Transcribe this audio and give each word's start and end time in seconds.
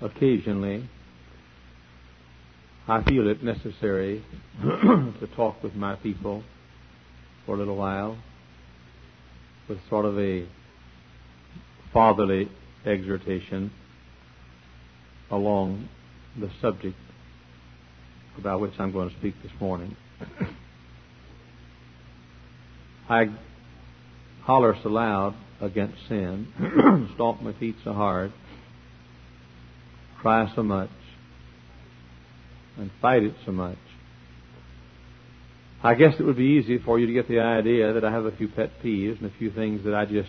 occasionally 0.00 0.88
I 2.86 3.02
feel 3.02 3.28
it 3.28 3.42
necessary 3.42 4.24
to 4.62 5.28
talk 5.36 5.62
with 5.62 5.74
my 5.74 5.96
people 5.96 6.42
for 7.44 7.54
a 7.54 7.58
little 7.58 7.76
while 7.76 8.16
with 9.68 9.78
sort 9.90 10.06
of 10.06 10.18
a 10.18 10.46
fatherly 11.92 12.48
exhortation 12.86 13.70
along 15.30 15.88
the 16.38 16.50
subject 16.62 16.96
about 18.38 18.60
which 18.60 18.72
I'm 18.78 18.92
going 18.92 19.10
to 19.10 19.16
speak 19.16 19.34
this 19.42 19.52
morning. 19.60 19.96
I 23.10 23.26
holler 24.42 24.76
so 24.82 24.88
loud 24.88 25.34
against 25.60 25.96
sin, 26.08 27.10
stomp 27.14 27.42
my 27.42 27.52
feet 27.54 27.76
so 27.84 27.92
hard, 27.92 28.32
cry 30.20 30.50
so 30.54 30.62
much, 30.62 30.90
and 32.76 32.90
fight 33.00 33.22
it 33.22 33.34
so 33.44 33.52
much. 33.52 33.78
I 35.82 35.94
guess 35.94 36.14
it 36.18 36.24
would 36.24 36.36
be 36.36 36.60
easy 36.62 36.78
for 36.78 36.98
you 36.98 37.06
to 37.06 37.12
get 37.12 37.28
the 37.28 37.40
idea 37.40 37.92
that 37.92 38.04
I 38.04 38.10
have 38.10 38.24
a 38.24 38.32
few 38.32 38.48
pet 38.48 38.70
peeves 38.82 39.20
and 39.20 39.30
a 39.30 39.38
few 39.38 39.50
things 39.52 39.84
that 39.84 39.94
I 39.94 40.06
just 40.06 40.28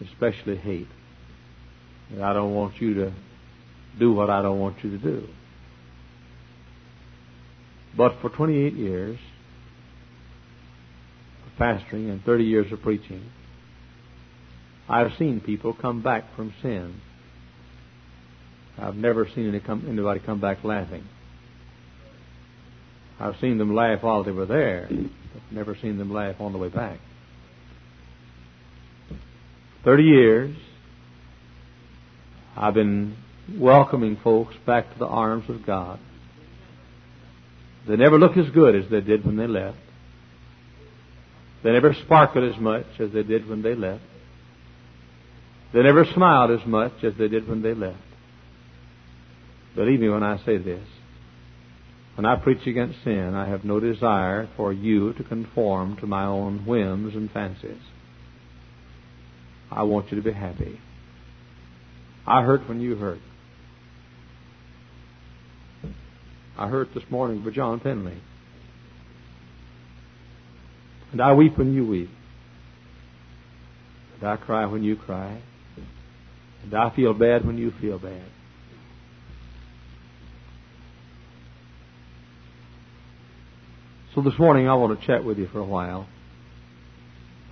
especially 0.00 0.56
hate. 0.56 0.88
That 2.14 2.22
I 2.22 2.32
don't 2.32 2.54
want 2.54 2.80
you 2.80 2.94
to 2.94 3.12
do 3.98 4.12
what 4.12 4.30
I 4.30 4.40
don't 4.42 4.58
want 4.58 4.82
you 4.82 4.90
to 4.90 4.98
do. 4.98 5.28
But 7.96 8.20
for 8.20 8.30
28 8.30 8.74
years 8.74 9.18
of 11.46 11.58
pastoring 11.58 12.10
and 12.10 12.22
30 12.24 12.44
years 12.44 12.72
of 12.72 12.82
preaching, 12.82 13.30
I've 14.88 15.12
seen 15.18 15.40
people 15.40 15.74
come 15.74 16.02
back 16.02 16.34
from 16.36 16.54
sin. 16.62 17.00
I've 18.78 18.96
never 18.96 19.26
seen 19.34 19.48
anybody 19.48 20.20
come 20.20 20.40
back 20.40 20.62
laughing. 20.64 21.04
I've 23.18 23.36
seen 23.40 23.56
them 23.56 23.74
laugh 23.74 24.02
while 24.02 24.24
they 24.24 24.30
were 24.30 24.46
there, 24.46 24.88
but 24.90 25.42
never 25.50 25.74
seen 25.80 25.96
them 25.96 26.12
laugh 26.12 26.36
on 26.40 26.52
the 26.52 26.58
way 26.58 26.68
back. 26.68 26.98
Thirty 29.84 30.02
years, 30.02 30.54
I've 32.54 32.74
been 32.74 33.16
welcoming 33.56 34.18
folks 34.22 34.54
back 34.66 34.92
to 34.92 34.98
the 34.98 35.06
arms 35.06 35.48
of 35.48 35.64
God. 35.64 35.98
They 37.88 37.96
never 37.96 38.18
look 38.18 38.36
as 38.36 38.50
good 38.50 38.74
as 38.74 38.90
they 38.90 39.00
did 39.00 39.24
when 39.24 39.36
they 39.36 39.46
left. 39.46 39.78
They 41.62 41.72
never 41.72 41.94
sparkled 41.94 42.52
as 42.52 42.60
much 42.60 42.86
as 42.98 43.12
they 43.12 43.22
did 43.22 43.48
when 43.48 43.62
they 43.62 43.74
left. 43.74 44.02
They 45.72 45.82
never 45.82 46.04
smiled 46.04 46.50
as 46.50 46.66
much 46.66 46.92
as 47.02 47.14
they 47.18 47.28
did 47.28 47.48
when 47.48 47.62
they 47.62 47.74
left. 47.74 47.98
Believe 49.76 50.00
me 50.00 50.08
when 50.08 50.22
I 50.22 50.38
say 50.44 50.56
this. 50.56 50.82
When 52.16 52.24
I 52.24 52.36
preach 52.36 52.66
against 52.66 53.04
sin, 53.04 53.34
I 53.34 53.46
have 53.46 53.62
no 53.62 53.78
desire 53.78 54.48
for 54.56 54.72
you 54.72 55.12
to 55.12 55.22
conform 55.22 55.98
to 55.98 56.06
my 56.06 56.24
own 56.24 56.64
whims 56.64 57.14
and 57.14 57.30
fancies. 57.30 57.82
I 59.70 59.82
want 59.82 60.10
you 60.10 60.16
to 60.16 60.22
be 60.22 60.32
happy. 60.32 60.80
I 62.26 62.42
hurt 62.42 62.66
when 62.66 62.80
you 62.80 62.96
hurt. 62.96 63.20
I 66.56 66.68
hurt 66.68 66.94
this 66.94 67.04
morning 67.10 67.42
for 67.42 67.50
John 67.50 67.78
Penley. 67.78 68.18
And 71.12 71.20
I 71.20 71.34
weep 71.34 71.58
when 71.58 71.74
you 71.74 71.86
weep. 71.86 72.10
And 74.18 74.30
I 74.30 74.36
cry 74.36 74.64
when 74.64 74.82
you 74.82 74.96
cry. 74.96 75.42
And 76.62 76.74
I 76.74 76.96
feel 76.96 77.12
bad 77.12 77.44
when 77.44 77.58
you 77.58 77.72
feel 77.78 77.98
bad. 77.98 78.24
So 84.16 84.22
this 84.22 84.38
morning 84.38 84.66
I 84.66 84.72
want 84.76 84.98
to 84.98 85.06
chat 85.06 85.24
with 85.26 85.36
you 85.36 85.46
for 85.48 85.58
a 85.58 85.64
while 85.64 86.08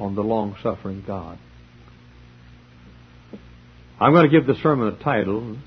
on 0.00 0.14
the 0.14 0.22
long 0.22 0.56
suffering 0.62 1.04
God. 1.06 1.38
I'm 4.00 4.14
going 4.14 4.24
to 4.24 4.30
give 4.30 4.46
the 4.46 4.58
sermon 4.62 4.88
a 4.88 5.04
title 5.04 5.58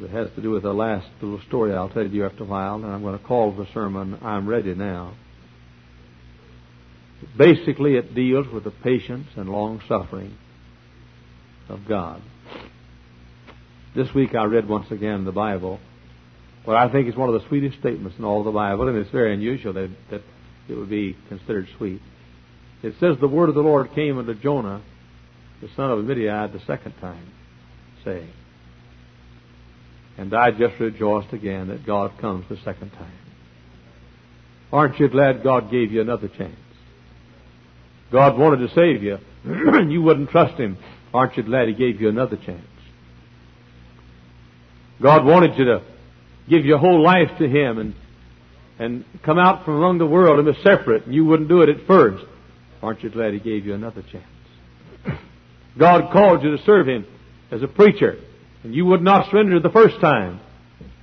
that 0.00 0.08
has 0.08 0.28
to 0.34 0.40
do 0.40 0.52
with 0.52 0.62
the 0.62 0.72
last 0.72 1.06
little 1.20 1.42
story 1.48 1.74
I'll 1.74 1.90
tell 1.90 2.06
you 2.06 2.24
after 2.24 2.44
a 2.44 2.46
while, 2.46 2.76
and 2.76 2.86
I'm 2.86 3.02
going 3.02 3.18
to 3.18 3.22
call 3.22 3.52
the 3.52 3.66
sermon 3.74 4.20
I'm 4.22 4.48
Ready 4.48 4.74
Now. 4.74 5.16
Basically, 7.36 7.96
it 7.96 8.14
deals 8.14 8.46
with 8.50 8.64
the 8.64 8.70
patience 8.70 9.28
and 9.36 9.50
long 9.50 9.82
suffering 9.86 10.38
of 11.68 11.80
God. 11.86 12.22
This 13.94 14.08
week 14.14 14.34
I 14.34 14.44
read 14.44 14.66
once 14.66 14.90
again 14.90 15.26
the 15.26 15.32
Bible 15.32 15.78
what 16.64 16.76
I 16.76 16.90
think 16.90 17.08
is 17.08 17.16
one 17.16 17.28
of 17.28 17.40
the 17.40 17.48
sweetest 17.48 17.78
statements 17.80 18.18
in 18.18 18.24
all 18.24 18.44
the 18.44 18.52
Bible, 18.52 18.88
and 18.88 18.96
it's 18.96 19.10
very 19.10 19.34
unusual 19.34 19.72
that, 19.72 19.90
that 20.10 20.22
it 20.68 20.74
would 20.74 20.90
be 20.90 21.16
considered 21.28 21.66
sweet. 21.76 22.00
It 22.82 22.94
says, 23.00 23.16
The 23.20 23.28
word 23.28 23.48
of 23.48 23.54
the 23.54 23.62
Lord 23.62 23.92
came 23.94 24.18
unto 24.18 24.34
Jonah, 24.34 24.82
the 25.60 25.68
son 25.76 25.90
of 25.90 25.98
Amittai, 25.98 26.52
the 26.52 26.60
second 26.66 26.94
time, 27.00 27.32
saying, 28.04 28.30
And 30.16 30.32
I 30.34 30.52
just 30.52 30.78
rejoiced 30.78 31.32
again 31.32 31.68
that 31.68 31.84
God 31.84 32.12
comes 32.20 32.44
the 32.48 32.58
second 32.64 32.90
time. 32.90 33.18
Aren't 34.72 34.98
you 35.00 35.08
glad 35.08 35.42
God 35.42 35.70
gave 35.70 35.92
you 35.92 36.00
another 36.00 36.28
chance? 36.28 36.56
God 38.10 38.38
wanted 38.38 38.68
to 38.68 38.74
save 38.74 39.02
you, 39.02 39.18
and 39.44 39.92
you 39.92 40.02
wouldn't 40.02 40.30
trust 40.30 40.58
Him. 40.58 40.78
Aren't 41.12 41.36
you 41.36 41.42
glad 41.42 41.68
He 41.68 41.74
gave 41.74 42.00
you 42.00 42.08
another 42.08 42.36
chance? 42.36 42.66
God 45.00 45.24
wanted 45.24 45.58
you 45.58 45.64
to 45.64 45.82
give 46.48 46.64
your 46.64 46.78
whole 46.78 47.02
life 47.02 47.30
to 47.38 47.48
Him 47.48 47.78
and, 47.78 47.94
and 48.78 49.04
come 49.24 49.38
out 49.38 49.64
from 49.64 49.74
among 49.74 49.98
the 49.98 50.06
world 50.06 50.38
and 50.38 50.54
be 50.54 50.62
separate, 50.62 51.06
and 51.06 51.14
you 51.14 51.24
wouldn't 51.24 51.48
do 51.48 51.62
it 51.62 51.68
at 51.68 51.86
first. 51.86 52.24
Aren't 52.82 53.02
you 53.02 53.10
glad 53.10 53.32
He 53.32 53.40
gave 53.40 53.64
you 53.64 53.74
another 53.74 54.02
chance? 54.02 55.20
God 55.78 56.12
called 56.12 56.42
you 56.42 56.56
to 56.56 56.62
serve 56.64 56.88
Him 56.88 57.06
as 57.50 57.62
a 57.62 57.68
preacher, 57.68 58.18
and 58.62 58.74
you 58.74 58.84
would 58.86 59.02
not 59.02 59.30
surrender 59.30 59.60
the 59.60 59.70
first 59.70 60.00
time. 60.00 60.40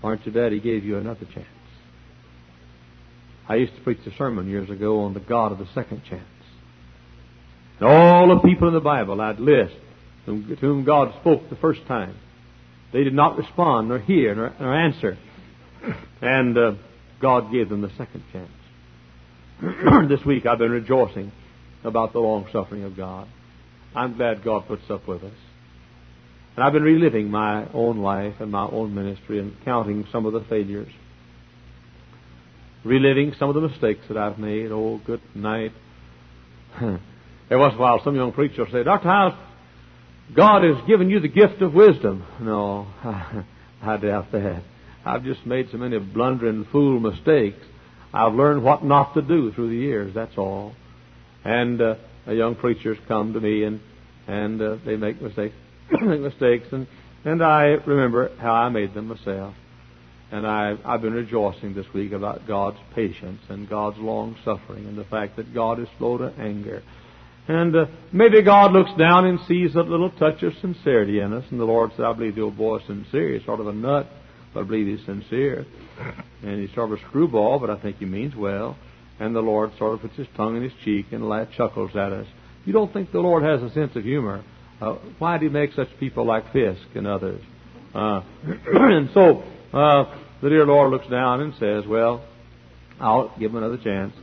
Aren't 0.03 0.25
you 0.25 0.31
glad 0.31 0.51
He 0.51 0.59
gave 0.59 0.83
you 0.83 0.97
another 0.97 1.25
chance? 1.33 1.47
I 3.47 3.55
used 3.55 3.75
to 3.75 3.81
preach 3.81 3.99
a 4.05 4.15
sermon 4.15 4.47
years 4.47 4.69
ago 4.69 5.01
on 5.01 5.13
the 5.13 5.19
God 5.19 5.51
of 5.51 5.57
the 5.57 5.67
second 5.73 6.03
chance. 6.07 6.23
And 7.79 7.89
all 7.89 8.27
the 8.27 8.47
people 8.47 8.67
in 8.67 8.73
the 8.73 8.79
Bible 8.79 9.19
I'd 9.19 9.39
list 9.39 9.75
to 10.25 10.55
whom 10.61 10.83
God 10.83 11.15
spoke 11.21 11.49
the 11.49 11.55
first 11.55 11.85
time. 11.87 12.15
They 12.93 13.03
did 13.03 13.13
not 13.13 13.37
respond, 13.37 13.89
nor 13.89 13.99
hear, 13.99 14.35
nor, 14.35 14.53
nor 14.59 14.75
answer. 14.75 15.17
And 16.21 16.57
uh, 16.57 16.71
God 17.21 17.51
gave 17.51 17.69
them 17.69 17.81
the 17.81 17.91
second 17.97 18.23
chance. 18.31 18.51
this 20.09 20.25
week 20.25 20.45
I've 20.45 20.59
been 20.59 20.71
rejoicing 20.71 21.31
about 21.83 22.13
the 22.13 22.19
long 22.19 22.47
suffering 22.51 22.83
of 22.83 22.95
God. 22.95 23.27
I'm 23.95 24.17
glad 24.17 24.43
God 24.43 24.67
puts 24.67 24.89
up 24.89 25.07
with 25.07 25.23
us. 25.23 25.33
And 26.55 26.63
I've 26.63 26.73
been 26.73 26.83
reliving 26.83 27.31
my 27.31 27.67
own 27.73 27.99
life 27.99 28.35
and 28.39 28.51
my 28.51 28.65
own 28.65 28.93
ministry 28.93 29.39
and 29.39 29.55
counting 29.63 30.05
some 30.11 30.25
of 30.25 30.33
the 30.33 30.41
failures. 30.41 30.91
Reliving 32.83 33.33
some 33.39 33.49
of 33.49 33.55
the 33.55 33.61
mistakes 33.61 34.01
that 34.09 34.17
I've 34.17 34.37
made. 34.37 34.71
Oh, 34.71 34.99
good 35.05 35.21
night. 35.35 35.71
Every 36.75 36.99
once 37.49 37.73
in 37.73 37.79
a 37.79 37.81
while, 37.81 38.01
some 38.03 38.15
young 38.15 38.31
preacher 38.31 38.63
will 38.63 38.71
say, 38.71 38.83
Dr. 38.83 39.07
Hyles, 39.07 39.33
God 40.35 40.63
has 40.63 40.85
given 40.87 41.09
you 41.09 41.19
the 41.19 41.27
gift 41.27 41.61
of 41.61 41.73
wisdom. 41.73 42.25
No, 42.39 42.87
I 43.81 43.97
doubt 43.97 44.31
that. 44.31 44.61
I've 45.05 45.23
just 45.23 45.45
made 45.45 45.69
so 45.71 45.77
many 45.77 45.97
blundering 45.99 46.65
fool 46.71 46.99
mistakes. 46.99 47.63
I've 48.13 48.33
learned 48.33 48.63
what 48.63 48.83
not 48.83 49.13
to 49.13 49.21
do 49.21 49.51
through 49.53 49.69
the 49.69 49.75
years. 49.75 50.13
That's 50.13 50.37
all. 50.37 50.73
And 51.43 51.81
uh, 51.81 51.95
young 52.27 52.55
preachers 52.55 52.97
come 53.07 53.33
to 53.33 53.39
me 53.39 53.63
and 53.63 53.79
and 54.27 54.61
uh, 54.61 54.75
they 54.85 54.95
make 54.95 55.19
mistakes, 55.19 55.55
make 56.01 56.19
mistakes, 56.19 56.67
and 56.71 56.87
and 57.25 57.43
I 57.43 57.63
remember 57.85 58.35
how 58.37 58.53
I 58.53 58.69
made 58.69 58.93
them 58.93 59.07
myself. 59.07 59.55
And 60.31 60.45
I 60.45 60.75
I've 60.85 61.01
been 61.01 61.13
rejoicing 61.13 61.73
this 61.73 61.87
week 61.93 62.11
about 62.11 62.47
God's 62.47 62.77
patience 62.93 63.41
and 63.49 63.67
God's 63.67 63.97
long 63.97 64.35
suffering 64.45 64.85
and 64.85 64.97
the 64.97 65.05
fact 65.05 65.37
that 65.37 65.53
God 65.53 65.79
is 65.79 65.87
slow 65.97 66.17
to 66.17 66.33
anger. 66.37 66.83
And 67.47 67.75
uh, 67.75 67.85
maybe 68.13 68.43
God 68.43 68.73
looks 68.73 68.91
down 68.99 69.25
and 69.25 69.39
sees 69.47 69.73
that 69.73 69.87
little 69.87 70.11
touch 70.11 70.43
of 70.43 70.53
sincerity 70.61 71.19
in 71.19 71.33
us. 71.33 71.45
And 71.49 71.59
the 71.59 71.65
Lord 71.65 71.89
said, 71.95 72.05
I 72.05 72.13
believe 72.13 72.35
the 72.35 72.41
old 72.41 72.57
boy 72.57 72.77
is 72.77 72.83
sincere. 72.85 73.33
He's 73.33 73.45
sort 73.45 73.59
of 73.59 73.67
a 73.67 73.73
nut. 73.73 74.07
But 74.53 74.61
I 74.61 74.63
believe 74.63 74.87
he's 74.87 75.05
sincere. 75.05 75.65
And 76.43 76.59
he's 76.59 76.73
sort 76.73 76.91
of 76.91 76.99
a 76.99 77.01
screwball, 77.09 77.59
but 77.59 77.69
I 77.69 77.79
think 77.79 77.97
he 77.97 78.05
means 78.05 78.35
well. 78.35 78.77
And 79.19 79.35
the 79.35 79.41
Lord 79.41 79.71
sort 79.77 79.93
of 79.93 80.01
puts 80.01 80.15
his 80.15 80.27
tongue 80.35 80.55
in 80.55 80.63
his 80.63 80.71
cheek 80.83 81.07
and 81.11 81.27
laughs 81.27 81.51
chuckles 81.55 81.91
at 81.95 82.13
us. 82.13 82.25
You 82.65 82.73
don't 82.73 82.91
think 82.91 83.11
the 83.11 83.19
Lord 83.19 83.43
has 83.43 83.61
a 83.61 83.73
sense 83.73 83.95
of 83.95 84.03
humor? 84.03 84.43
Uh, 84.81 84.93
why 85.17 85.37
did 85.37 85.47
he 85.47 85.49
make 85.49 85.73
such 85.73 85.89
people 85.99 86.25
like 86.25 86.51
Fisk 86.53 86.81
and 86.95 87.05
others? 87.05 87.41
Uh, 87.93 88.21
and 88.73 89.09
so 89.13 89.43
uh, 89.73 90.17
the 90.41 90.49
dear 90.49 90.65
Lord 90.65 90.91
looks 90.91 91.07
down 91.07 91.41
and 91.41 91.53
says, 91.59 91.85
"Well, 91.85 92.23
I'll 92.99 93.33
give 93.37 93.51
him 93.51 93.57
another 93.57 93.77
chance," 93.77 94.13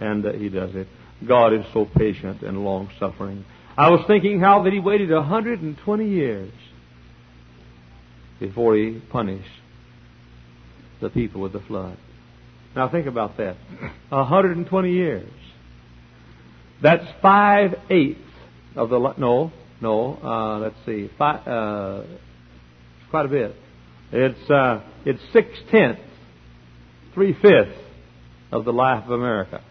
and 0.00 0.24
uh, 0.24 0.32
he 0.32 0.48
does 0.48 0.74
it. 0.74 0.86
God 1.26 1.52
is 1.52 1.64
so 1.72 1.86
patient 1.96 2.42
and 2.42 2.64
long 2.64 2.90
suffering. 3.00 3.44
I 3.76 3.90
was 3.90 4.04
thinking 4.06 4.38
how 4.38 4.62
that 4.62 4.72
he 4.72 4.78
waited 4.78 5.10
120 5.10 6.08
years 6.08 6.52
before 8.38 8.76
he 8.76 9.00
punished 9.10 9.48
the 11.04 11.10
people 11.10 11.40
with 11.40 11.52
the 11.52 11.60
flood. 11.60 11.96
Now 12.74 12.88
think 12.88 13.06
about 13.06 13.36
that. 13.36 13.56
120 14.08 14.92
years. 14.92 15.30
That's 16.82 17.04
five 17.22 17.74
eighths 17.90 18.20
of 18.74 18.90
the 18.90 18.98
no 19.16 19.52
no. 19.80 20.18
Uh, 20.22 20.58
let's 20.58 20.76
see, 20.84 21.10
five, 21.16 21.46
uh, 21.46 22.02
quite 23.10 23.26
a 23.26 23.28
bit. 23.28 23.54
It's 24.12 24.50
uh, 24.50 24.80
it's 25.04 25.20
six 25.32 25.48
tenths, 25.70 26.00
three 27.14 27.32
fifths 27.34 27.78
of 28.50 28.64
the 28.64 28.72
life 28.72 29.04
of 29.04 29.12
America. 29.12 29.62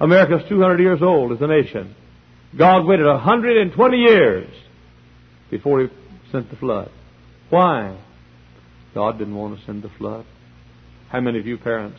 America's 0.00 0.42
200 0.48 0.80
years 0.80 1.00
old 1.02 1.32
as 1.32 1.38
a 1.40 1.46
nation. 1.46 1.94
God 2.56 2.86
waited 2.86 3.06
120 3.06 3.96
years 3.96 4.48
before 5.50 5.82
He 5.82 5.88
sent 6.32 6.50
the 6.50 6.56
flood. 6.56 6.90
Why? 7.50 7.96
God 8.94 9.18
didn't 9.18 9.34
want 9.34 9.58
to 9.58 9.66
send 9.66 9.82
the 9.82 9.90
flood. 9.98 10.24
How 11.10 11.20
many 11.20 11.38
of 11.38 11.46
you 11.46 11.58
parents 11.58 11.98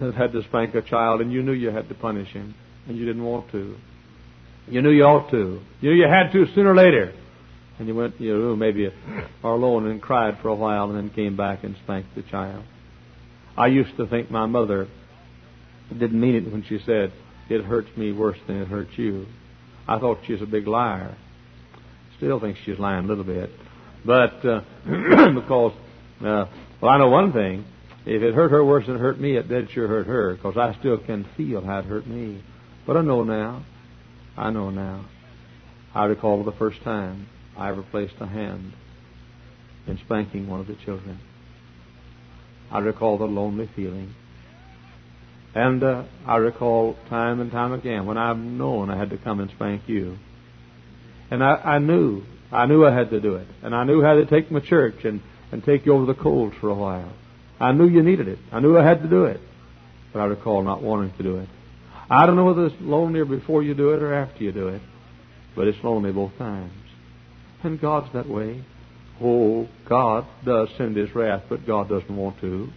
have 0.00 0.14
had 0.14 0.32
to 0.32 0.42
spank 0.44 0.74
a 0.74 0.82
child 0.82 1.20
and 1.20 1.32
you 1.32 1.42
knew 1.42 1.52
you 1.52 1.70
had 1.70 1.88
to 1.88 1.94
punish 1.94 2.28
him 2.28 2.54
and 2.86 2.96
you 2.96 3.04
didn't 3.04 3.24
want 3.24 3.50
to? 3.52 3.76
You 4.66 4.82
knew 4.82 4.90
you 4.90 5.04
ought 5.04 5.30
to. 5.30 5.60
You 5.80 5.90
knew 5.90 5.96
you 5.96 6.08
had 6.08 6.32
to 6.32 6.46
sooner 6.54 6.72
or 6.72 6.76
later. 6.76 7.14
And 7.78 7.86
you 7.86 7.94
went 7.94 8.18
to 8.18 8.24
your 8.24 8.38
room 8.38 8.58
maybe 8.58 8.88
or 9.42 9.52
alone 9.52 9.86
and 9.88 10.02
cried 10.02 10.38
for 10.42 10.48
a 10.48 10.54
while 10.54 10.90
and 10.90 10.96
then 10.96 11.10
came 11.10 11.36
back 11.36 11.62
and 11.62 11.76
spanked 11.84 12.14
the 12.14 12.22
child. 12.22 12.64
I 13.56 13.68
used 13.68 13.96
to 13.96 14.06
think 14.06 14.30
my 14.30 14.46
mother 14.46 14.88
didn't 15.90 16.20
mean 16.20 16.34
it 16.34 16.50
when 16.50 16.64
she 16.68 16.78
said, 16.84 17.12
it 17.48 17.64
hurts 17.64 17.88
me 17.96 18.12
worse 18.12 18.38
than 18.46 18.60
it 18.62 18.68
hurts 18.68 18.90
you. 18.96 19.26
I 19.86 19.98
thought 19.98 20.18
she 20.26 20.32
was 20.32 20.42
a 20.42 20.46
big 20.46 20.66
liar. 20.66 21.16
Still 22.18 22.40
think 22.40 22.58
she's 22.64 22.78
lying 22.78 23.04
a 23.04 23.08
little 23.08 23.24
bit. 23.24 23.50
But, 24.04 24.44
uh, 24.44 24.60
because, 25.34 25.72
uh, 26.20 26.46
well, 26.80 26.90
I 26.90 26.98
know 26.98 27.08
one 27.08 27.32
thing. 27.32 27.64
If 28.06 28.22
it 28.22 28.34
hurt 28.34 28.50
her 28.50 28.64
worse 28.64 28.86
than 28.86 28.96
it 28.96 29.00
hurt 29.00 29.20
me, 29.20 29.36
it 29.36 29.48
did 29.48 29.70
sure 29.70 29.86
hurt 29.86 30.06
her, 30.06 30.34
because 30.34 30.56
I 30.56 30.78
still 30.78 30.98
can 30.98 31.26
feel 31.36 31.64
how 31.64 31.80
it 31.80 31.84
hurt 31.84 32.06
me. 32.06 32.42
But 32.86 32.96
I 32.96 33.02
know 33.02 33.22
now. 33.22 33.64
I 34.36 34.50
know 34.50 34.70
now. 34.70 35.04
I 35.94 36.04
recall 36.04 36.44
the 36.44 36.52
first 36.52 36.82
time 36.82 37.26
I 37.56 37.70
ever 37.70 37.82
placed 37.82 38.14
a 38.20 38.26
hand 38.26 38.72
in 39.86 39.98
spanking 40.04 40.48
one 40.48 40.60
of 40.60 40.66
the 40.66 40.76
children. 40.84 41.20
I 42.70 42.78
recall 42.78 43.18
the 43.18 43.24
lonely 43.24 43.68
feeling. 43.74 44.14
And 45.54 45.82
uh, 45.82 46.04
I 46.26 46.36
recall 46.36 46.96
time 47.08 47.40
and 47.40 47.50
time 47.50 47.72
again 47.72 48.06
when 48.06 48.18
I've 48.18 48.36
known 48.36 48.90
I 48.90 48.98
had 48.98 49.10
to 49.10 49.18
come 49.18 49.40
and 49.40 49.50
spank 49.50 49.82
you. 49.86 50.18
And 51.30 51.42
I, 51.42 51.54
I 51.54 51.78
knew, 51.78 52.22
I 52.50 52.66
knew 52.66 52.86
I 52.86 52.94
had 52.94 53.10
to 53.10 53.20
do 53.20 53.36
it. 53.36 53.46
And 53.62 53.74
I 53.74 53.84
knew 53.84 54.02
how 54.02 54.14
to 54.14 54.26
take 54.26 54.50
my 54.50 54.60
church 54.60 55.04
and, 55.04 55.20
and 55.52 55.62
take 55.64 55.86
you 55.86 55.94
over 55.94 56.06
the 56.06 56.14
coals 56.14 56.54
for 56.60 56.68
a 56.68 56.74
while. 56.74 57.12
I 57.60 57.72
knew 57.72 57.88
you 57.88 58.02
needed 58.02 58.28
it. 58.28 58.38
I 58.52 58.60
knew 58.60 58.78
I 58.78 58.84
had 58.84 59.02
to 59.02 59.08
do 59.08 59.24
it. 59.24 59.40
But 60.12 60.20
I 60.20 60.24
recall 60.26 60.62
not 60.62 60.82
wanting 60.82 61.12
to 61.16 61.22
do 61.22 61.36
it. 61.38 61.48
I 62.10 62.24
don't 62.24 62.36
know 62.36 62.46
whether 62.46 62.66
it's 62.66 62.76
lonelier 62.80 63.26
before 63.26 63.62
you 63.62 63.74
do 63.74 63.90
it 63.90 64.02
or 64.02 64.14
after 64.14 64.42
you 64.42 64.52
do 64.52 64.68
it, 64.68 64.80
but 65.54 65.68
it's 65.68 65.82
lonely 65.84 66.10
both 66.10 66.36
times. 66.38 66.72
And 67.62 67.80
God's 67.80 68.12
that 68.14 68.28
way. 68.28 68.64
Oh, 69.20 69.68
God 69.86 70.26
does 70.44 70.68
send 70.78 70.96
His 70.96 71.14
wrath, 71.14 71.42
but 71.48 71.66
God 71.66 71.88
doesn't 71.88 72.16
want 72.16 72.40
to. 72.40 72.68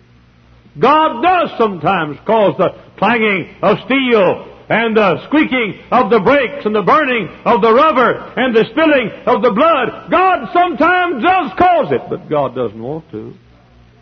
God 0.78 1.22
does 1.22 1.58
sometimes 1.58 2.18
cause 2.26 2.56
the 2.58 2.70
clanging 2.98 3.56
of 3.62 3.78
steel 3.86 4.61
and 4.70 4.96
the 4.96 5.26
squeaking 5.28 5.82
of 5.92 6.10
the 6.10 6.20
brakes 6.20 6.66
and 6.66 6.76
the 6.76 6.82
burning 6.82 7.28
of 7.46 7.62
the 7.62 7.74
rubber 7.74 8.34
and 8.38 8.56
the 8.56 8.66
spilling 8.72 9.10
of 9.26 9.42
the 9.42 9.52
blood. 9.52 10.10
God 10.10 10.50
sometimes 10.54 11.24
does 11.24 11.52
cause 11.58 11.92
it, 11.92 12.02
but 12.10 12.30
God 12.30 12.56
doesn't 12.56 12.82
want 12.82 13.10
to. 13.12 13.34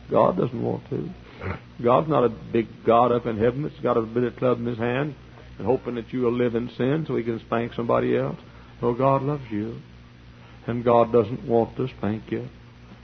God 0.10 0.38
doesn't 0.38 0.62
want 0.62 0.90
to. 0.90 1.10
God's 1.82 2.10
not 2.10 2.26
a 2.26 2.30
big 2.30 2.68
God 2.86 3.12
up 3.12 3.26
in 3.26 3.38
heaven 3.38 3.64
that's 3.64 3.80
got 3.80 3.98
a 3.98 4.02
billiard 4.02 4.38
club 4.38 4.60
in 4.60 4.66
his 4.66 4.78
hand 4.78 5.16
and 5.58 5.66
hoping 5.66 5.96
that 5.96 6.12
you 6.12 6.22
will 6.22 6.34
live 6.34 6.56
in 6.56 6.70
sin 6.78 7.06
so 7.08 7.16
he 7.16 7.24
can 7.24 7.40
spank 7.40 7.74
somebody 7.74 8.18
else. 8.18 8.38
No, 8.82 8.94
God 8.94 9.24
loves 9.24 9.44
you. 9.50 9.80
And 10.68 10.84
God 10.84 11.12
doesn't 11.12 11.48
want 11.48 11.76
to 11.78 11.88
spank 11.88 12.24
you. 12.32 12.48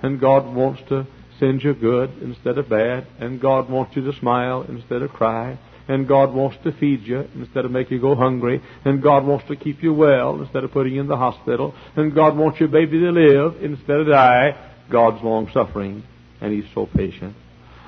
And 0.01 0.19
God 0.19 0.53
wants 0.53 0.81
to 0.89 1.07
send 1.39 1.63
you 1.63 1.73
good 1.73 2.11
instead 2.21 2.57
of 2.57 2.69
bad. 2.69 3.07
And 3.19 3.41
God 3.41 3.69
wants 3.69 3.95
you 3.95 4.03
to 4.03 4.17
smile 4.19 4.65
instead 4.67 5.01
of 5.01 5.11
cry. 5.11 5.57
And 5.87 6.07
God 6.07 6.33
wants 6.33 6.57
to 6.63 6.71
feed 6.71 7.01
you 7.03 7.27
instead 7.35 7.65
of 7.65 7.71
make 7.71 7.91
you 7.91 8.01
go 8.01 8.15
hungry. 8.15 8.61
And 8.83 9.03
God 9.03 9.25
wants 9.25 9.47
to 9.49 9.55
keep 9.55 9.83
you 9.83 9.93
well 9.93 10.41
instead 10.41 10.63
of 10.63 10.71
putting 10.71 10.95
you 10.95 11.01
in 11.01 11.07
the 11.07 11.17
hospital. 11.17 11.75
And 11.95 12.13
God 12.15 12.35
wants 12.35 12.59
your 12.59 12.69
baby 12.69 12.99
to 12.99 13.11
live 13.11 13.63
instead 13.63 13.97
of 13.97 14.07
die. 14.07 14.71
God's 14.91 15.23
long 15.23 15.49
suffering. 15.53 16.03
And 16.41 16.51
He's 16.51 16.65
so 16.73 16.87
patient. 16.87 17.35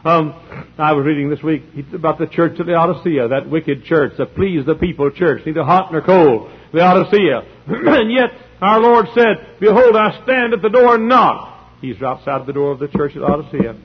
Um, 0.04 0.34
I 0.78 0.94
was 0.94 1.06
reading 1.06 1.30
this 1.30 1.42
week 1.42 1.64
about 1.94 2.20
the 2.20 2.28
church 2.28 2.60
of 2.60 2.68
the 2.68 2.74
Laodicea, 2.74 3.30
that 3.30 3.50
wicked 3.50 3.84
church, 3.86 4.14
the 4.18 4.26
please 4.28 4.66
the 4.66 4.76
people 4.76 5.10
church, 5.12 5.42
neither 5.46 5.64
hot 5.64 5.92
nor 5.92 6.02
cold, 6.02 6.52
the 6.72 6.78
Laodicea. 6.78 7.42
and 7.68 8.12
yet 8.12 8.30
our 8.62 8.80
Lord 8.80 9.08
said, 9.16 9.60
Behold, 9.60 9.96
I 9.96 10.24
stand 10.24 10.54
at 10.54 10.62
the 10.62 10.70
door 10.70 10.96
and 10.96 11.10
knock. 11.10 11.78
He's 11.82 12.02
outside 12.02 12.46
the 12.46 12.54
door 12.54 12.72
of 12.72 12.80
the 12.80 12.88
church 12.88 13.16
at 13.16 13.22
Laodicea. 13.22 13.76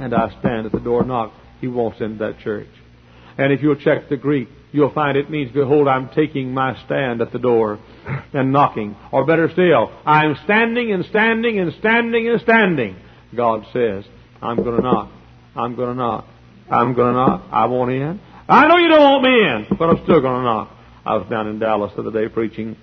And 0.00 0.14
I 0.14 0.28
stand 0.40 0.66
at 0.66 0.72
the 0.72 0.80
door 0.80 1.00
and 1.00 1.08
knock. 1.08 1.32
He 1.60 1.68
walks 1.68 2.00
into 2.00 2.18
that 2.18 2.40
church. 2.40 2.68
And 3.38 3.52
if 3.52 3.62
you'll 3.62 3.76
check 3.76 4.08
the 4.08 4.16
Greek, 4.16 4.48
you'll 4.72 4.92
find 4.92 5.16
it 5.16 5.30
means, 5.30 5.52
Behold, 5.52 5.88
I'm 5.88 6.10
taking 6.10 6.52
my 6.52 6.76
stand 6.84 7.22
at 7.22 7.32
the 7.32 7.38
door 7.38 7.78
and 8.32 8.52
knocking. 8.52 8.96
Or 9.12 9.24
better 9.24 9.48
still, 9.52 9.90
I'm 10.04 10.36
standing 10.44 10.92
and 10.92 11.04
standing 11.06 11.58
and 11.58 11.72
standing 11.74 12.28
and 12.28 12.40
standing. 12.40 12.96
God 13.34 13.64
says, 13.72 14.04
I'm 14.42 14.56
going 14.56 14.76
to 14.76 14.82
knock. 14.82 15.10
I'm 15.54 15.76
going 15.76 15.90
to 15.90 15.94
knock. 15.94 16.26
I'm 16.70 16.94
going 16.94 17.14
to 17.14 17.18
knock. 17.20 17.44
I 17.50 17.66
want 17.66 17.90
in. 17.92 18.20
I 18.48 18.66
know 18.66 18.76
you 18.76 18.88
don't 18.88 19.02
want 19.02 19.22
me 19.22 19.30
in, 19.30 19.78
but 19.78 19.90
I'm 19.90 20.02
still 20.04 20.20
going 20.20 20.40
to 20.40 20.42
knock. 20.42 20.70
I 21.04 21.16
was 21.16 21.28
down 21.30 21.48
in 21.48 21.58
Dallas 21.58 21.92
the 21.94 22.02
other 22.02 22.10
day 22.10 22.32
preaching 22.32 22.76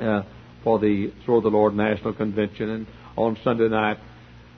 uh, 0.00 0.22
for 0.62 0.78
the 0.78 1.12
of 1.28 1.42
the 1.42 1.48
Lord 1.48 1.74
National 1.74 2.12
Convention, 2.12 2.68
and 2.68 2.86
on 3.16 3.36
Sunday 3.42 3.68
night, 3.68 3.98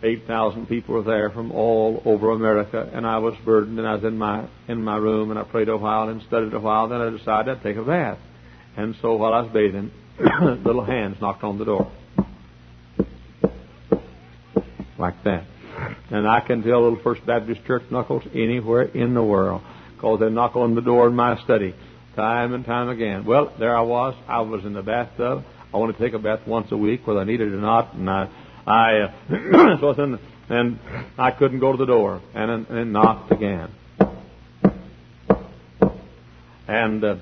8,000 0.05 0.67
people 0.67 0.95
were 0.95 1.03
there 1.03 1.31
from 1.31 1.51
all 1.51 2.03
over 2.05 2.31
America, 2.31 2.91
and 2.93 3.06
I 3.06 3.19
was 3.19 3.35
burdened, 3.45 3.79
and 3.79 3.89
I 3.89 3.95
was 3.95 4.05
in 4.05 4.19
my 4.19 4.47
in 4.69 4.83
my 4.83 4.97
room, 4.97 5.31
and 5.31 5.39
I 5.39 5.45
prayed 5.45 5.69
a 5.69 5.77
while 5.77 6.09
and 6.09 6.23
studied 6.23 6.53
a 6.53 6.61
while. 6.61 6.89
Then 6.89 7.01
I 7.01 7.11
decided 7.11 7.56
I'd 7.56 7.62
take 7.62 7.77
a 7.77 7.83
bath, 7.83 8.19
and 8.77 8.95
so 9.01 9.15
while 9.15 9.33
I 9.33 9.41
was 9.41 9.53
bathing, 9.53 9.91
little 10.65 10.85
hands 10.85 11.17
knocked 11.21 11.43
on 11.43 11.59
the 11.59 11.65
door, 11.65 11.91
like 14.99 15.23
that. 15.25 15.47
And 16.11 16.29
I 16.29 16.41
can 16.41 16.63
tell 16.63 16.82
little 16.82 17.03
First 17.03 17.25
Baptist 17.27 17.65
Church 17.65 17.82
knuckles 17.91 18.23
anywhere 18.34 18.82
in 18.82 19.15
the 19.15 19.23
world 19.23 19.63
because 19.94 20.20
they 20.20 20.29
knock 20.29 20.55
on 20.55 20.75
the 20.75 20.82
door 20.82 21.08
in 21.08 21.17
my 21.17 21.43
study 21.44 21.75
time 22.15 22.53
and 22.53 22.65
time 22.65 22.89
again. 22.89 23.25
Well, 23.25 23.53
there 23.58 23.77
I 23.77 23.81
was. 23.81 24.15
I 24.29 24.41
was 24.43 24.65
in 24.65 24.73
the 24.73 24.82
bathtub. 24.82 25.44
I 25.73 25.77
want 25.77 25.96
to 25.96 26.03
take 26.03 26.15
a 26.15 26.19
bath 26.19 26.46
once 26.46 26.70
a 26.70 26.77
week, 26.77 27.06
whether 27.06 27.20
I 27.20 27.25
needed 27.25 27.49
it 27.49 27.55
or 27.55 27.61
not. 27.61 27.94
And 27.94 28.08
I, 28.08 28.29
I, 28.67 28.99
uh, 29.01 29.13
so 29.81 29.93
then, 29.93 30.19
and 30.49 30.79
I 31.19 31.31
couldn't 31.31 31.61
go 31.61 31.73
to 31.73 31.79
the 31.79 31.87
door, 31.87 32.23
and 32.35 32.67
and 32.69 32.93
knocked 32.93 33.33
again. 33.33 33.71
And 36.67 37.05
uh, 37.05 37.17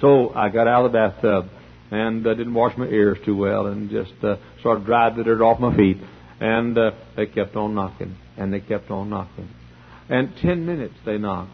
so 0.00 0.32
I 0.34 0.48
got 0.48 0.66
out 0.66 0.86
of 0.86 0.92
the 0.92 0.98
bathtub 0.98 1.50
and 1.90 2.26
uh, 2.26 2.34
didn't 2.34 2.54
wash 2.54 2.76
my 2.76 2.86
ears 2.86 3.18
too 3.24 3.36
well, 3.36 3.66
and 3.66 3.90
just 3.90 4.12
uh, 4.22 4.36
sort 4.62 4.78
of 4.78 4.84
dried 4.84 5.16
the 5.16 5.24
dirt 5.24 5.42
off 5.42 5.60
my 5.60 5.76
feet. 5.76 5.98
And 6.40 6.76
uh, 6.76 6.92
they 7.16 7.26
kept 7.26 7.56
on 7.56 7.74
knocking, 7.74 8.16
and 8.36 8.52
they 8.52 8.60
kept 8.60 8.90
on 8.90 9.10
knocking. 9.10 9.48
And 10.08 10.34
ten 10.42 10.66
minutes 10.66 10.94
they 11.06 11.18
knocked. 11.18 11.52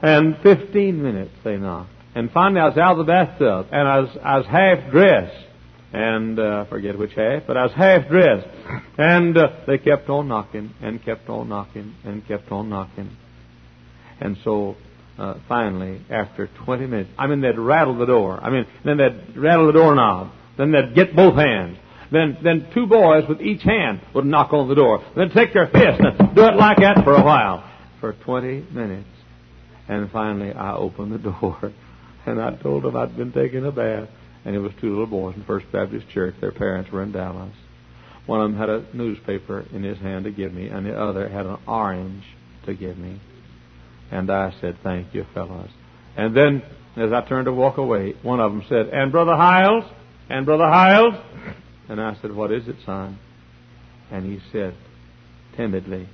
And 0.00 0.36
fifteen 0.42 1.02
minutes 1.02 1.34
they 1.44 1.56
knocked. 1.56 1.90
And 2.14 2.30
finally 2.30 2.60
I 2.60 2.68
was 2.68 2.78
out 2.78 2.92
of 2.92 2.98
the 2.98 3.12
bathtub, 3.12 3.66
and 3.72 3.86
I 3.86 4.00
was, 4.00 4.16
I 4.22 4.38
was 4.38 4.46
half 4.46 4.90
dressed. 4.90 5.45
And 5.92 6.38
uh, 6.38 6.64
forget 6.66 6.98
which 6.98 7.12
half, 7.14 7.44
but 7.46 7.56
I 7.56 7.62
was 7.62 7.72
half 7.72 8.08
dressed. 8.08 8.48
And 8.98 9.36
uh, 9.38 9.48
they 9.66 9.78
kept 9.78 10.08
on 10.08 10.28
knocking, 10.28 10.74
and 10.82 11.02
kept 11.04 11.28
on 11.28 11.48
knocking, 11.48 11.94
and 12.04 12.26
kept 12.26 12.50
on 12.50 12.68
knocking. 12.68 13.16
And 14.20 14.36
so 14.44 14.76
uh, 15.18 15.34
finally, 15.48 16.02
after 16.10 16.48
20 16.64 16.86
minutes, 16.86 17.10
I 17.18 17.26
mean, 17.26 17.40
they'd 17.40 17.58
rattle 17.58 17.96
the 17.96 18.06
door. 18.06 18.38
I 18.42 18.50
mean, 18.50 18.66
then 18.84 18.98
they'd 18.98 19.36
rattle 19.36 19.66
the 19.66 19.72
doorknob. 19.72 20.32
Then 20.58 20.72
they'd 20.72 20.94
get 20.94 21.14
both 21.14 21.36
hands. 21.36 21.78
Then, 22.10 22.38
then 22.42 22.68
two 22.72 22.86
boys 22.86 23.24
with 23.28 23.40
each 23.40 23.62
hand 23.62 24.00
would 24.14 24.26
knock 24.26 24.52
on 24.52 24.68
the 24.68 24.74
door. 24.74 25.04
Then 25.16 25.30
take 25.30 25.52
their 25.52 25.66
fist 25.66 26.00
and 26.00 26.34
do 26.34 26.44
it 26.44 26.56
like 26.56 26.78
that 26.78 27.02
for 27.04 27.14
a 27.14 27.24
while. 27.24 27.68
For 28.00 28.12
20 28.12 28.66
minutes. 28.72 29.08
And 29.88 30.10
finally 30.10 30.52
I 30.52 30.74
opened 30.74 31.12
the 31.12 31.18
door 31.40 31.72
and 32.26 32.40
I 32.40 32.54
told 32.56 32.84
them 32.84 32.96
I'd 32.96 33.16
been 33.16 33.32
taking 33.32 33.64
a 33.64 33.72
bath. 33.72 34.08
And 34.46 34.54
it 34.54 34.60
was 34.60 34.70
two 34.80 34.90
little 34.90 35.08
boys 35.08 35.34
in 35.34 35.42
First 35.42 35.66
Baptist 35.72 36.08
Church. 36.08 36.36
Their 36.40 36.52
parents 36.52 36.92
were 36.92 37.02
in 37.02 37.10
Dallas. 37.10 37.52
One 38.26 38.40
of 38.40 38.50
them 38.50 38.58
had 38.58 38.70
a 38.70 38.86
newspaper 38.96 39.66
in 39.72 39.82
his 39.82 39.98
hand 39.98 40.24
to 40.24 40.30
give 40.30 40.54
me, 40.54 40.68
and 40.68 40.86
the 40.86 40.96
other 40.96 41.28
had 41.28 41.46
an 41.46 41.58
orange 41.66 42.22
to 42.64 42.72
give 42.72 42.96
me. 42.96 43.20
And 44.12 44.30
I 44.30 44.54
said, 44.60 44.78
Thank 44.84 45.12
you, 45.12 45.26
fellows. 45.34 45.70
And 46.16 46.36
then, 46.36 46.62
as 46.96 47.12
I 47.12 47.28
turned 47.28 47.46
to 47.46 47.52
walk 47.52 47.76
away, 47.78 48.14
one 48.22 48.38
of 48.38 48.52
them 48.52 48.64
said, 48.68 48.88
And 48.92 49.10
Brother 49.10 49.34
Hyles? 49.34 49.84
And 50.30 50.46
Brother 50.46 50.68
Hyles? 50.68 51.14
And 51.88 52.00
I 52.00 52.16
said, 52.22 52.32
What 52.32 52.52
is 52.52 52.68
it, 52.68 52.76
son? 52.86 53.18
And 54.12 54.24
he 54.24 54.38
said, 54.52 54.76
timidly, 55.56 56.08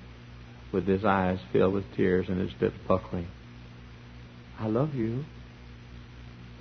with 0.73 0.87
his 0.87 1.05
eyes 1.05 1.39
filled 1.53 1.75
with 1.75 1.85
tears 1.95 2.27
and 2.31 2.41
his 2.41 2.59
lips 2.63 2.77
puckering, 2.89 3.29
I 4.59 4.69
love 4.69 4.95
you. 4.95 5.27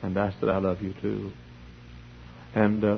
And 0.04 0.18
I 0.18 0.36
said, 0.38 0.50
I 0.50 0.58
love 0.58 0.82
you 0.82 0.94
too. 1.01 1.32
And 2.55 2.84
uh, 2.84 2.98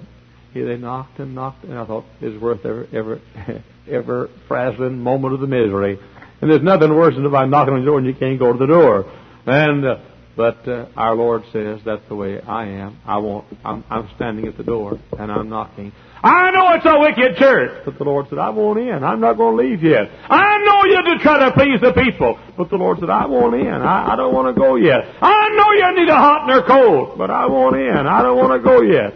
they 0.53 0.77
knocked 0.77 1.19
and 1.19 1.36
knocked, 1.36 1.63
and 1.63 1.77
I 1.77 1.86
thought 1.86 2.05
it's 2.22 2.41
worth 2.41 2.65
every, 2.65 2.88
every, 2.93 3.22
every 3.89 4.29
frazzling 4.48 5.00
moment 5.00 5.33
of 5.33 5.39
the 5.39 5.48
misery. 5.48 6.00
And 6.41 6.51
there's 6.51 6.62
nothing 6.62 6.93
worse 6.93 7.15
than 7.15 7.25
if 7.25 7.31
knocking 7.31 7.74
on 7.74 7.79
the 7.79 7.86
door 7.86 8.00
and 8.00 8.07
you 8.07 8.13
can't 8.13 8.38
go 8.38 8.51
to 8.51 8.60
the 8.60 8.67
door. 8.67 9.05
And 9.45 9.86
uh, 9.86 9.98
but 10.36 10.67
uh, 10.67 10.88
our 10.98 11.15
Lord 11.15 11.43
says 11.51 11.79
that's 11.86 12.01
the 12.10 12.15
way 12.15 12.41
I 12.41 12.65
am. 12.65 13.00
I 13.05 13.19
won't. 13.19 13.45
I'm, 13.63 13.83
I'm 13.89 14.10
standing 14.15 14.48
at 14.48 14.57
the 14.57 14.63
door 14.63 15.00
and 15.17 15.31
I'm 15.31 15.48
knocking. 15.48 15.91
I 16.24 16.51
know 16.51 16.74
it's 16.74 16.86
a 16.86 17.00
wicked 17.00 17.38
church, 17.38 17.83
but 17.86 17.98
the 17.98 18.05
Lord 18.05 18.27
said 18.29 18.39
I 18.39 18.50
won't 18.50 18.79
in. 18.79 19.03
I'm 19.03 19.19
not 19.19 19.38
going 19.38 19.57
to 19.57 19.63
leave 19.63 19.83
yet. 19.83 20.10
I 20.29 20.57
know 20.63 20.83
you 20.86 21.15
to 21.15 21.24
try 21.24 21.39
to 21.39 21.51
please 21.51 21.81
the 21.81 21.93
people, 21.93 22.39
but 22.57 22.69
the 22.69 22.77
Lord 22.77 23.00
said 23.00 23.10
I 23.10 23.25
won't 23.25 23.55
in. 23.55 23.67
I, 23.67 24.13
I 24.13 24.15
don't 24.15 24.33
want 24.33 24.55
to 24.55 24.60
go 24.60 24.75
yet. 24.75 25.03
I 25.22 25.50
know 25.50 25.72
you 25.72 26.00
need 26.01 26.10
a 26.10 26.15
hot 26.15 26.50
and 26.50 26.65
cold, 26.65 27.17
but 27.17 27.29
I 27.29 27.45
won't 27.45 27.75
in. 27.75 28.07
I 28.07 28.24
don't 28.24 28.38
want 28.38 28.53
to 28.53 28.67
go 28.67 28.81
yet. 28.81 29.13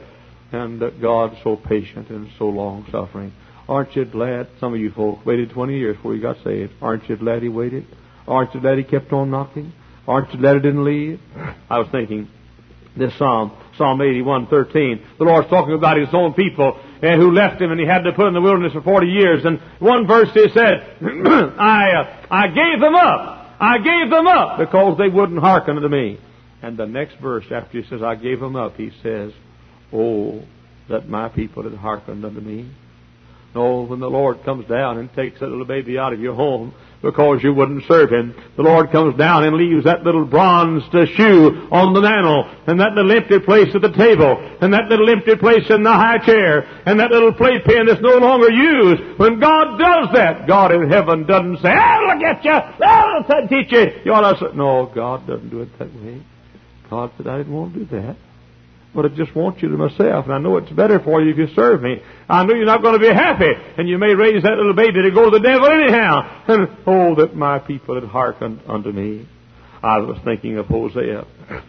And 0.51 0.81
uh, 0.81 0.89
God's 0.91 1.35
so 1.43 1.55
patient 1.55 2.09
and 2.09 2.29
so 2.37 2.45
long 2.45 2.85
suffering. 2.91 3.33
Aren't 3.67 3.95
you 3.95 4.05
glad? 4.05 4.47
Some 4.59 4.73
of 4.73 4.79
you 4.79 4.91
folks 4.91 5.25
waited 5.25 5.51
20 5.51 5.77
years 5.77 5.97
before 5.97 6.15
you 6.15 6.21
got 6.21 6.37
saved. 6.43 6.73
Aren't 6.81 7.09
you 7.09 7.17
glad 7.17 7.43
He 7.43 7.49
waited? 7.49 7.85
Aren't 8.27 8.53
you 8.53 8.61
glad 8.61 8.77
He 8.77 8.83
kept 8.83 9.11
on 9.11 9.29
knocking? 9.29 9.73
Aren't 10.07 10.33
you 10.33 10.39
glad 10.39 10.55
He 10.55 10.61
didn't 10.61 10.85
leave? 10.85 11.19
I 11.69 11.79
was 11.79 11.87
thinking 11.91 12.29
this 12.97 13.15
psalm, 13.17 13.51
Psalm 13.77 13.99
81:13. 13.99 15.17
The 15.17 15.23
Lord's 15.23 15.49
talking 15.49 15.73
about 15.73 15.97
His 15.97 16.09
own 16.13 16.33
people 16.33 16.79
and 17.01 17.13
eh, 17.13 17.15
who 17.15 17.31
left 17.31 17.61
Him, 17.61 17.71
and 17.71 17.79
He 17.79 17.85
had 17.85 18.03
to 18.03 18.11
put 18.13 18.27
in 18.27 18.33
the 18.33 18.41
wilderness 18.41 18.73
for 18.73 18.81
40 18.81 19.07
years. 19.07 19.45
And 19.45 19.59
one 19.79 20.07
verse 20.07 20.29
He 20.33 20.47
said, 20.53 20.97
"I 21.01 21.91
uh, 21.91 22.25
I 22.31 22.47
gave 22.47 22.79
them 22.79 22.95
up. 22.95 23.55
I 23.59 23.77
gave 23.77 24.09
them 24.09 24.27
up 24.27 24.59
because 24.59 24.97
they 24.97 25.09
wouldn't 25.09 25.39
hearken 25.39 25.77
unto 25.77 25.89
me." 25.89 26.19
And 26.61 26.77
the 26.77 26.87
next 26.87 27.17
verse 27.17 27.45
after 27.51 27.81
He 27.81 27.87
says, 27.87 28.01
"I 28.01 28.15
gave 28.15 28.39
them 28.39 28.55
up," 28.55 28.75
He 28.75 28.91
says, 29.03 29.31
"Oh, 29.93 30.41
that 30.89 31.09
my 31.09 31.29
people 31.29 31.63
had 31.63 31.75
hearkened 31.75 32.23
unto 32.23 32.41
me." 32.41 32.65
No, 33.55 33.81
when 33.83 33.99
the 33.99 34.09
Lord 34.09 34.43
comes 34.43 34.65
down 34.67 34.99
and 34.99 35.11
takes 35.13 35.39
that 35.39 35.49
little 35.49 35.65
baby 35.65 35.97
out 35.97 36.13
of 36.13 36.19
your 36.19 36.35
home 36.35 36.73
because 37.01 37.43
you 37.43 37.53
wouldn't 37.53 37.85
serve 37.85 38.11
Him, 38.11 38.35
the 38.55 38.61
Lord 38.61 38.91
comes 38.91 39.15
down 39.17 39.45
and 39.45 39.55
leaves 39.55 39.85
that 39.85 40.03
little 40.03 40.25
bronze 40.25 40.83
shoe 41.15 41.67
on 41.71 41.93
the 41.93 42.01
mantle, 42.01 42.45
and 42.67 42.79
that 42.79 42.93
little 42.93 43.11
empty 43.11 43.39
place 43.39 43.73
at 43.73 43.81
the 43.81 43.91
table, 43.91 44.37
and 44.61 44.73
that 44.73 44.89
little 44.89 45.09
empty 45.09 45.35
place 45.35 45.67
in 45.69 45.81
the 45.81 45.91
high 45.91 46.19
chair, 46.19 46.67
and 46.85 46.99
that 46.99 47.09
little 47.09 47.33
playpen 47.33 47.87
that's 47.87 48.01
no 48.01 48.17
longer 48.17 48.51
used. 48.51 49.17
When 49.17 49.39
God 49.39 49.79
does 49.79 50.09
that, 50.13 50.45
God 50.45 50.71
in 50.71 50.89
heaven 50.89 51.25
doesn't 51.25 51.57
say, 51.57 51.69
"I'll 51.69 52.11
at 52.11 52.45
you, 52.45 52.51
I'll 52.51 53.47
teach 53.47 53.71
you." 53.71 53.91
You 54.05 54.13
ought 54.13 54.33
to 54.33 54.39
say, 54.39 54.55
"No, 54.55 54.85
God 54.93 55.25
doesn't 55.25 55.49
do 55.49 55.61
it 55.61 55.79
that 55.79 55.93
way." 55.95 56.21
God 56.89 57.11
said, 57.17 57.27
"I 57.27 57.37
didn't 57.37 57.53
want 57.53 57.73
to 57.73 57.79
do 57.79 57.85
that." 57.97 58.17
But 58.97 59.05
I 59.05 59.09
just 59.09 59.35
want 59.35 59.61
you 59.61 59.69
to 59.69 59.77
myself, 59.77 60.25
and 60.25 60.33
I 60.33 60.39
know 60.39 60.57
it's 60.57 60.71
better 60.71 60.99
for 60.99 61.21
you 61.21 61.29
if 61.29 61.37
you 61.37 61.47
serve 61.55 61.83
me. 61.83 62.01
I 62.27 62.43
know 62.43 62.55
you're 62.55 62.65
not 62.65 62.81
going 62.81 62.99
to 62.99 63.07
be 63.07 63.13
happy, 63.13 63.51
and 63.77 63.87
you 63.87 63.99
may 63.99 64.15
raise 64.15 64.41
that 64.41 64.57
little 64.57 64.73
baby 64.73 65.03
to 65.03 65.11
go 65.11 65.29
to 65.29 65.37
the 65.37 65.47
devil 65.47 65.67
anyhow. 65.67 66.43
And 66.47 66.67
oh, 66.87 67.13
that 67.13 67.35
my 67.35 67.59
people 67.59 67.93
had 67.93 68.05
hearkened 68.09 68.61
unto 68.67 68.91
me. 68.91 69.29
I 69.83 69.99
was 69.99 70.17
thinking 70.25 70.57
of 70.57 70.65
Hosea. 70.65 71.27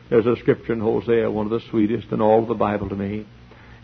There's 0.08 0.24
a 0.24 0.36
scripture 0.40 0.72
in 0.72 0.80
Hosea, 0.80 1.30
one 1.30 1.44
of 1.44 1.52
the 1.52 1.60
sweetest 1.68 2.06
in 2.12 2.22
all 2.22 2.40
of 2.40 2.48
the 2.48 2.54
Bible 2.54 2.88
to 2.88 2.96
me. 2.96 3.26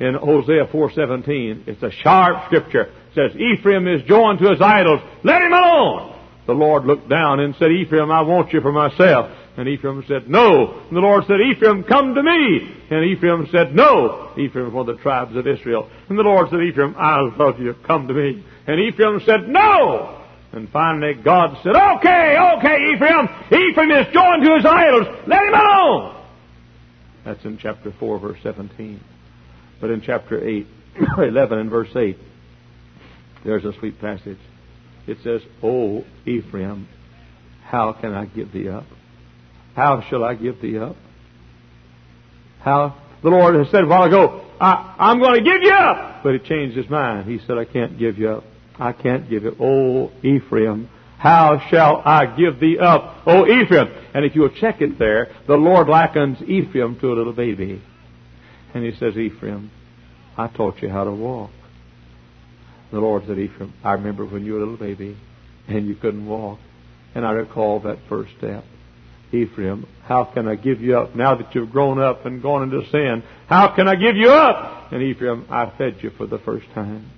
In 0.01 0.15
Hosea 0.15 0.65
4:17, 0.73 1.65
it's 1.67 1.83
a 1.83 1.91
sharp 1.91 2.47
scripture. 2.47 2.85
It 2.85 3.15
says, 3.15 3.37
"Ephraim 3.37 3.87
is 3.89 4.05
joined 4.05 4.39
to 4.39 4.49
his 4.53 4.63
idols. 4.63 5.01
Let 5.23 5.43
him 5.43 5.53
alone." 5.53 6.15
The 6.47 6.55
Lord 6.55 6.87
looked 6.87 7.11
down 7.11 7.41
and 7.41 7.55
said, 7.57 7.73
"Ephraim, 7.73 8.11
I 8.11 8.23
want 8.23 8.55
you 8.55 8.63
for 8.63 8.73
myself." 8.73 9.29
And 9.57 9.69
Ephraim 9.69 10.05
said, 10.09 10.29
No. 10.29 10.81
And 10.89 10.97
the 10.97 11.01
Lord 11.01 11.25
said, 11.27 11.37
Ephraim, 11.41 11.85
come 11.85 12.15
to 12.15 12.23
me. 12.23 12.75
And 12.91 13.05
Ephraim 13.05 13.47
said, 13.53 13.75
No. 13.75 14.33
Ephraim 14.37 14.73
one 14.73 14.89
of 14.89 14.97
the 14.97 15.03
tribes 15.03 15.37
of 15.37 15.47
Israel. 15.47 15.89
And 16.09 16.19
the 16.19 16.23
Lord 16.23 16.51
said, 16.51 16.61
Ephraim, 16.61 16.95
I 16.99 17.21
love 17.37 17.61
you. 17.61 17.75
Come 17.87 18.09
to 18.09 18.15
me. 18.15 18.45
And 18.67 18.81
Ephraim 18.81 19.21
said, 19.25 19.49
No. 19.49 20.23
And 20.53 20.69
finally 20.71 21.15
God 21.15 21.57
said, 21.63 21.77
Okay, 21.77 22.37
okay, 22.57 22.77
Ephraim. 22.95 23.29
Ephraim 23.47 23.91
is 23.93 24.13
joined 24.13 24.45
to 24.45 24.57
his 24.57 24.67
idols. 24.67 25.07
Let 25.27 25.43
him 25.45 25.55
alone. 25.55 26.25
That's 27.25 27.45
in 27.45 27.59
chapter 27.59 27.93
4, 27.99 28.19
verse 28.19 28.39
17. 28.43 29.01
But 29.81 29.91
in 29.91 30.01
chapter 30.01 30.47
8, 30.47 30.67
11 31.19 31.59
and 31.59 31.71
verse 31.71 31.95
8, 31.95 32.19
there's 33.45 33.65
a 33.65 33.73
sweet 33.79 34.01
passage. 34.01 34.39
It 35.07 35.19
says, 35.23 35.43
Oh, 35.63 36.05
Ephraim, 36.27 36.89
how 37.63 37.93
can 37.93 38.15
I 38.15 38.27
give 38.27 38.53
thee 38.53 38.69
up? 38.69 38.85
How 39.75 40.03
shall 40.09 40.25
I 40.25 40.35
give 40.35 40.61
thee 40.61 40.79
up? 40.79 40.97
How? 42.61 42.97
The 43.23 43.31
Lord 43.31 43.55
has 43.57 43.71
said 43.71 43.85
a 43.85 43.87
while 43.87 44.05
ago, 44.05 44.45
I, 44.61 44.95
I'm 44.99 45.19
going 45.19 45.43
to 45.43 45.51
give 45.51 45.63
you 45.63 45.73
up. 45.73 46.23
But 46.23 46.35
he 46.35 46.39
changed 46.39 46.77
his 46.77 46.89
mind. 46.89 47.29
He 47.29 47.45
said, 47.47 47.59
I 47.59 47.65
can't 47.65 47.99
give 47.99 48.19
you 48.19 48.31
up. 48.31 48.45
I 48.79 48.93
can't 48.93 49.29
give 49.29 49.45
it. 49.45 49.55
Oh, 49.61 50.11
Ephraim, 50.23 50.89
how 51.19 51.61
shall 51.71 52.03
I 52.05 52.27
give 52.37 52.61
thee 52.61 52.79
up? 52.79 53.23
Oh, 53.27 53.47
Ephraim. 53.47 53.89
And 54.15 54.25
if 54.25 54.35
you'll 54.35 54.51
check 54.51 54.81
it 54.81 54.99
there, 54.99 55.35
the 55.47 55.57
Lord 55.57 55.89
likens 55.89 56.41
Ephraim 56.43 56.99
to 57.01 57.13
a 57.13 57.15
little 57.15 57.33
baby. 57.33 57.83
And 58.75 58.85
he 58.85 58.93
says, 58.99 59.17
Ephraim, 59.17 59.71
I 60.37 60.49
taught 60.49 60.83
you 60.83 60.89
how 60.89 61.05
to 61.05 61.13
walk. 61.13 61.51
The 62.93 63.01
Lord 63.01 63.25
said, 63.27 63.39
Ephraim, 63.39 63.73
I 63.83 63.93
remember 63.93 64.25
when 64.25 64.45
you 64.45 64.53
were 64.53 64.59
a 64.59 64.63
little 64.63 64.77
baby 64.77 65.17
and 65.67 65.87
you 65.87 65.95
couldn't 65.95 66.27
walk. 66.27 66.59
And 67.15 67.25
I 67.25 67.31
recall 67.33 67.81
that 67.81 67.99
first 68.09 68.33
step. 68.39 68.65
Ephraim, 69.35 69.87
how 70.05 70.25
can 70.25 70.49
I 70.49 70.55
give 70.55 70.81
you 70.81 70.97
up 70.97 71.15
now 71.15 71.35
that 71.35 71.55
you've 71.55 71.71
grown 71.71 71.99
up 71.99 72.25
and 72.25 72.43
gone 72.43 72.63
into 72.63 72.89
sin? 72.91 73.23
How 73.49 73.75
can 73.75 73.89
I 73.89 73.97
give 73.97 74.17
you 74.17 74.31
up? 74.31 74.93
And 74.93 75.03
Ephraim, 75.03 75.47
I 75.51 75.73
fed 75.77 75.97
you 76.01 76.11
for 76.11 76.27
the 76.27 76.39
first 76.39 76.67
time. 76.75 77.11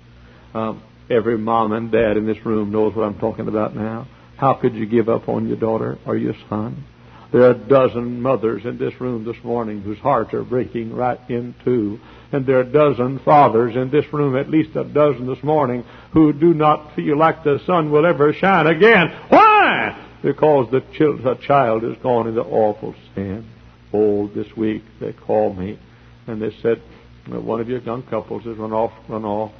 Um, 0.53 0.83
every 1.09 1.37
mom 1.37 1.71
and 1.73 1.91
dad 1.91 2.17
in 2.17 2.25
this 2.25 2.43
room 2.45 2.71
knows 2.71 2.95
what 2.95 3.03
I'm 3.03 3.19
talking 3.19 3.47
about 3.47 3.75
now. 3.75 4.07
How 4.37 4.53
could 4.53 4.75
you 4.75 4.85
give 4.85 5.09
up 5.09 5.29
on 5.29 5.47
your 5.47 5.57
daughter 5.57 5.97
or 6.05 6.15
your 6.15 6.35
son? 6.49 6.83
There 7.31 7.41
are 7.41 7.51
a 7.51 7.67
dozen 7.67 8.21
mothers 8.21 8.63
in 8.65 8.77
this 8.77 8.99
room 9.01 9.25
this 9.25 9.43
morning 9.43 9.81
whose 9.81 9.99
hearts 9.99 10.33
are 10.33 10.43
breaking 10.43 10.95
right 10.95 11.19
in 11.29 11.55
two. 11.65 11.99
And 12.31 12.45
there 12.45 12.57
are 12.57 12.61
a 12.61 12.71
dozen 12.71 13.19
fathers 13.19 13.75
in 13.75 13.89
this 13.89 14.05
room, 14.13 14.37
at 14.37 14.49
least 14.49 14.75
a 14.75 14.83
dozen 14.83 15.27
this 15.27 15.43
morning, 15.43 15.83
who 16.13 16.31
do 16.31 16.53
not 16.53 16.95
feel 16.95 17.17
like 17.17 17.43
the 17.43 17.59
sun 17.65 17.91
will 17.91 18.05
ever 18.05 18.33
shine 18.33 18.67
again. 18.67 19.07
Why? 19.29 20.06
Because 20.27 20.69
the 20.71 21.37
child 21.47 21.83
has 21.83 21.95
gone 22.03 22.27
into 22.27 22.41
awful 22.41 22.93
sin. 23.15 23.49
Oh, 23.93 24.27
this 24.27 24.47
week 24.57 24.83
they 24.99 25.13
called 25.13 25.57
me 25.57 25.79
and 26.27 26.41
they 26.41 26.51
said 26.61 26.81
one 27.29 27.61
of 27.61 27.69
your 27.69 27.79
young 27.79 28.03
couples 28.03 28.43
has 28.43 28.57
run 28.57 28.73
off, 28.73 28.91
run 29.07 29.23
off, 29.23 29.53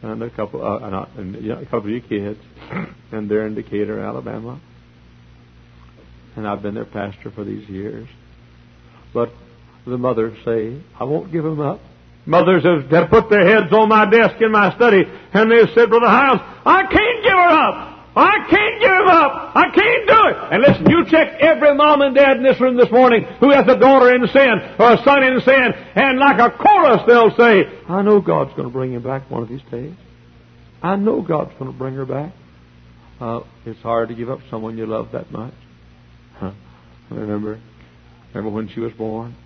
and 0.00 0.22
a 0.22 0.30
couple, 0.30 0.64
uh, 0.64 0.88
not, 0.88 1.10
and 1.18 1.36
a 1.50 1.64
couple 1.64 1.80
of 1.80 1.90
your 1.90 2.00
kids, 2.00 2.40
and 3.12 3.30
they're 3.30 3.46
in 3.46 3.54
Decatur, 3.54 4.00
Alabama. 4.00 4.58
And 6.36 6.48
I've 6.48 6.62
been 6.62 6.74
their 6.74 6.86
pastor 6.86 7.30
for 7.30 7.44
these 7.44 7.68
years. 7.68 8.08
But 9.12 9.30
the 9.86 9.98
mothers 9.98 10.38
say, 10.42 10.82
I 10.98 11.04
won't 11.04 11.32
give 11.32 11.44
them 11.44 11.60
up. 11.60 11.80
Mothers 12.24 12.64
have, 12.64 13.10
put 13.10 13.28
their 13.28 13.46
heads 13.46 13.70
on 13.74 13.90
my 13.90 14.08
desk 14.08 14.36
in 14.40 14.52
my 14.52 14.74
study, 14.74 15.02
and 15.34 15.50
they've 15.50 15.68
said, 15.74 15.90
Brother 15.90 16.08
Hyles, 16.08 16.40
I 16.64 16.82
can't 16.84 17.22
give 17.22 17.32
her 17.32 17.48
up. 17.48 17.90
I 18.16 18.46
can't 18.48 18.73
up. 19.14 19.54
I 19.54 19.70
can't 19.70 20.06
do 20.08 20.20
it. 20.28 20.36
And 20.52 20.62
listen, 20.62 20.90
you 20.90 21.06
check 21.08 21.40
every 21.40 21.74
mom 21.74 22.02
and 22.02 22.14
dad 22.14 22.36
in 22.36 22.42
this 22.42 22.60
room 22.60 22.76
this 22.76 22.90
morning 22.90 23.24
who 23.40 23.50
has 23.50 23.64
a 23.68 23.78
daughter 23.78 24.14
in 24.14 24.26
sin 24.26 24.54
or 24.78 24.92
a 24.94 25.04
son 25.04 25.22
in 25.22 25.40
sin, 25.40 25.72
and 25.94 26.18
like 26.18 26.38
a 26.40 26.50
chorus 26.56 27.02
they'll 27.06 27.34
say, 27.36 27.64
I 27.88 28.02
know 28.02 28.20
God's 28.20 28.50
going 28.50 28.68
to 28.68 28.72
bring 28.72 28.92
him 28.92 29.02
back 29.02 29.30
one 29.30 29.42
of 29.42 29.48
these 29.48 29.62
days. 29.70 29.94
I 30.82 30.96
know 30.96 31.22
God's 31.22 31.52
going 31.58 31.72
to 31.72 31.78
bring 31.78 31.94
her 31.94 32.04
back. 32.04 32.34
Uh, 33.20 33.40
it's 33.64 33.80
hard 33.80 34.08
to 34.08 34.14
give 34.14 34.28
up 34.28 34.40
someone 34.50 34.76
you 34.76 34.86
love 34.86 35.10
that 35.12 35.30
much. 35.30 35.54
Huh. 36.34 36.52
Remember, 37.10 37.60
remember 38.34 38.50
when 38.50 38.68
she 38.68 38.80
was 38.80 38.92
born, 38.92 39.36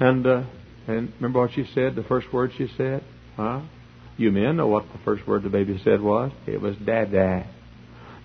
and 0.00 0.26
uh, 0.26 0.42
and 0.88 1.12
remember 1.16 1.40
what 1.40 1.52
she 1.52 1.64
said. 1.74 1.94
The 1.94 2.02
first 2.02 2.32
word 2.32 2.50
she 2.58 2.66
said, 2.76 3.04
huh? 3.36 3.62
You 4.16 4.32
men 4.32 4.56
know 4.56 4.66
what 4.66 4.86
the 4.92 4.98
first 5.04 5.26
word 5.26 5.44
the 5.44 5.48
baby 5.48 5.80
said 5.84 6.00
was? 6.02 6.32
It 6.46 6.60
was 6.60 6.76
Dada. 6.76 7.46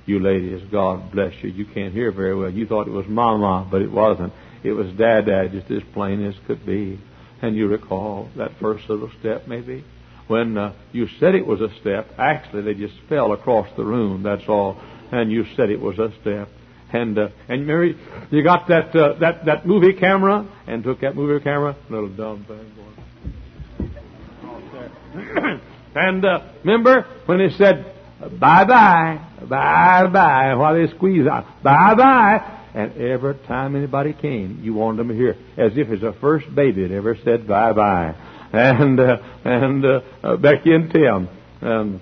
You 0.05 0.19
ladies, 0.19 0.62
God 0.69 1.12
bless 1.12 1.33
you. 1.41 1.50
You 1.50 1.65
can't 1.65 1.93
hear 1.93 2.12
very 2.12 2.36
well. 2.36 2.50
You 2.50 2.65
thought 2.67 2.88
it 2.88 2.91
was 2.91 3.05
Mama, 3.07 3.67
but 3.69 3.81
it 3.81 3.91
wasn't. 3.91 4.33
It 4.63 4.74
was 4.74 4.88
Dada, 4.98 5.48
just 5.50 5.72
as 5.72 5.81
plain 5.93 6.25
as 6.25 6.36
could 6.45 6.65
be. 6.65 7.00
And 7.41 7.55
you 7.55 7.67
recall 7.67 8.29
that 8.38 8.51
first 8.60 8.89
little 8.89 9.12
step, 9.19 9.48
maybe? 9.48 9.86
When 10.27 10.57
uh, 10.57 10.74
you 10.91 11.07
said 11.19 11.36
it 11.36 11.45
was 11.45 11.62
a 11.62 11.69
step, 11.81 12.12
actually 12.17 12.63
they 12.63 12.74
just 12.74 12.95
fell 13.10 13.33
across 13.33 13.67
the 13.75 13.83
room, 13.83 14.24
that's 14.24 14.48
all. 14.48 14.81
And 15.12 15.31
you 15.31 15.45
said 15.55 15.69
it 15.69 15.79
was 15.79 16.00
a 16.00 16.12
step. 16.22 16.50
And 16.91 17.17
uh, 17.17 17.29
and 17.50 17.65
Mary, 17.65 17.98
you 18.29 18.43
got 18.43 18.67
that 18.67 18.95
uh, 18.95 19.19
that 19.19 19.45
that 19.45 19.65
movie 19.65 19.93
camera 19.93 20.48
and 20.67 20.83
took 20.83 21.01
that 21.01 21.15
movie 21.15 21.43
camera, 21.43 21.75
little 21.89 22.10
dumb 22.10 22.45
thing, 22.45 22.72
boy. 22.75 22.93
and 25.95 26.24
uh, 26.24 26.39
remember 26.63 27.05
when 27.25 27.39
he 27.39 27.50
said, 27.57 27.93
bye 28.39 28.63
bye, 28.65 29.19
bye 29.50 30.07
bye, 30.07 30.55
while 30.55 30.73
they 30.73 30.93
squeeze 30.95 31.27
out, 31.27 31.45
bye 31.63 31.95
bye. 31.95 32.59
And 32.75 32.97
every 32.97 33.35
time 33.47 33.75
anybody 33.75 34.13
came, 34.13 34.62
you 34.63 34.73
wanted 34.73 34.97
them 34.97 35.09
to 35.09 35.13
hear, 35.13 35.35
as 35.57 35.73
if 35.75 35.89
it's 35.89 36.01
the 36.01 36.15
first 36.19 36.53
baby 36.53 36.88
that 36.88 36.93
ever 36.93 37.17
said 37.23 37.47
bye 37.47 37.73
bye. 37.73 38.15
And 38.51 39.00
uh, 39.00 39.17
and 39.43 39.85
uh, 39.85 40.01
uh, 40.23 40.38
Becky 40.38 40.73
and 40.73 40.91
Tim 40.91 41.29
um, 41.62 42.01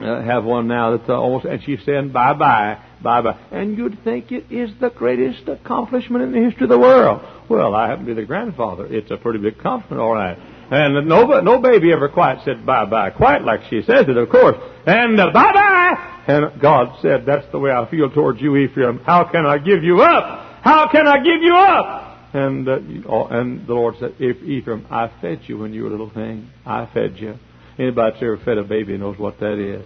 uh, 0.00 0.22
have 0.22 0.44
one 0.44 0.68
now 0.68 0.96
that's 0.96 1.08
uh, 1.08 1.14
almost, 1.14 1.44
and 1.44 1.62
she's 1.64 1.78
saying 1.84 2.12
bye 2.12 2.34
bye, 2.34 2.78
bye 3.02 3.22
bye. 3.22 3.38
And 3.50 3.76
you'd 3.76 4.02
think 4.04 4.30
it 4.32 4.50
is 4.50 4.70
the 4.80 4.90
greatest 4.90 5.48
accomplishment 5.48 6.24
in 6.24 6.32
the 6.32 6.48
history 6.48 6.64
of 6.64 6.70
the 6.70 6.78
world. 6.78 7.22
Well, 7.48 7.74
I 7.74 7.88
happen 7.88 8.06
to 8.06 8.14
be 8.14 8.20
the 8.20 8.26
grandfather. 8.26 8.86
It's 8.86 9.10
a 9.10 9.16
pretty 9.16 9.38
big 9.38 9.58
accomplishment, 9.58 10.00
all 10.00 10.14
right. 10.14 10.38
And 10.70 11.08
no, 11.08 11.40
no 11.40 11.58
baby 11.60 11.92
ever 11.92 12.08
quite 12.08 12.44
said 12.44 12.66
bye 12.66 12.84
bye, 12.84 13.10
quite 13.10 13.42
like 13.42 13.60
she 13.70 13.82
says 13.82 14.06
it, 14.08 14.16
of 14.16 14.28
course. 14.28 14.56
And 14.86 15.20
uh, 15.20 15.30
bye 15.32 15.52
bye. 15.52 16.22
And 16.26 16.60
God 16.60 16.98
said, 17.02 17.24
"That's 17.24 17.46
the 17.52 17.58
way 17.58 17.70
I 17.70 17.88
feel 17.88 18.10
towards 18.10 18.40
you, 18.40 18.56
Ephraim. 18.56 18.98
How 18.98 19.24
can 19.30 19.46
I 19.46 19.58
give 19.58 19.84
you 19.84 20.00
up? 20.00 20.62
How 20.62 20.88
can 20.90 21.06
I 21.06 21.18
give 21.18 21.40
you 21.40 21.54
up?" 21.54 22.34
And 22.34 22.68
uh, 22.68 22.78
oh, 23.08 23.26
and 23.26 23.66
the 23.66 23.74
Lord 23.74 23.94
said, 24.00 24.16
"If 24.18 24.42
Ephraim, 24.42 24.86
I 24.90 25.10
fed 25.20 25.42
you 25.46 25.58
when 25.58 25.72
you 25.72 25.82
were 25.82 25.88
a 25.88 25.92
little 25.92 26.10
thing. 26.10 26.50
I 26.64 26.86
fed 26.92 27.16
you. 27.16 27.36
Anybody 27.78 28.12
that's 28.12 28.22
ever 28.22 28.38
fed 28.38 28.58
a 28.58 28.64
baby 28.64 28.98
knows 28.98 29.18
what 29.18 29.38
that 29.40 29.58
is. 29.58 29.84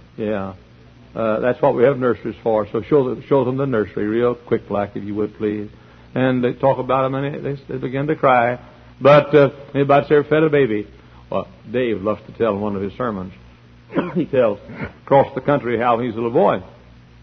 yeah." 0.16 0.54
Uh, 1.14 1.40
that's 1.40 1.60
what 1.60 1.74
we 1.74 1.82
have 1.82 1.98
nurseries 1.98 2.36
for. 2.42 2.68
So 2.70 2.82
show 2.82 3.08
them, 3.08 3.24
show 3.28 3.44
them 3.44 3.56
the 3.56 3.66
nursery 3.66 4.06
real 4.06 4.36
quick, 4.36 4.70
like 4.70 4.94
if 4.94 5.02
you 5.02 5.14
would 5.16 5.36
please. 5.36 5.68
And 6.14 6.42
they 6.42 6.52
talk 6.52 6.78
about 6.78 7.02
them, 7.02 7.14
and 7.14 7.44
they, 7.44 7.56
they 7.68 7.78
begin 7.78 8.06
to 8.06 8.16
cry. 8.16 8.58
But 9.00 9.34
uh, 9.34 9.50
anybody 9.74 10.06
ever 10.10 10.24
fed 10.24 10.42
a 10.42 10.50
baby? 10.50 10.86
Well, 11.30 11.48
Dave 11.70 12.02
loves 12.02 12.20
to 12.26 12.32
tell 12.36 12.56
one 12.58 12.76
of 12.76 12.82
his 12.82 12.92
sermons. 12.94 13.32
he 14.14 14.26
tells 14.26 14.58
across 15.02 15.34
the 15.34 15.40
country 15.40 15.78
how 15.78 15.98
he's 16.00 16.12
a 16.12 16.16
little 16.16 16.30
boy. 16.30 16.62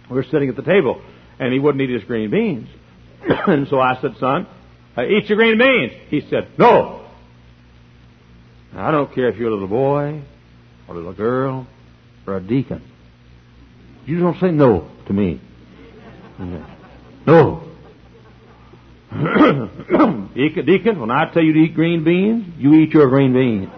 We're 0.10 0.24
sitting 0.24 0.50
at 0.50 0.55
the 0.55 0.63
table, 0.63 1.01
and 1.39 1.53
he 1.53 1.60
wouldn't 1.60 1.81
eat 1.81 1.93
his 1.93 2.03
green 2.03 2.31
beans. 2.31 2.69
and 3.48 3.67
so 3.67 3.79
I 3.79 4.00
said, 4.01 4.15
son, 4.19 4.48
eat 4.98 5.29
your 5.29 5.38
green 5.38 5.57
beans. 5.57 5.93
He 6.10 6.22
said, 6.29 6.50
no. 6.57 7.05
Now, 8.74 8.88
I 8.88 8.91
don't 8.91 9.13
care 9.13 9.29
if 9.29 9.38
you're 9.38 9.50
a 9.50 9.53
little 9.53 9.67
boy, 9.67 10.24
or 10.88 10.96
a 10.96 10.98
little 10.98 11.13
girl, 11.13 11.67
or 12.25 12.38
a 12.38 12.41
deacon. 12.41 12.84
You 14.05 14.19
don't 14.19 14.39
say 14.39 14.51
no 14.51 14.89
to 15.07 15.13
me. 15.13 15.41
No. 17.27 17.67
Deacon, 20.65 21.00
when 21.00 21.12
I 21.12 21.31
tell 21.34 21.43
you 21.43 21.53
to 21.53 21.60
eat 21.60 21.74
green 21.74 22.03
beans, 22.03 22.53
you 22.57 22.74
eat 22.75 22.91
your 22.91 23.10
green 23.10 23.34
beans. 23.34 23.69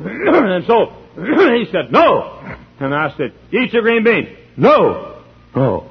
and 0.00 0.64
so 0.66 0.92
he 1.16 1.66
said, 1.72 1.90
no. 1.90 2.56
And 2.80 2.94
I 2.94 3.14
said, 3.16 3.32
eat 3.52 3.72
your 3.72 3.82
green 3.82 4.04
beans. 4.04 4.28
No. 4.56 5.22
Oh. 5.54 5.60
No. 5.60 5.90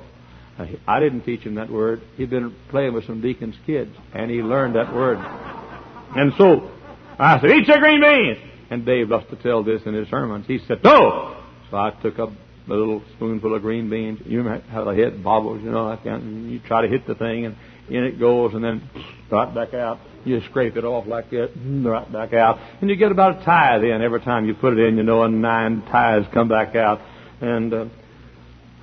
I 0.87 0.99
didn't 0.99 1.21
teach 1.21 1.41
him 1.41 1.55
that 1.55 1.69
word. 1.69 2.01
He'd 2.15 2.29
been 2.29 2.55
playing 2.69 2.93
with 2.93 3.05
some 3.05 3.21
deacon's 3.21 3.55
kids, 3.65 3.95
and 4.13 4.31
he 4.31 4.37
learned 4.37 4.75
that 4.75 4.93
word. 4.93 5.19
And 5.19 6.33
so 6.37 6.71
I 7.19 7.39
said, 7.39 7.51
eat 7.51 7.67
your 7.67 7.79
green 7.79 8.01
beans. 8.01 8.37
And 8.69 8.85
Dave 8.85 9.09
loves 9.09 9.29
to 9.29 9.35
tell 9.35 9.63
this 9.63 9.81
in 9.85 9.93
his 9.93 10.09
sermons. 10.09 10.45
He 10.47 10.59
said, 10.67 10.83
no. 10.83 11.43
So 11.69 11.77
I 11.77 11.91
took 12.01 12.17
up 12.17 12.29
a 12.67 12.73
little 12.73 13.03
spoonful 13.15 13.55
of 13.55 13.61
green 13.61 13.89
beans. 13.89 14.19
You 14.25 14.39
remember 14.39 14.65
how 14.67 14.83
the 14.83 14.95
head 14.95 15.23
bobbles, 15.23 15.61
you 15.63 15.71
know, 15.71 15.89
and 15.89 16.51
you 16.51 16.59
try 16.59 16.81
to 16.81 16.87
hit 16.87 17.05
the 17.07 17.15
thing, 17.15 17.45
and 17.45 17.55
in 17.89 18.03
it 18.03 18.19
goes, 18.19 18.53
and 18.53 18.63
then 18.63 18.89
right 19.31 19.53
back 19.53 19.73
out. 19.73 19.99
You 20.25 20.41
scrape 20.49 20.75
it 20.75 20.83
off 20.83 21.07
like 21.07 21.29
that, 21.29 21.51
right 21.55 22.11
back 22.11 22.33
out, 22.33 22.59
and 22.81 22.89
you 22.89 22.95
get 22.95 23.11
about 23.11 23.41
a 23.41 23.45
tithe 23.45 23.83
in 23.83 24.01
every 24.01 24.21
time 24.21 24.45
you 24.45 24.53
put 24.55 24.73
it 24.73 24.79
in. 24.79 24.97
You 24.97 25.03
know, 25.03 25.23
and 25.23 25.41
nine 25.41 25.83
tithes 25.83 26.25
come 26.33 26.49
back 26.49 26.75
out. 26.75 26.99
And 27.39 27.73
uh, 27.73 27.85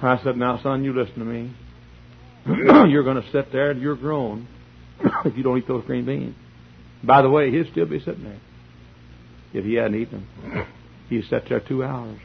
I 0.01 0.23
said, 0.23 0.37
"Now, 0.37 0.61
son, 0.63 0.85
you 0.85 0.95
listen 0.95 1.19
to 1.19 1.25
me. 1.25 1.55
you're 2.90 3.05
going 3.05 3.23
to 3.23 3.31
sit 3.31 3.53
there, 3.53 3.71
and 3.71 3.81
you're 3.81 3.97
grown 3.97 4.49
if 5.25 5.37
you 5.37 5.43
don't 5.43 5.59
eat 5.59 5.69
those 5.69 5.85
green 5.85 6.07
beans. 6.07 6.37
By 7.03 7.21
the 7.21 7.31
way, 7.31 7.51
he'd 7.51 7.71
still 7.71 7.87
be 7.87 7.99
sitting 7.99 8.25
there 8.25 8.40
if 9.53 9.64
he 9.64 9.75
hadn't 9.75 10.01
eaten 10.01 10.27
them. 10.43 10.67
He 11.11 11.21
sat 11.29 11.43
there 11.49 11.61
two 11.61 11.85
hours." 11.85 12.19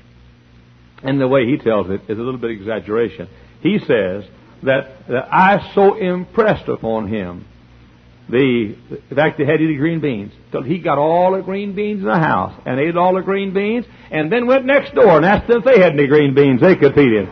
And 1.03 1.19
the 1.19 1.27
way 1.27 1.45
he 1.45 1.57
tells 1.57 1.89
it 1.89 2.01
is 2.09 2.17
a 2.17 2.21
little 2.21 2.39
bit 2.39 2.51
exaggeration. 2.51 3.29
He 3.61 3.79
says 3.79 4.23
that, 4.63 5.07
that 5.07 5.27
I 5.31 5.71
so 5.73 5.95
impressed 5.95 6.67
upon 6.67 7.07
him 7.07 7.45
the, 8.29 8.75
the 9.09 9.15
fact 9.15 9.39
he 9.39 9.45
had 9.45 9.57
to 9.57 9.63
eat 9.63 9.77
green 9.77 9.99
beans. 9.99 10.31
Till 10.51 10.61
he 10.61 10.79
got 10.79 10.97
all 10.97 11.33
the 11.33 11.41
green 11.41 11.73
beans 11.73 12.01
in 12.01 12.05
the 12.05 12.19
house 12.19 12.59
and 12.65 12.79
ate 12.79 12.95
all 12.95 13.15
the 13.15 13.21
green 13.21 13.53
beans 13.53 13.85
and 14.11 14.31
then 14.31 14.45
went 14.45 14.65
next 14.65 14.93
door 14.93 15.17
and 15.17 15.25
asked 15.25 15.47
them 15.47 15.59
if 15.59 15.65
they 15.65 15.79
had 15.79 15.93
any 15.93 16.07
green 16.07 16.35
beans 16.35 16.61
they 16.61 16.75
could 16.75 16.93
feed 16.93 17.13
him. 17.13 17.27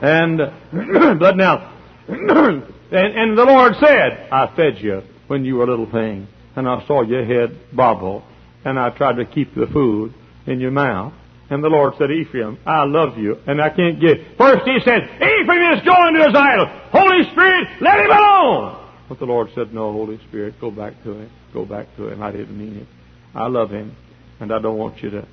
And, 0.00 0.38
but 1.20 1.36
now, 1.36 1.74
and, 2.08 2.64
and 2.90 3.36
the 3.36 3.44
Lord 3.44 3.74
said, 3.78 4.28
I 4.32 4.54
fed 4.56 4.78
you 4.78 5.02
when 5.26 5.44
you 5.44 5.56
were 5.56 5.64
a 5.64 5.70
little 5.70 5.90
thing 5.90 6.28
and 6.56 6.68
I 6.68 6.84
saw 6.86 7.02
your 7.02 7.24
head 7.24 7.58
bobble 7.74 8.24
and 8.64 8.78
I 8.78 8.90
tried 8.90 9.16
to 9.16 9.24
keep 9.24 9.54
the 9.54 9.66
food 9.66 10.14
in 10.46 10.60
your 10.60 10.70
mouth. 10.70 11.12
And 11.50 11.64
the 11.64 11.68
Lord 11.68 11.94
said, 11.96 12.10
Ephraim, 12.10 12.58
I 12.66 12.84
love 12.84 13.16
you, 13.16 13.36
and 13.46 13.60
I 13.60 13.70
can't 13.70 14.00
get. 14.00 14.36
First 14.36 14.64
he 14.66 14.78
said, 14.84 15.04
Ephraim 15.04 15.78
is 15.78 15.84
going 15.84 16.14
to 16.14 16.26
his 16.26 16.34
idol. 16.34 16.66
Holy 16.92 17.24
Spirit, 17.32 17.68
let 17.80 18.00
him 18.00 18.10
alone. 18.10 18.86
But 19.08 19.18
the 19.18 19.24
Lord 19.24 19.48
said, 19.54 19.72
No, 19.72 19.92
Holy 19.92 20.18
Spirit, 20.28 20.60
go 20.60 20.70
back 20.70 21.02
to 21.04 21.12
him. 21.12 21.30
Go 21.54 21.64
back 21.64 21.86
to 21.96 22.08
him. 22.08 22.22
I 22.22 22.32
didn't 22.32 22.58
mean 22.58 22.76
it. 22.76 22.86
I 23.34 23.46
love 23.48 23.70
him, 23.70 23.96
and 24.40 24.52
I 24.52 24.60
don't 24.60 24.76
want 24.76 25.02
you 25.02 25.10
to, 25.10 25.26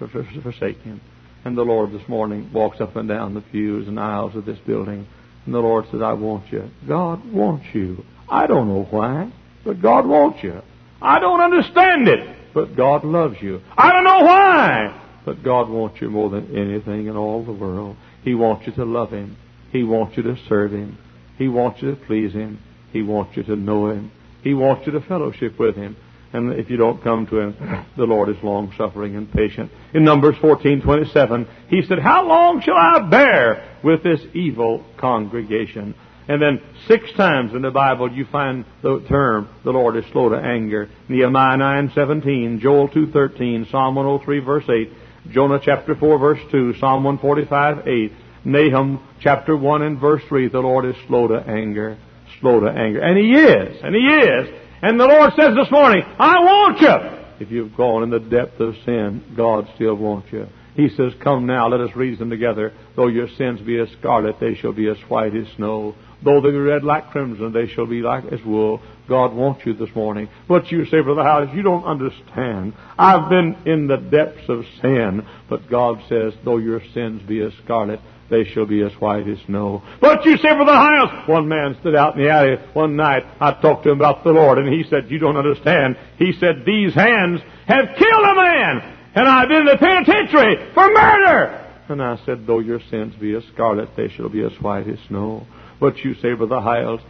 to 0.00 0.42
forsake 0.42 0.78
him. 0.78 1.00
And 1.44 1.56
the 1.56 1.62
Lord 1.62 1.92
this 1.92 2.08
morning 2.08 2.50
walks 2.52 2.80
up 2.80 2.96
and 2.96 3.08
down 3.08 3.34
the 3.34 3.40
pews 3.40 3.86
and 3.86 4.00
aisles 4.00 4.34
of 4.34 4.46
this 4.46 4.58
building, 4.66 5.06
and 5.46 5.54
the 5.54 5.60
Lord 5.60 5.84
says, 5.90 6.00
I 6.02 6.14
want 6.14 6.50
you. 6.50 6.68
God 6.88 7.24
wants 7.32 7.66
you. 7.74 8.04
I 8.28 8.46
don't 8.46 8.68
know 8.68 8.88
why, 8.90 9.30
but 9.64 9.80
God 9.80 10.06
wants 10.06 10.42
you. 10.42 10.62
I 11.02 11.20
don't 11.20 11.40
understand 11.40 12.08
it, 12.08 12.36
but 12.54 12.74
God 12.74 13.04
loves 13.04 13.36
you. 13.42 13.60
I 13.76 13.92
don't 13.92 14.04
know 14.04 14.20
why, 14.24 15.03
but 15.24 15.42
God 15.42 15.68
wants 15.68 16.00
you 16.00 16.10
more 16.10 16.30
than 16.30 16.56
anything 16.56 17.06
in 17.06 17.16
all 17.16 17.44
the 17.44 17.52
world. 17.52 17.96
He 18.22 18.34
wants 18.34 18.66
you 18.66 18.72
to 18.74 18.84
love 18.84 19.10
Him. 19.10 19.36
He 19.72 19.82
wants 19.82 20.16
you 20.16 20.22
to 20.24 20.36
serve 20.48 20.72
Him. 20.72 20.98
He 21.38 21.48
wants 21.48 21.82
you 21.82 21.90
to 21.90 21.96
please 21.96 22.32
Him. 22.32 22.58
He 22.92 23.02
wants 23.02 23.36
you 23.36 23.42
to 23.44 23.56
know 23.56 23.90
Him. 23.90 24.12
He 24.42 24.54
wants 24.54 24.86
you 24.86 24.92
to 24.92 25.00
fellowship 25.00 25.58
with 25.58 25.76
Him. 25.76 25.96
And 26.32 26.52
if 26.54 26.68
you 26.68 26.76
don't 26.76 27.02
come 27.02 27.26
to 27.28 27.38
Him, 27.38 27.86
the 27.96 28.04
Lord 28.04 28.28
is 28.28 28.36
long 28.42 28.72
suffering 28.76 29.16
and 29.16 29.32
patient. 29.32 29.70
In 29.94 30.04
Numbers 30.04 30.34
14:27, 30.36 31.46
He 31.68 31.82
said, 31.82 31.98
"How 32.00 32.26
long 32.26 32.60
shall 32.60 32.76
I 32.76 33.08
bear 33.08 33.78
with 33.82 34.02
this 34.02 34.20
evil 34.34 34.84
congregation?" 34.98 35.94
And 36.26 36.40
then 36.40 36.60
six 36.88 37.12
times 37.12 37.52
in 37.54 37.62
the 37.62 37.70
Bible 37.70 38.10
you 38.10 38.24
find 38.24 38.64
the 38.82 39.04
term, 39.08 39.48
the 39.62 39.72
Lord 39.72 39.96
is 39.96 40.04
slow 40.10 40.30
to 40.30 40.36
anger. 40.36 40.88
Nehemiah 41.08 41.58
9:17, 41.58 42.60
Joel 42.60 42.88
2:13, 42.88 43.70
Psalm 43.70 43.94
103 43.94 44.38
verse 44.40 44.64
8, 44.68 44.90
Jonah 45.30 45.60
chapter 45.62 45.94
4 45.94 46.18
verse 46.18 46.40
2, 46.50 46.74
Psalm 46.78 47.04
145 47.04 47.88
8, 47.88 48.12
Nahum 48.44 49.06
chapter 49.20 49.56
1 49.56 49.82
and 49.82 50.00
verse 50.00 50.22
3, 50.28 50.48
the 50.48 50.60
Lord 50.60 50.84
is 50.84 50.94
slow 51.06 51.28
to 51.28 51.36
anger, 51.36 51.98
slow 52.40 52.60
to 52.60 52.68
anger. 52.68 53.00
And 53.00 53.18
He 53.18 53.32
is, 53.32 53.80
and 53.82 53.94
He 53.94 54.02
is. 54.02 54.60
And 54.82 55.00
the 55.00 55.06
Lord 55.06 55.32
says 55.38 55.54
this 55.56 55.70
morning, 55.70 56.02
I 56.18 56.40
want 56.40 56.80
you. 56.80 57.14
If 57.40 57.50
you've 57.50 57.76
gone 57.76 58.02
in 58.02 58.10
the 58.10 58.20
depth 58.20 58.60
of 58.60 58.74
sin, 58.84 59.34
God 59.36 59.66
still 59.74 59.94
wants 59.94 60.28
you. 60.30 60.46
He 60.74 60.88
says, 60.90 61.12
Come 61.22 61.46
now, 61.46 61.68
let 61.68 61.80
us 61.80 61.96
reason 61.96 62.28
together. 62.28 62.72
Though 62.96 63.08
your 63.08 63.28
sins 63.38 63.60
be 63.60 63.78
as 63.78 63.88
scarlet, 63.98 64.36
they 64.40 64.54
shall 64.54 64.72
be 64.72 64.88
as 64.88 64.96
white 65.08 65.34
as 65.34 65.46
snow. 65.56 65.94
Though 66.24 66.40
they 66.40 66.50
be 66.50 66.56
red 66.56 66.84
like 66.84 67.10
crimson, 67.10 67.52
they 67.52 67.66
shall 67.68 67.86
be 67.86 68.00
like 68.00 68.24
as 68.32 68.42
wool. 68.44 68.80
God 69.08 69.34
wants 69.34 69.66
you 69.66 69.74
this 69.74 69.94
morning. 69.94 70.28
But 70.48 70.72
you 70.72 70.86
say, 70.86 71.02
Brother 71.02 71.22
Howard, 71.22 71.50
you 71.54 71.62
don't 71.62 71.84
understand. 71.84 72.72
I've 72.98 73.28
been 73.28 73.56
in 73.66 73.86
the 73.86 73.98
depths 73.98 74.48
of 74.48 74.64
sin. 74.80 75.26
But 75.50 75.68
God 75.68 76.00
says, 76.08 76.32
though 76.44 76.56
your 76.56 76.80
sins 76.94 77.20
be 77.28 77.42
as 77.42 77.52
scarlet, 77.62 78.00
they 78.30 78.44
shall 78.44 78.64
be 78.64 78.82
as 78.82 78.92
white 78.98 79.28
as 79.28 79.38
snow. 79.44 79.82
But 80.00 80.24
you 80.24 80.38
say, 80.38 80.54
Brother 80.54 80.72
Hyles, 80.72 81.28
one 81.28 81.46
man 81.46 81.76
stood 81.80 81.94
out 81.94 82.16
in 82.16 82.24
the 82.24 82.30
alley 82.30 82.56
one 82.72 82.96
night. 82.96 83.24
I 83.38 83.52
talked 83.60 83.84
to 83.84 83.90
him 83.90 83.98
about 83.98 84.24
the 84.24 84.30
Lord, 84.30 84.58
and 84.58 84.72
he 84.72 84.88
said, 84.88 85.10
you 85.10 85.18
don't 85.18 85.36
understand. 85.36 85.98
He 86.16 86.32
said, 86.40 86.64
these 86.64 86.94
hands 86.94 87.40
have 87.66 87.96
killed 87.98 88.24
a 88.24 88.34
man, 88.34 88.96
and 89.14 89.28
I've 89.28 89.48
been 89.48 89.60
in 89.60 89.66
the 89.66 89.76
penitentiary 89.76 90.72
for 90.72 90.90
murder. 90.90 91.60
And 91.90 92.02
I 92.02 92.18
said, 92.24 92.46
though 92.46 92.60
your 92.60 92.80
sins 92.90 93.14
be 93.16 93.34
as 93.34 93.44
scarlet, 93.52 93.90
they 93.94 94.08
shall 94.08 94.30
be 94.30 94.42
as 94.42 94.52
white 94.62 94.88
as 94.88 94.98
snow. 95.08 95.46
But 95.80 95.98
you 95.98 96.14
say, 96.14 96.34
the 96.34 96.60
Hyles, 96.60 97.00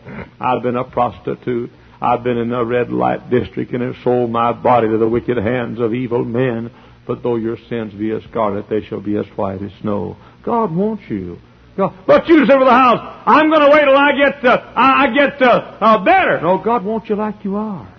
I've 0.40 0.62
been 0.62 0.76
a 0.76 0.84
prostitute. 0.84 1.70
I've 2.00 2.22
been 2.22 2.38
in 2.38 2.52
a 2.52 2.64
red 2.64 2.90
light 2.90 3.30
district 3.30 3.72
and 3.72 3.82
have 3.82 3.96
sold 4.02 4.30
my 4.30 4.52
body 4.52 4.88
to 4.88 4.98
the 4.98 5.08
wicked 5.08 5.36
hands 5.36 5.80
of 5.80 5.94
evil 5.94 6.24
men. 6.24 6.70
But 7.06 7.22
though 7.22 7.36
your 7.36 7.56
sins 7.68 7.94
be 7.94 8.10
as 8.10 8.22
scarlet, 8.24 8.68
they 8.68 8.82
shall 8.82 9.00
be 9.00 9.16
as 9.16 9.26
white 9.36 9.62
as 9.62 9.70
snow. 9.80 10.16
God 10.44 10.74
wants 10.74 11.04
you. 11.08 11.38
God, 11.76 11.92
but 12.06 12.28
you 12.28 12.46
say, 12.46 12.52
for 12.52 12.64
the 12.64 12.70
house? 12.70 13.22
I'm 13.26 13.48
going 13.48 13.60
to 13.60 13.70
wait 13.70 13.84
till 13.84 13.96
I 13.96 14.12
get 14.16 14.44
uh, 14.44 14.72
I 14.76 15.06
get 15.12 15.42
uh, 15.42 15.76
uh, 15.80 16.04
better. 16.04 16.40
No, 16.40 16.58
God 16.58 16.84
wants 16.84 17.08
you 17.08 17.16
like 17.16 17.44
you 17.44 17.56
are. 17.56 17.92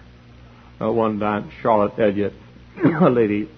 Uh, 0.80 0.91
one 0.91 1.19
time, 1.19 1.51
Charlotte 1.62 1.99
Elliott, 1.99 2.34
a 3.01 3.10
lady 3.10 3.49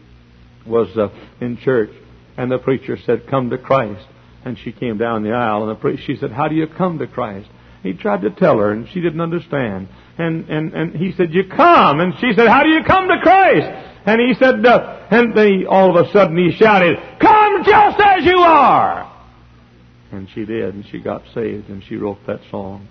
was 0.65 0.88
uh, 0.98 1.10
in 1.39 1.58
church, 1.58 1.91
and 2.36 2.52
the 2.52 2.58
preacher 2.58 2.98
said, 3.06 3.28
"Come 3.30 3.52
to 3.52 3.60
Christ." 3.60 4.08
And 4.47 4.57
she 4.57 4.71
came 4.71 4.97
down 4.97 5.23
the 5.23 5.33
aisle, 5.33 5.63
and 5.63 5.71
the 5.71 5.75
priest, 5.75 6.03
she 6.05 6.15
said, 6.15 6.31
"How 6.31 6.47
do 6.47 6.55
you 6.55 6.67
come 6.67 6.99
to 6.99 7.07
Christ?" 7.07 7.49
He 7.83 7.91
tried 7.91 8.21
to 8.21 8.29
tell 8.29 8.57
her, 8.60 8.71
and 8.71 8.88
she 8.88 9.01
didn't 9.01 9.19
understand. 9.19 9.89
And 10.17 10.47
and 10.49 10.73
and 10.73 10.95
he 10.95 11.12
said, 11.12 11.33
"You 11.33 11.43
come," 11.43 11.99
and 11.99 12.13
she 12.19 12.31
said, 12.33 12.47
"How 12.47 12.63
do 12.63 12.69
you 12.69 12.81
come 12.86 13.10
to 13.10 13.19
Christ?" 13.21 13.67
And 14.05 14.21
he 14.21 14.33
said, 14.36 14.65
uh, 14.65 14.99
and 15.12 15.36
then 15.36 15.65
all 15.67 15.89
of 15.89 16.05
a 16.05 16.10
sudden 16.13 16.38
he 16.38 16.53
shouted, 16.53 16.97
"Come 17.19 17.65
just 17.65 17.99
as 17.99 18.23
you 18.23 18.38
are." 18.38 19.12
And 20.13 20.29
she 20.29 20.45
did, 20.45 20.75
and 20.75 20.86
she 20.86 20.99
got 20.99 21.23
saved, 21.33 21.69
and 21.69 21.83
she 21.83 21.97
wrote 21.97 22.25
that 22.25 22.39
song, 22.49 22.88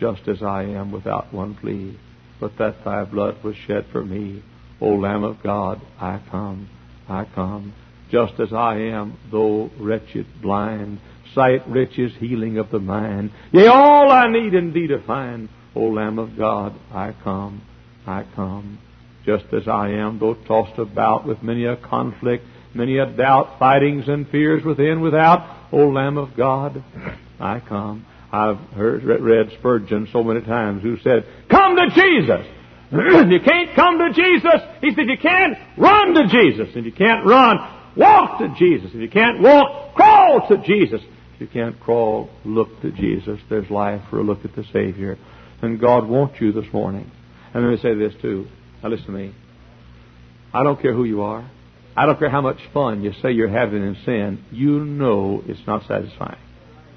"Just 0.00 0.26
as 0.26 0.42
I 0.42 0.64
am, 0.64 0.90
without 0.90 1.32
one 1.32 1.54
plea, 1.54 1.96
but 2.40 2.58
that 2.58 2.84
Thy 2.84 3.04
blood 3.04 3.44
was 3.44 3.54
shed 3.54 3.86
for 3.92 4.04
me." 4.04 4.42
O 4.80 4.88
Lamb 4.88 5.22
of 5.22 5.40
God, 5.40 5.80
I 6.00 6.18
come, 6.30 6.68
I 7.08 7.26
come, 7.26 7.72
just 8.10 8.34
as 8.40 8.52
I 8.52 8.76
am, 8.76 9.18
though 9.30 9.70
wretched, 9.78 10.26
blind, 10.42 11.00
sight, 11.34 11.66
riches, 11.68 12.12
healing 12.18 12.58
of 12.58 12.70
the 12.70 12.78
mind. 12.78 13.30
Yea, 13.52 13.66
all 13.66 14.10
I 14.10 14.30
need 14.30 14.54
indeed 14.54 14.88
to 14.88 15.02
find. 15.06 15.48
O 15.74 15.80
Lamb 15.82 16.18
of 16.18 16.36
God, 16.38 16.74
I 16.92 17.12
come, 17.22 17.62
I 18.06 18.24
come, 18.34 18.78
just 19.26 19.44
as 19.52 19.68
I 19.68 19.90
am, 19.90 20.18
though 20.18 20.34
tossed 20.34 20.78
about 20.78 21.26
with 21.26 21.42
many 21.42 21.66
a 21.66 21.76
conflict, 21.76 22.44
many 22.74 22.98
a 22.98 23.06
doubt, 23.06 23.58
fightings 23.58 24.08
and 24.08 24.26
fears 24.28 24.64
within, 24.64 25.00
without. 25.00 25.68
O 25.72 25.88
Lamb 25.88 26.16
of 26.16 26.34
God, 26.36 26.82
I 27.38 27.60
come. 27.60 28.06
I've 28.32 28.58
heard, 28.74 29.04
read 29.04 29.50
Spurgeon 29.58 30.08
so 30.12 30.22
many 30.22 30.40
times 30.40 30.82
who 30.82 30.96
said, 30.98 31.26
Come 31.50 31.76
to 31.76 31.88
Jesus! 31.94 32.46
you 32.92 33.40
can't 33.40 33.74
come 33.74 33.98
to 33.98 34.12
Jesus. 34.14 34.60
He 34.80 34.94
said 34.94 35.06
you 35.08 35.18
can't 35.20 35.58
run 35.76 36.14
to 36.14 36.26
Jesus. 36.28 36.74
and 36.74 36.84
you 36.84 36.92
can't 36.92 37.26
run, 37.26 37.58
walk 37.96 38.38
to 38.38 38.54
Jesus. 38.58 38.90
If 38.94 39.00
you 39.00 39.10
can't 39.10 39.40
walk, 39.40 39.94
crawl 39.94 40.46
to 40.48 40.58
Jesus. 40.58 41.00
If 41.34 41.40
you 41.40 41.46
can't 41.48 41.78
crawl, 41.80 42.30
look 42.44 42.80
to 42.82 42.90
Jesus. 42.92 43.38
There's 43.48 43.70
life 43.70 44.02
for 44.10 44.18
a 44.18 44.22
look 44.22 44.44
at 44.44 44.54
the 44.54 44.64
Savior. 44.72 45.18
And 45.62 45.80
God 45.80 46.08
wants 46.08 46.40
you 46.40 46.52
this 46.52 46.70
morning. 46.72 47.10
And 47.52 47.64
let 47.64 47.70
me 47.70 47.78
say 47.82 47.94
this 47.94 48.14
too. 48.20 48.46
Now 48.82 48.90
listen 48.90 49.06
to 49.06 49.12
me. 49.12 49.34
I 50.52 50.62
don't 50.62 50.80
care 50.80 50.94
who 50.94 51.04
you 51.04 51.22
are. 51.22 51.50
I 51.96 52.06
don't 52.06 52.18
care 52.18 52.30
how 52.30 52.42
much 52.42 52.58
fun 52.74 53.02
you 53.02 53.12
say 53.22 53.32
you're 53.32 53.48
having 53.48 53.82
in 53.82 53.96
sin. 54.04 54.44
You 54.50 54.84
know 54.84 55.42
it's 55.46 55.66
not 55.66 55.86
satisfying. 55.86 56.38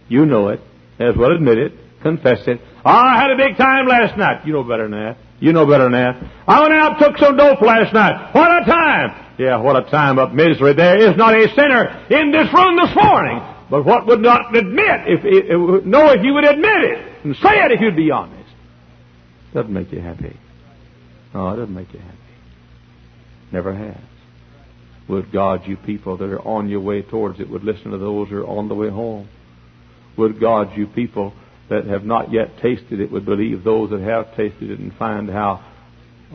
You 0.10 0.26
know 0.26 0.50
it. 0.50 0.60
As 1.00 1.16
well 1.18 1.32
admit 1.34 1.58
it. 1.58 1.74
Confess 2.02 2.40
it. 2.48 2.60
Oh, 2.86 2.90
I 2.90 3.18
had 3.18 3.32
a 3.32 3.38
big 3.38 3.58
time 3.58 3.88
last 3.88 4.18
night. 4.18 4.46
You 4.46 4.54
know 4.54 4.64
better 4.64 4.90
than 4.90 4.92
that. 4.92 5.18
You 5.40 5.54
know 5.54 5.66
better 5.66 5.84
than 5.84 5.94
that. 5.94 6.22
I 6.48 6.62
went 6.62 6.74
out 6.74 7.00
took 7.00 7.18
some 7.18 7.38
dope 7.38 7.62
last 7.62 7.94
night. 7.94 8.34
What 8.34 8.62
a 8.62 8.66
time! 8.66 9.26
Yeah, 9.38 9.62
what 9.62 9.76
a 9.78 9.90
time 9.90 10.20
of 10.20 10.34
misery. 10.34 10.74
There 10.74 11.10
is 11.10 11.16
not 11.16 11.34
a 11.34 11.48
sinner 11.56 12.06
in 12.10 12.32
this 12.32 12.54
room 12.54 12.76
this 12.76 12.94
morning, 12.94 13.40
but 13.70 13.86
what 13.86 14.06
would 14.08 14.20
not 14.20 14.54
admit 14.54 15.08
if, 15.08 15.22
if 15.24 15.86
know 15.86 16.10
if 16.12 16.24
you 16.24 16.34
would 16.34 16.44
admit 16.44 16.84
it 16.84 17.24
and 17.24 17.36
say 17.38 17.56
it 17.64 17.72
if 17.72 17.80
you'd 17.80 17.96
be 17.96 18.12
honest. 18.12 18.50
Doesn't 19.54 19.72
make 19.72 19.92
you 19.94 20.02
happy. 20.02 20.38
No, 21.34 21.54
it 21.54 21.58
doesn't 21.58 21.74
make 21.74 21.94
you 21.94 22.00
happy. 22.00 22.18
Never 23.52 23.74
has. 23.74 24.04
Would 25.08 25.32
God, 25.32 25.66
you 25.66 25.78
people 25.78 26.18
that 26.18 26.26
are 26.26 26.42
on 26.42 26.70
your 26.70 26.82
way 26.82 27.02
towards 27.02 27.40
it, 27.40 27.50
would 27.50 27.64
listen 27.64 27.92
to 27.92 27.98
those 27.98 28.30
who 28.30 28.44
are 28.44 28.48
on 28.48 28.68
the 28.68 28.76
way 28.76 28.90
home. 28.90 29.28
Would 30.18 30.40
God, 30.40 30.78
you 30.78 30.86
people 30.86 31.34
that 31.70 31.86
have 31.86 32.04
not 32.04 32.32
yet 32.32 32.58
tasted 32.62 33.00
it 33.00 33.12
would 33.12 33.26
believe 33.26 33.64
those 33.64 33.92
that 33.92 34.02
have 34.02 34.36
tasted 34.36 34.72
it 34.72 34.80
and 34.80 34.94
find 34.96 35.30
how 35.30 35.64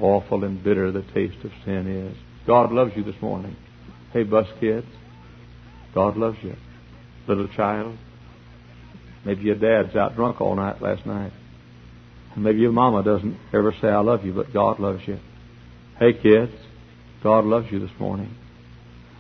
awful 0.01 0.45
and 0.45 0.63
bitter 0.63 0.93
the 0.93 1.03
taste 1.15 1.45
of 1.45 1.51
sin 1.65 1.87
is. 1.87 2.17
God 2.47 2.73
loves 2.73 2.93
you 2.97 3.05
this 3.05 3.21
morning. 3.21 3.57
Hey, 4.13 4.23
bus 4.23 4.47
kids, 4.61 4.87
God 5.95 6.17
loves 6.17 6.39
you. 6.43 6.55
Little 7.27 7.49
child, 7.49 7.97
maybe 9.25 9.43
your 9.43 9.55
dad's 9.57 9.97
out 9.97 10.15
drunk 10.15 10.41
all 10.41 10.55
night 10.55 10.81
last 10.81 11.07
night. 11.07 11.33
Maybe 12.37 12.59
your 12.59 12.73
mama 12.73 13.03
doesn't 13.03 13.39
ever 13.53 13.73
say, 13.81 13.89
I 13.89 14.01
love 14.01 14.25
you, 14.25 14.33
but 14.33 14.53
God 14.53 14.81
loves 14.81 15.03
you. 15.07 15.19
Hey, 15.99 16.13
kids, 16.13 16.53
God 17.23 17.45
loves 17.45 17.69
you 17.71 17.79
this 17.79 17.97
morning. 17.99 18.35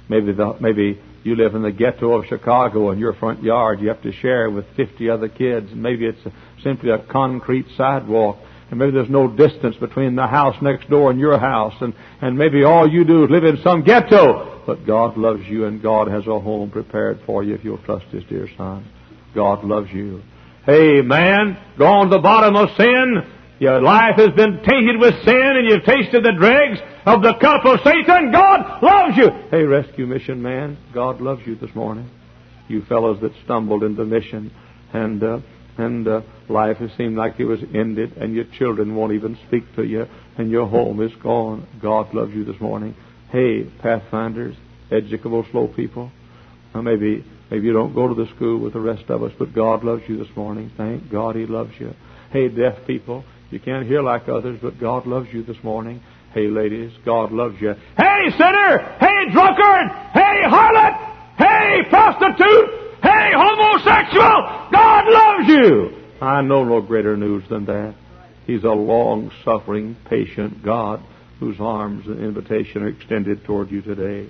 Maybe 0.08 0.32
the, 0.32 0.56
maybe 0.60 1.00
you 1.24 1.36
live 1.36 1.54
in 1.54 1.62
the 1.62 1.72
ghetto 1.72 2.12
of 2.12 2.26
Chicago 2.26 2.90
and 2.90 3.00
your 3.00 3.14
front 3.14 3.42
yard 3.42 3.80
you 3.80 3.88
have 3.88 4.02
to 4.02 4.12
share 4.12 4.50
with 4.50 4.66
50 4.76 5.08
other 5.08 5.28
kids. 5.28 5.70
Maybe 5.74 6.04
it's 6.06 6.20
simply 6.62 6.90
a 6.90 6.98
concrete 6.98 7.66
sidewalk. 7.76 8.36
And 8.70 8.78
maybe 8.78 8.92
there's 8.92 9.10
no 9.10 9.28
distance 9.28 9.76
between 9.76 10.16
the 10.16 10.26
house 10.26 10.56
next 10.60 10.88
door 10.90 11.10
and 11.10 11.18
your 11.18 11.38
house. 11.38 11.74
And, 11.80 11.94
and 12.20 12.36
maybe 12.36 12.64
all 12.64 12.90
you 12.90 13.04
do 13.04 13.24
is 13.24 13.30
live 13.30 13.44
in 13.44 13.58
some 13.62 13.84
ghetto. 13.84 14.62
But 14.66 14.86
God 14.86 15.16
loves 15.16 15.42
you 15.46 15.64
and 15.64 15.82
God 15.82 16.08
has 16.08 16.26
a 16.26 16.38
home 16.38 16.70
prepared 16.70 17.20
for 17.24 17.42
you 17.42 17.54
if 17.54 17.64
you'll 17.64 17.78
trust 17.78 18.06
His 18.06 18.24
dear 18.24 18.48
Son. 18.56 18.86
God 19.34 19.64
loves 19.64 19.90
you. 19.92 20.22
Hey 20.66 21.00
man, 21.02 21.58
gone 21.78 22.10
to 22.10 22.16
the 22.16 22.22
bottom 22.22 22.56
of 22.56 22.68
sin. 22.76 23.30
Your 23.60 23.80
life 23.80 24.16
has 24.16 24.30
been 24.36 24.62
tainted 24.62 24.98
with 24.98 25.14
sin 25.24 25.52
and 25.56 25.68
you've 25.68 25.84
tasted 25.84 26.22
the 26.22 26.32
dregs 26.32 26.80
of 27.06 27.22
the 27.22 27.34
cup 27.40 27.64
of 27.64 27.80
Satan. 27.84 28.32
God 28.32 28.82
loves 28.82 29.16
you. 29.16 29.30
Hey, 29.50 29.62
rescue 29.64 30.06
mission 30.06 30.42
man, 30.42 30.78
God 30.92 31.20
loves 31.20 31.42
you 31.46 31.54
this 31.56 31.74
morning. 31.74 32.10
You 32.68 32.82
fellows 32.82 33.20
that 33.20 33.32
stumbled 33.44 33.82
into 33.82 34.04
mission 34.04 34.52
and 34.92 35.22
uh, 35.22 35.38
and 35.76 36.06
uh, 36.06 36.20
life 36.48 36.76
has 36.76 36.90
seemed 36.96 37.16
like 37.16 37.40
it 37.40 37.46
was 37.46 37.58
ended, 37.74 38.16
and 38.16 38.32
your 38.32 38.44
children 38.56 38.94
won't 38.94 39.12
even 39.12 39.36
speak 39.48 39.64
to 39.74 39.82
you, 39.82 40.06
and 40.38 40.48
your 40.48 40.68
home 40.68 41.02
is 41.02 41.10
gone. 41.20 41.66
God 41.82 42.14
loves 42.14 42.32
you 42.32 42.44
this 42.44 42.60
morning. 42.60 42.94
Hey, 43.30 43.64
pathfinders, 43.82 44.54
educable 44.92 45.44
slow 45.50 45.66
people. 45.66 46.12
Now 46.74 46.82
maybe 46.82 47.24
maybe 47.50 47.66
you 47.66 47.72
don't 47.72 47.94
go 47.94 48.06
to 48.08 48.14
the 48.14 48.32
school 48.36 48.60
with 48.60 48.72
the 48.72 48.80
rest 48.80 49.10
of 49.10 49.22
us, 49.22 49.32
but 49.38 49.52
God 49.52 49.84
loves 49.84 50.02
you 50.08 50.16
this 50.16 50.34
morning. 50.36 50.70
Thank 50.76 51.10
God 51.10 51.36
He 51.36 51.46
loves 51.46 51.72
you. 51.78 51.92
Hey, 52.30 52.48
deaf 52.48 52.86
people, 52.86 53.24
you 53.50 53.60
can't 53.60 53.86
hear 53.86 54.02
like 54.02 54.28
others, 54.28 54.58
but 54.62 54.80
God 54.80 55.06
loves 55.06 55.28
you 55.32 55.42
this 55.42 55.62
morning. 55.62 56.02
Hey, 56.34 56.48
ladies, 56.48 56.90
God 57.04 57.30
loves 57.30 57.60
you. 57.60 57.74
Hey, 57.96 58.30
sinner! 58.32 58.96
Hey, 58.98 59.32
drunkard! 59.32 59.88
Hey, 60.12 60.42
harlot! 60.44 61.36
Hey, 61.38 61.82
prostitute! 61.88 62.98
Hey, 63.00 63.30
homosexual! 63.32 64.68
God 64.72 65.04
loves 65.06 65.48
you! 65.48 66.04
I 66.20 66.42
know 66.42 66.64
no 66.64 66.80
greater 66.80 67.16
news 67.16 67.44
than 67.48 67.66
that. 67.66 67.94
He's 68.48 68.64
a 68.64 68.68
long 68.68 69.30
suffering, 69.44 69.96
patient 70.10 70.64
God 70.64 71.00
whose 71.38 71.60
arms 71.60 72.06
and 72.06 72.18
invitation 72.18 72.82
are 72.82 72.88
extended 72.88 73.44
toward 73.44 73.70
you 73.70 73.82
today. 73.82 74.28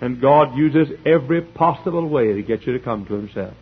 And 0.00 0.22
God 0.22 0.56
uses 0.56 0.88
every 1.04 1.42
possible 1.42 2.08
way 2.08 2.32
to 2.32 2.42
get 2.42 2.66
you 2.66 2.72
to 2.72 2.78
come 2.78 3.04
to 3.06 3.14
Himself. 3.14 3.54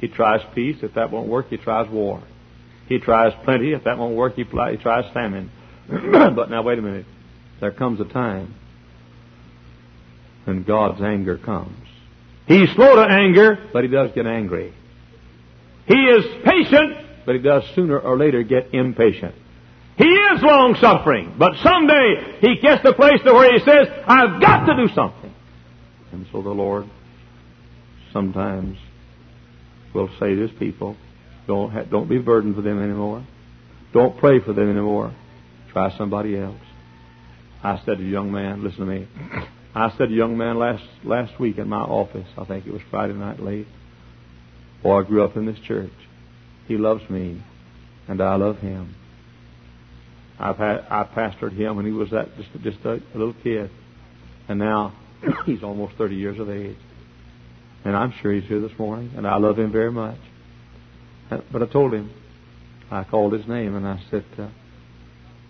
He 0.00 0.08
tries 0.08 0.40
peace. 0.54 0.76
If 0.82 0.94
that 0.94 1.10
won't 1.10 1.28
work, 1.28 1.48
He 1.50 1.58
tries 1.58 1.90
war. 1.90 2.22
He 2.88 2.98
tries 2.98 3.32
plenty. 3.44 3.72
If 3.72 3.84
that 3.84 3.98
won't 3.98 4.16
work, 4.16 4.36
He, 4.36 4.44
he 4.44 4.76
tries 4.76 5.12
famine. 5.12 5.50
but 6.34 6.50
now 6.50 6.62
wait 6.62 6.78
a 6.78 6.82
minute. 6.82 7.06
There 7.60 7.72
comes 7.72 8.00
a 8.00 8.04
time 8.04 8.54
when 10.44 10.62
God's 10.62 11.00
anger 11.00 11.38
comes. 11.38 11.76
He's 12.46 12.70
slow 12.74 12.96
to 12.96 13.02
anger, 13.02 13.58
but 13.72 13.82
he 13.82 13.90
does 13.90 14.12
get 14.14 14.26
angry. 14.26 14.72
He 15.86 15.94
is 15.94 16.24
patient, 16.44 16.96
but 17.24 17.34
he 17.34 17.42
does 17.42 17.64
sooner 17.74 17.98
or 17.98 18.16
later 18.16 18.42
get 18.42 18.72
impatient. 18.72 19.34
He 19.96 20.04
is 20.04 20.42
long 20.42 20.76
suffering, 20.80 21.34
but 21.38 21.52
someday 21.62 22.38
he 22.40 22.60
gets 22.60 22.82
to 22.82 22.90
the 22.90 22.94
place 22.94 23.20
to 23.24 23.32
where 23.32 23.52
he 23.52 23.64
says, 23.64 23.88
I've 24.06 24.40
got 24.40 24.66
to 24.66 24.76
do 24.76 24.94
something. 24.94 25.32
And 26.12 26.26
so 26.30 26.42
the 26.42 26.50
Lord 26.50 26.84
sometimes 28.12 28.78
will 29.94 30.10
say 30.20 30.34
to 30.34 30.48
his 30.48 30.50
people, 30.58 30.96
don't, 31.46 31.90
don't 31.90 32.08
be 32.08 32.18
burdened 32.18 32.56
for 32.56 32.62
them 32.62 32.82
anymore. 32.82 33.24
Don't 33.92 34.18
pray 34.18 34.40
for 34.40 34.52
them 34.52 34.70
anymore. 34.70 35.14
Try 35.76 35.94
somebody 35.98 36.38
else. 36.38 36.56
I 37.62 37.76
said 37.84 37.98
to 37.98 38.02
a 38.02 38.08
young 38.08 38.32
man, 38.32 38.64
listen 38.64 38.78
to 38.78 38.86
me. 38.86 39.06
I 39.74 39.90
said 39.90 40.08
to 40.08 40.14
a 40.14 40.16
young 40.16 40.38
man 40.38 40.58
last 40.58 40.82
last 41.04 41.38
week 41.38 41.58
in 41.58 41.68
my 41.68 41.82
office, 41.82 42.26
I 42.38 42.46
think 42.46 42.66
it 42.66 42.72
was 42.72 42.80
Friday 42.90 43.12
night 43.12 43.40
late. 43.40 43.66
Boy, 44.82 45.00
I 45.00 45.02
grew 45.02 45.22
up 45.22 45.36
in 45.36 45.44
this 45.44 45.58
church. 45.68 45.92
He 46.66 46.78
loves 46.78 47.02
me, 47.10 47.42
and 48.08 48.22
I 48.22 48.36
love 48.36 48.56
him. 48.56 48.94
I've 50.38 50.56
had 50.56 50.86
I 50.88 51.04
pastored 51.04 51.54
him 51.54 51.76
when 51.76 51.84
he 51.84 51.92
was 51.92 52.08
that 52.08 52.34
just 52.38 52.48
just 52.62 52.78
a, 52.86 52.92
a 52.92 53.18
little 53.18 53.36
kid, 53.42 53.70
and 54.48 54.58
now 54.58 54.94
he's 55.44 55.62
almost 55.62 55.96
thirty 55.98 56.16
years 56.16 56.40
of 56.40 56.48
age. 56.48 56.78
And 57.84 57.94
I'm 57.94 58.14
sure 58.22 58.32
he's 58.32 58.48
here 58.48 58.60
this 58.60 58.78
morning, 58.78 59.12
and 59.14 59.26
I 59.26 59.36
love 59.36 59.58
him 59.58 59.72
very 59.72 59.92
much. 59.92 60.20
But 61.28 61.62
I 61.62 61.66
told 61.66 61.92
him, 61.92 62.10
I 62.90 63.04
called 63.04 63.34
his 63.34 63.46
name, 63.46 63.74
and 63.76 63.86
I 63.86 64.02
said, 64.10 64.24
uh, 64.38 64.48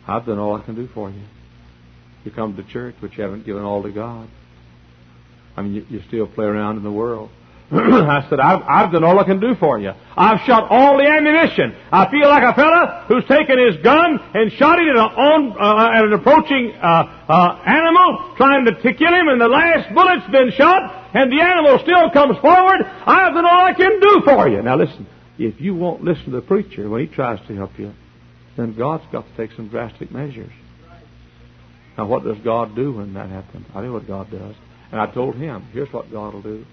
I've 0.06 0.26
done 0.26 0.38
all 0.38 0.54
I 0.54 0.62
can 0.62 0.74
do 0.74 0.88
for 0.94 1.10
you. 1.10 1.22
You 2.24 2.30
come 2.30 2.56
to 2.56 2.64
church, 2.64 2.96
but 3.00 3.16
you 3.16 3.22
haven't 3.22 3.46
given 3.46 3.62
all 3.62 3.82
to 3.82 3.90
God. 3.90 4.28
I 5.56 5.62
mean, 5.62 5.74
you, 5.74 5.86
you 5.88 6.02
still 6.08 6.26
play 6.26 6.44
around 6.44 6.76
in 6.76 6.82
the 6.82 6.92
world. 6.92 7.30
I 7.72 8.24
said, 8.30 8.38
I've, 8.38 8.62
I've 8.62 8.92
done 8.92 9.02
all 9.02 9.18
I 9.18 9.24
can 9.24 9.40
do 9.40 9.56
for 9.56 9.78
you. 9.80 9.90
I've 10.16 10.38
shot 10.46 10.70
all 10.70 10.98
the 10.98 11.04
ammunition. 11.04 11.74
I 11.90 12.08
feel 12.10 12.28
like 12.28 12.44
a 12.44 12.54
fella 12.54 13.06
who's 13.08 13.24
taken 13.26 13.58
his 13.58 13.82
gun 13.82 14.20
and 14.34 14.52
shot 14.52 14.78
it 14.78 14.86
at, 14.86 14.96
on, 14.96 15.50
uh, 15.58 15.98
at 15.98 16.04
an 16.04 16.12
approaching 16.12 16.72
uh, 16.78 17.26
uh, 17.28 17.62
animal, 17.66 18.34
trying 18.36 18.66
to, 18.66 18.72
to 18.72 18.94
kill 18.94 19.12
him, 19.12 19.26
and 19.26 19.40
the 19.40 19.48
last 19.48 19.92
bullet's 19.94 20.30
been 20.30 20.52
shot, 20.52 21.10
and 21.14 21.32
the 21.32 21.42
animal 21.42 21.80
still 21.82 22.10
comes 22.10 22.38
forward. 22.38 22.82
I've 22.84 23.34
done 23.34 23.46
all 23.46 23.64
I 23.64 23.74
can 23.74 23.98
do 23.98 24.22
for 24.24 24.48
you. 24.48 24.62
Now 24.62 24.76
listen, 24.76 25.06
if 25.36 25.60
you 25.60 25.74
won't 25.74 26.04
listen 26.04 26.26
to 26.26 26.30
the 26.30 26.42
preacher 26.42 26.88
when 26.88 27.00
he 27.00 27.08
tries 27.08 27.44
to 27.48 27.56
help 27.56 27.76
you, 27.78 27.92
then 28.56 28.74
God's 28.76 29.04
got 29.12 29.26
to 29.26 29.36
take 29.36 29.54
some 29.56 29.68
drastic 29.68 30.10
measures. 30.10 30.52
Now, 31.96 32.06
what 32.06 32.24
does 32.24 32.36
God 32.44 32.74
do 32.74 32.92
when 32.92 33.14
that 33.14 33.30
happens? 33.30 33.66
I 33.74 33.80
know 33.82 33.92
what 33.92 34.06
God 34.06 34.30
does. 34.30 34.54
And 34.92 35.00
I 35.00 35.12
told 35.12 35.36
him, 35.36 35.68
here's 35.72 35.92
what 35.92 36.10
God 36.10 36.34
will 36.34 36.42
do 36.42 36.64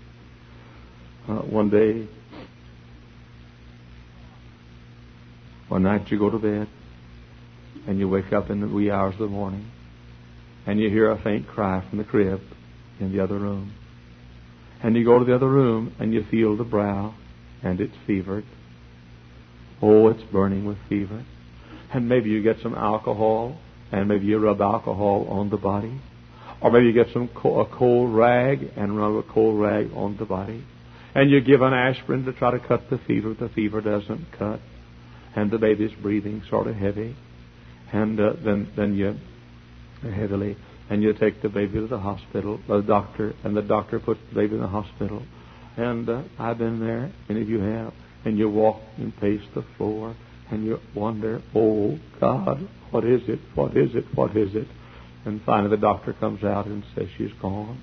uh, 1.28 1.36
one 1.36 1.70
day, 1.70 2.08
one 5.70 5.84
night 5.84 6.12
you 6.12 6.20
go 6.20 6.30
to 6.30 6.38
bed 6.38 6.68
and 7.88 7.98
you 7.98 8.10
wake 8.10 8.34
up 8.34 8.50
in 8.50 8.62
the 8.62 8.68
wee 8.68 8.92
hours 8.92 9.14
of 9.14 9.20
the 9.22 9.28
morning 9.28 9.72
and 10.66 10.80
you 10.80 10.90
hear 10.90 11.12
a 11.12 11.22
faint 11.22 11.48
cry 11.48 11.86
from 11.90 11.98
the 11.98 12.04
crib 12.04 12.42
in 13.00 13.12
the 13.12 13.24
other 13.24 13.38
room. 13.38 13.74
And 14.82 14.96
you 14.96 15.06
go 15.06 15.18
to 15.18 15.26
the 15.26 15.36
other 15.36 15.50
room 15.50 15.96
and 16.00 16.14
you 16.14 16.26
feel 16.30 16.58
the 16.58 16.64
brow 16.64 17.16
and 17.64 17.80
it's 17.80 17.96
fevered. 18.06 18.46
Oh, 19.82 20.10
it's 20.10 20.24
burning 20.24 20.66
with 20.66 20.78
fever. 20.90 21.26
And 21.94 22.10
maybe 22.10 22.30
you 22.30 22.42
get 22.42 22.58
some 22.62 22.74
alcohol 22.74 23.58
and 23.92 24.08
maybe 24.08 24.26
you 24.26 24.40
rub 24.40 24.60
alcohol 24.60 25.28
on 25.30 25.50
the 25.50 25.58
body. 25.58 26.02
Or 26.62 26.72
maybe 26.72 26.88
you 26.88 26.94
get 26.94 27.14
some 27.14 27.28
co- 27.28 27.60
a 27.60 27.66
cold 27.66 28.16
rag 28.16 28.72
and 28.76 28.98
rub 28.98 29.16
a 29.16 29.24
cold 29.24 29.60
rag 29.60 29.92
on 29.94 30.18
the 30.18 30.26
body. 30.26 30.64
And 31.14 31.30
you 31.30 31.42
give 31.42 31.62
an 31.62 31.74
aspirin 31.74 32.26
to 32.26 32.34
try 32.34 32.52
to 32.52 32.60
cut 32.60 32.90
the 32.90 32.98
fever. 32.98 33.36
The 33.36 33.50
fever 33.50 33.82
doesn't 33.82 34.32
cut, 34.38 34.60
and 35.36 35.52
the 35.52 35.60
baby's 35.60 35.92
breathing 36.02 36.42
sort 36.50 36.66
of 36.68 36.76
heavy, 36.76 37.16
and 37.92 38.20
uh, 38.20 38.34
then 38.44 38.72
then 38.76 38.96
you 38.96 39.16
heavily, 40.02 40.58
and 40.90 41.04
you 41.04 41.14
take 41.14 41.42
the 41.42 41.50
baby 41.50 41.74
to 41.74 41.88
the 41.88 42.00
hospital, 42.00 42.60
the 42.68 42.82
doctor, 42.82 43.34
and 43.44 43.56
the 43.56 43.62
doctor 43.62 44.00
puts 44.00 44.20
the 44.30 44.36
baby 44.36 44.56
in 44.56 44.62
the 44.62 44.68
hospital, 44.68 45.22
and 45.78 46.10
uh, 46.10 46.24
I've 46.40 46.58
been 46.58 46.80
there, 46.80 47.12
and 47.30 47.38
if 47.38 47.48
you 47.48 47.60
have, 47.60 47.94
and 48.26 48.38
you 48.38 48.50
walk 48.50 48.82
and 48.98 49.16
pace 49.18 49.44
the 49.54 49.64
floor, 49.78 50.16
and 50.54 50.66
you 50.66 50.80
wonder, 50.94 51.42
oh 51.56 51.98
God, 52.20 52.70
what 52.92 53.04
is 53.04 53.28
it? 53.28 53.40
What 53.56 53.76
is 53.76 53.96
it? 53.96 54.06
What 54.14 54.38
is 54.38 54.56
it? 54.56 54.68
And 55.26 55.42
finally, 55.44 55.72
the 55.72 55.82
doctor 55.82 56.14
comes 56.14 56.44
out 56.44 56.68
and 56.68 56.84
says 56.96 57.08
she's 57.18 57.34
gone. 57.42 57.82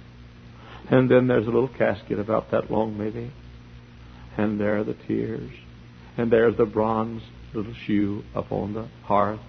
And 0.88 1.10
then 1.10 1.26
there's 1.26 1.46
a 1.46 1.50
little 1.50 1.68
casket 1.68 2.20
about 2.20 2.52
that 2.52 2.70
long, 2.70 2.96
maybe. 2.96 3.32
And 4.36 4.60
there 4.60 4.78
are 4.78 4.84
the 4.84 4.96
tears. 5.08 5.50
And 6.16 6.30
there's 6.30 6.56
the 6.56 6.64
bronze 6.64 7.22
little 7.54 7.74
shoe 7.86 8.22
up 8.36 8.52
on 8.52 8.74
the 8.74 8.88
hearth, 9.02 9.40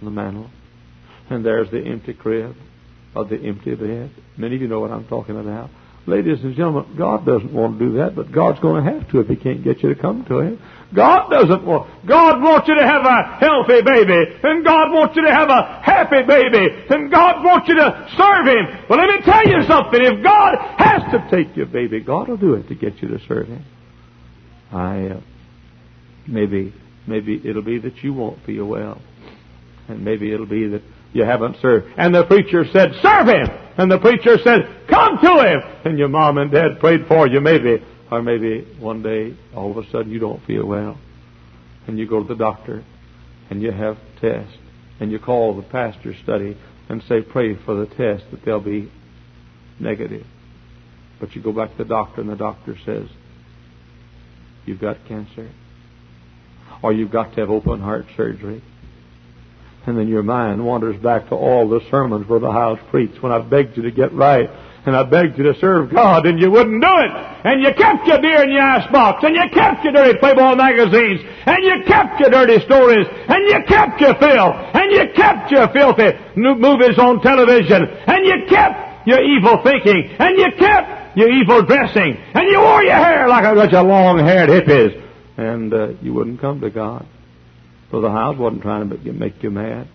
on 0.00 0.04
the 0.06 0.10
mantel. 0.10 0.50
And 1.30 1.44
there's 1.44 1.70
the 1.70 1.80
empty 1.80 2.14
crib 2.14 2.56
or 3.14 3.24
the 3.24 3.36
empty 3.36 3.74
bed. 3.76 4.10
Many 4.36 4.56
of 4.56 4.62
you 4.62 4.68
know 4.68 4.80
what 4.80 4.90
I'm 4.90 5.06
talking 5.06 5.38
about. 5.38 5.70
Ladies 6.06 6.42
and 6.42 6.54
gentlemen, 6.54 6.96
God 6.98 7.24
doesn't 7.24 7.52
want 7.52 7.78
to 7.78 7.84
do 7.86 7.92
that, 7.96 8.14
but 8.14 8.30
God's 8.30 8.60
going 8.60 8.84
to 8.84 8.92
have 8.92 9.08
to 9.10 9.20
if 9.20 9.26
He 9.28 9.36
can't 9.36 9.64
get 9.64 9.82
you 9.82 9.94
to 9.94 10.00
come 10.00 10.24
to 10.26 10.40
Him. 10.40 10.60
God 10.94 11.30
doesn't 11.30 11.64
want, 11.64 11.88
God 12.06 12.42
wants 12.42 12.68
you 12.68 12.74
to 12.74 12.86
have 12.86 13.06
a 13.06 13.38
healthy 13.40 13.80
baby, 13.80 14.36
and 14.42 14.64
God 14.64 14.92
wants 14.92 15.16
you 15.16 15.24
to 15.24 15.32
have 15.32 15.48
a 15.48 15.80
happy 15.82 16.22
baby, 16.28 16.68
and 16.90 17.10
God 17.10 17.42
wants 17.42 17.68
you 17.68 17.76
to 17.76 18.08
serve 18.16 18.46
Him. 18.46 18.86
Well, 18.88 18.98
let 18.98 19.08
me 19.08 19.24
tell 19.24 19.48
you 19.48 19.64
something. 19.66 20.00
If 20.02 20.22
God 20.22 20.56
has 20.76 21.02
to 21.10 21.26
take 21.30 21.56
your 21.56 21.66
baby, 21.66 22.00
God 22.00 22.28
will 22.28 22.36
do 22.36 22.54
it 22.54 22.68
to 22.68 22.74
get 22.74 23.00
you 23.00 23.08
to 23.08 23.18
serve 23.26 23.48
Him. 23.48 23.64
I, 24.70 25.06
uh, 25.06 25.20
maybe, 26.28 26.74
maybe 27.06 27.40
it'll 27.42 27.62
be 27.62 27.78
that 27.78 28.04
you 28.04 28.12
won't 28.12 28.44
feel 28.44 28.66
well. 28.66 29.00
And 29.88 30.04
maybe 30.04 30.32
it'll 30.32 30.46
be 30.46 30.68
that 30.68 30.82
you 31.14 31.24
haven't 31.24 31.56
served. 31.62 31.86
And 31.96 32.14
the 32.14 32.24
preacher 32.24 32.64
said, 32.70 32.90
serve 33.00 33.28
Him! 33.28 33.48
And 33.78 33.90
the 33.90 33.98
preacher 33.98 34.36
said, 34.44 34.88
come 34.90 35.18
to 35.22 35.42
Him! 35.42 35.60
And 35.86 35.98
your 35.98 36.08
mom 36.08 36.36
and 36.36 36.50
dad 36.50 36.80
prayed 36.80 37.06
for 37.08 37.26
you, 37.26 37.40
maybe. 37.40 37.82
Or 38.10 38.20
maybe 38.20 38.76
one 38.78 39.02
day, 39.02 39.34
all 39.56 39.70
of 39.70 39.78
a 39.78 39.90
sudden, 39.90 40.10
you 40.10 40.18
don't 40.18 40.44
feel 40.44 40.66
well. 40.66 40.98
And 41.86 41.98
you 41.98 42.06
go 42.06 42.20
to 42.20 42.28
the 42.28 42.34
doctor, 42.34 42.84
and 43.48 43.62
you 43.62 43.70
have 43.70 43.96
tests. 44.20 44.54
And 45.00 45.10
you 45.10 45.18
call 45.18 45.56
the 45.56 45.62
pastor's 45.62 46.16
study 46.22 46.56
and 46.88 47.02
say, 47.08 47.22
pray 47.22 47.56
for 47.64 47.74
the 47.74 47.86
test 47.86 48.24
that 48.30 48.44
they'll 48.44 48.60
be 48.60 48.92
negative. 49.80 50.26
But 51.20 51.34
you 51.34 51.42
go 51.42 51.52
back 51.52 51.72
to 51.72 51.78
the 51.78 51.84
doctor, 51.88 52.20
and 52.20 52.30
the 52.30 52.36
doctor 52.36 52.76
says, 52.84 53.08
you've 54.66 54.80
got 54.80 54.98
cancer. 55.06 55.50
Or 56.82 56.92
you've 56.92 57.12
got 57.12 57.34
to 57.34 57.40
have 57.40 57.50
open 57.50 57.80
heart 57.80 58.06
surgery. 58.16 58.62
And 59.86 59.98
then 59.98 60.08
your 60.08 60.22
mind 60.22 60.64
wanders 60.64 61.00
back 61.02 61.28
to 61.28 61.34
all 61.34 61.68
the 61.68 61.80
sermons 61.90 62.26
where 62.26 62.40
the 62.40 62.50
house 62.50 62.78
preached 62.90 63.22
when 63.22 63.32
I 63.32 63.38
begged 63.40 63.76
you 63.76 63.82
to 63.82 63.90
get 63.90 64.12
right 64.12 64.48
and 64.86 64.94
I 64.94 65.02
begged 65.02 65.38
you 65.38 65.44
to 65.44 65.58
serve 65.60 65.92
God 65.92 66.26
and 66.26 66.38
you 66.38 66.50
wouldn't 66.50 66.80
do 66.80 66.88
it. 66.88 67.10
And 67.44 67.62
you 67.62 67.72
kept 67.72 68.06
your 68.06 68.20
beer 68.20 68.44
in 68.44 68.52
your 68.52 68.62
icebox 68.62 69.24
and 69.24 69.34
you 69.34 69.44
kept 69.52 69.84
your 69.84 69.92
dirty 69.92 70.18
Playboy 70.18 70.56
magazines 70.56 71.20
and 71.24 71.64
you 71.64 71.84
kept 71.86 72.20
your 72.20 72.30
dirty 72.30 72.60
stories 72.64 73.06
and 73.08 73.48
you 73.48 73.58
kept 73.66 74.00
your 74.00 74.14
filth 74.16 74.56
and 74.76 74.92
you 74.92 75.04
kept 75.16 75.50
your 75.50 75.68
filthy 75.68 76.12
movies 76.36 76.98
on 76.98 77.20
television 77.20 77.84
and 77.84 78.26
you 78.26 78.44
kept 78.48 79.06
your 79.06 79.22
evil 79.22 79.60
thinking 79.64 80.16
and 80.18 80.38
you 80.38 80.48
kept 80.58 81.16
your 81.16 81.30
evil 81.32 81.62
dressing 81.64 82.16
and 82.34 82.44
you 82.48 82.58
wore 82.58 82.82
your 82.82 82.96
hair 82.96 83.28
like 83.28 83.44
a 83.44 83.54
bunch 83.54 83.72
of 83.72 83.86
long-haired 83.86 84.48
hippies 84.48 85.00
and 85.36 85.72
uh, 85.72 85.88
you 86.02 86.12
wouldn't 86.12 86.40
come 86.40 86.60
to 86.60 86.70
God. 86.70 87.06
So 87.90 88.00
the 88.00 88.10
house 88.10 88.36
wasn't 88.38 88.62
trying 88.62 88.88
to 88.88 89.12
make 89.12 89.42
you 89.42 89.50
mad. 89.50 89.88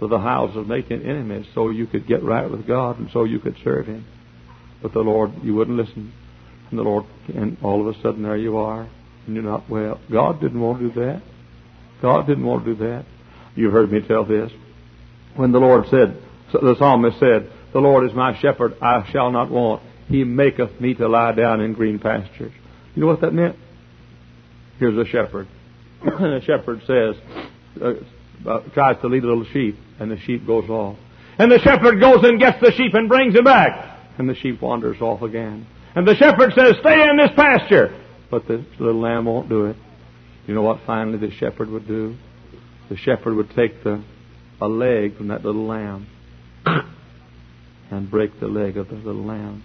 So 0.00 0.08
the 0.08 0.18
house 0.18 0.54
was 0.54 0.66
making 0.66 1.02
enemies 1.02 1.46
so 1.54 1.70
you 1.70 1.86
could 1.86 2.06
get 2.06 2.22
right 2.22 2.50
with 2.50 2.66
God 2.66 2.98
and 2.98 3.08
so 3.12 3.24
you 3.24 3.38
could 3.38 3.56
serve 3.62 3.86
Him. 3.86 4.04
But 4.82 4.92
the 4.92 5.00
Lord, 5.00 5.32
you 5.42 5.54
wouldn't 5.54 5.76
listen. 5.76 6.12
And 6.70 6.78
the 6.78 6.82
Lord, 6.82 7.04
and 7.34 7.56
all 7.62 7.80
of 7.80 7.94
a 7.94 8.02
sudden 8.02 8.22
there 8.22 8.36
you 8.36 8.56
are, 8.56 8.88
and 9.26 9.34
you're 9.34 9.44
not 9.44 9.68
well. 9.70 10.00
God 10.10 10.40
didn't 10.40 10.60
want 10.60 10.80
to 10.80 10.88
do 10.88 11.00
that. 11.00 11.22
God 12.02 12.26
didn't 12.26 12.44
want 12.44 12.64
to 12.64 12.74
do 12.74 12.84
that. 12.84 13.06
You've 13.54 13.72
heard 13.72 13.90
me 13.90 14.00
tell 14.06 14.24
this. 14.24 14.50
When 15.36 15.52
the 15.52 15.58
Lord 15.58 15.84
said, 15.90 16.20
the 16.52 16.76
psalmist 16.78 17.18
said, 17.18 17.50
The 17.72 17.80
Lord 17.80 18.08
is 18.08 18.14
my 18.14 18.38
shepherd, 18.40 18.74
I 18.82 19.08
shall 19.10 19.30
not 19.30 19.50
want. 19.50 19.82
He 20.08 20.24
maketh 20.24 20.80
me 20.80 20.94
to 20.94 21.08
lie 21.08 21.32
down 21.32 21.60
in 21.60 21.72
green 21.72 21.98
pastures. 21.98 22.52
You 22.94 23.02
know 23.02 23.08
what 23.08 23.20
that 23.22 23.32
meant? 23.32 23.56
Here's 24.78 24.98
a 24.98 25.08
shepherd. 25.10 25.48
And 26.04 26.40
the 26.40 26.42
shepherd 26.44 26.80
says, 26.86 27.16
uh, 27.80 28.48
uh, 28.48 28.60
tries 28.74 29.00
to 29.00 29.08
lead 29.08 29.24
a 29.24 29.26
little 29.26 29.46
sheep, 29.52 29.76
and 29.98 30.10
the 30.10 30.18
sheep 30.20 30.46
goes 30.46 30.68
off. 30.68 30.96
And 31.38 31.50
the 31.50 31.58
shepherd 31.58 31.98
goes 32.00 32.22
and 32.22 32.38
gets 32.38 32.60
the 32.60 32.72
sheep 32.72 32.94
and 32.94 33.08
brings 33.08 33.34
him 33.34 33.44
back. 33.44 33.98
And 34.18 34.28
the 34.28 34.34
sheep 34.34 34.60
wanders 34.60 35.00
off 35.00 35.22
again. 35.22 35.66
And 35.94 36.06
the 36.06 36.14
shepherd 36.14 36.52
says, 36.54 36.76
stay 36.80 37.02
in 37.02 37.16
this 37.16 37.30
pasture. 37.34 38.00
But 38.30 38.46
the 38.46 38.64
little 38.78 39.00
lamb 39.00 39.24
won't 39.24 39.48
do 39.48 39.66
it. 39.66 39.76
You 40.46 40.54
know 40.54 40.62
what 40.62 40.80
finally 40.86 41.18
the 41.18 41.32
shepherd 41.32 41.70
would 41.70 41.88
do? 41.88 42.16
The 42.90 42.96
shepherd 42.96 43.34
would 43.34 43.50
take 43.50 43.82
the, 43.82 44.04
a 44.60 44.68
leg 44.68 45.16
from 45.16 45.28
that 45.28 45.44
little 45.44 45.66
lamb 45.66 46.06
and 47.90 48.10
break 48.10 48.38
the 48.40 48.46
leg 48.46 48.76
of 48.76 48.88
the 48.88 48.94
little 48.94 49.24
lamb. 49.24 49.64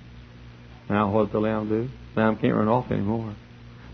Now 0.89 1.11
what 1.11 1.25
does 1.25 1.33
the 1.33 1.39
lamb 1.39 1.69
do? 1.69 1.89
The 2.15 2.21
lamb 2.21 2.37
can't 2.37 2.55
run 2.55 2.67
off 2.67 2.91
anymore. 2.91 3.35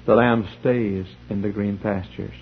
The 0.05 0.15
lamb 0.15 0.47
stays 0.59 1.05
in 1.29 1.41
the 1.41 1.49
green 1.49 1.77
pastures. 1.77 2.33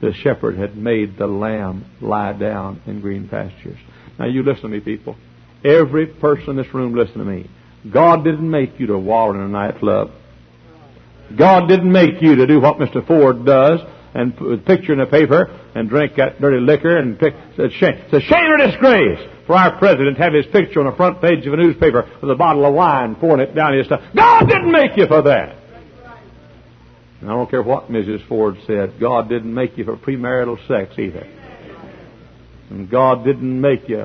The 0.00 0.12
shepherd 0.12 0.58
had 0.58 0.76
made 0.76 1.16
the 1.16 1.26
lamb 1.26 1.84
lie 2.00 2.32
down 2.32 2.82
in 2.86 3.00
green 3.00 3.28
pastures. 3.28 3.78
Now 4.18 4.26
you 4.26 4.42
listen 4.42 4.62
to 4.62 4.68
me, 4.68 4.80
people. 4.80 5.16
Every 5.64 6.06
person 6.06 6.50
in 6.50 6.56
this 6.56 6.74
room, 6.74 6.94
listen 6.94 7.18
to 7.18 7.24
me. 7.24 7.48
God 7.90 8.24
didn't 8.24 8.50
make 8.50 8.78
you 8.78 8.88
to 8.88 8.98
wallow 8.98 9.34
in 9.34 9.40
a 9.40 9.48
nightclub. 9.48 10.10
God 11.36 11.68
didn't 11.68 11.90
make 11.90 12.20
you 12.20 12.36
to 12.36 12.46
do 12.46 12.60
what 12.60 12.78
Mr. 12.78 13.06
Ford 13.06 13.46
does 13.46 13.80
and 14.14 14.36
put 14.36 14.52
a 14.52 14.58
picture 14.58 14.92
in 14.92 14.98
the 14.98 15.06
paper 15.06 15.60
and 15.74 15.88
drink 15.88 16.16
that 16.16 16.40
dirty 16.40 16.60
liquor 16.60 16.96
and 16.96 17.18
pick. 17.18 17.34
It's 17.34 17.74
a 17.74 17.78
shame, 17.78 17.94
it's 17.94 18.12
a 18.12 18.20
shame 18.20 18.50
or 18.50 18.58
disgrace 18.58 19.18
for 19.46 19.56
our 19.56 19.78
president 19.78 20.16
to 20.16 20.22
have 20.22 20.32
his 20.32 20.46
picture 20.46 20.80
on 20.80 20.86
the 20.86 20.96
front 20.96 21.20
page 21.20 21.46
of 21.46 21.52
a 21.52 21.56
newspaper 21.56 22.08
with 22.20 22.30
a 22.30 22.34
bottle 22.34 22.64
of 22.64 22.74
wine 22.74 23.16
pouring 23.16 23.40
it 23.40 23.54
down 23.54 23.76
his 23.76 23.86
stuff. 23.86 24.02
God 24.14 24.46
didn't 24.46 24.70
make 24.70 24.96
you 24.96 25.06
for 25.06 25.22
that. 25.22 25.63
And 27.20 27.30
I 27.30 27.34
don't 27.34 27.50
care 27.50 27.62
what 27.62 27.90
Mrs. 27.90 28.26
Ford 28.28 28.56
said. 28.66 29.00
God 29.00 29.28
didn't 29.28 29.52
make 29.54 29.78
you 29.78 29.84
for 29.84 29.96
premarital 29.96 30.58
sex 30.68 30.98
either. 30.98 31.26
And 32.70 32.90
God 32.90 33.24
didn't 33.24 33.60
make 33.60 33.88
you 33.88 34.04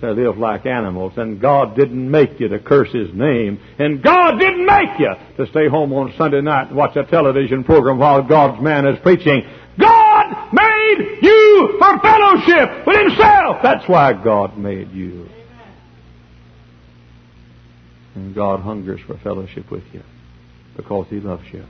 to 0.00 0.12
live 0.12 0.38
like 0.38 0.66
animals. 0.66 1.12
And 1.16 1.40
God 1.40 1.76
didn't 1.76 2.10
make 2.10 2.40
you 2.40 2.48
to 2.48 2.58
curse 2.58 2.92
His 2.92 3.14
name. 3.14 3.60
And 3.78 4.02
God 4.02 4.38
didn't 4.38 4.66
make 4.66 4.98
you 4.98 5.14
to 5.36 5.50
stay 5.50 5.68
home 5.68 5.92
on 5.92 6.12
Sunday 6.16 6.40
night 6.40 6.68
and 6.68 6.76
watch 6.76 6.96
a 6.96 7.04
television 7.04 7.64
program 7.64 7.98
while 7.98 8.22
God's 8.26 8.62
man 8.62 8.86
is 8.86 8.98
preaching. 9.02 9.42
God 9.78 10.52
made 10.52 11.18
you 11.22 11.76
for 11.78 11.98
fellowship 12.00 12.86
with 12.86 12.96
Himself. 13.08 13.58
That's 13.62 13.88
why 13.88 14.12
God 14.12 14.58
made 14.58 14.90
you. 14.92 15.28
And 18.14 18.34
God 18.34 18.60
hungers 18.60 19.00
for 19.06 19.16
fellowship 19.18 19.70
with 19.70 19.84
you. 19.92 20.02
because 20.76 21.06
He 21.08 21.20
loves 21.20 21.44
you. 21.52 21.64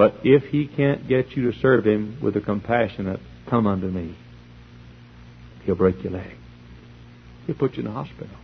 But 0.00 0.20
if 0.24 0.44
He 0.44 0.66
can't 0.66 1.06
get 1.06 1.32
you 1.32 1.52
to 1.52 1.58
serve 1.58 1.84
Him 1.86 2.20
with 2.22 2.34
a 2.34 2.40
compassionate, 2.40 3.20
come 3.50 3.66
unto 3.66 3.86
me, 3.86 4.16
He'll 5.64 5.74
break 5.74 6.02
your 6.02 6.12
leg. 6.12 6.38
He'll 7.46 7.54
put 7.54 7.74
you 7.74 7.80
in 7.80 7.84
the 7.84 7.90
hospital. 7.90 8.34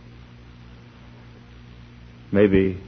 Maybe, 2.31 2.79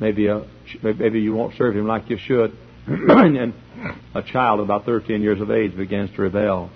maybe, 0.00 0.28
uh, 0.28 0.40
a, 0.82 0.94
maybe 0.94 1.20
you 1.20 1.32
won't 1.32 1.56
serve 1.56 1.76
Him 1.76 1.86
like 1.86 2.10
you 2.10 2.18
should. 2.18 2.58
and 2.88 3.54
a 4.16 4.22
child 4.24 4.58
about 4.58 4.84
13 4.84 5.22
years 5.22 5.40
of 5.40 5.52
age 5.52 5.76
begins 5.76 6.10
to 6.16 6.22
rebel. 6.22 6.72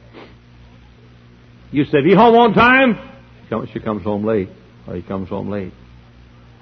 You 1.72 1.86
said, 1.86 2.04
"He 2.06 2.14
home 2.14 2.36
on 2.36 2.54
time?" 2.54 3.00
She 3.72 3.80
comes 3.80 4.04
home 4.04 4.24
late, 4.24 4.48
or 4.86 4.94
he 4.94 5.02
comes 5.02 5.28
home 5.28 5.50
late. 5.50 5.72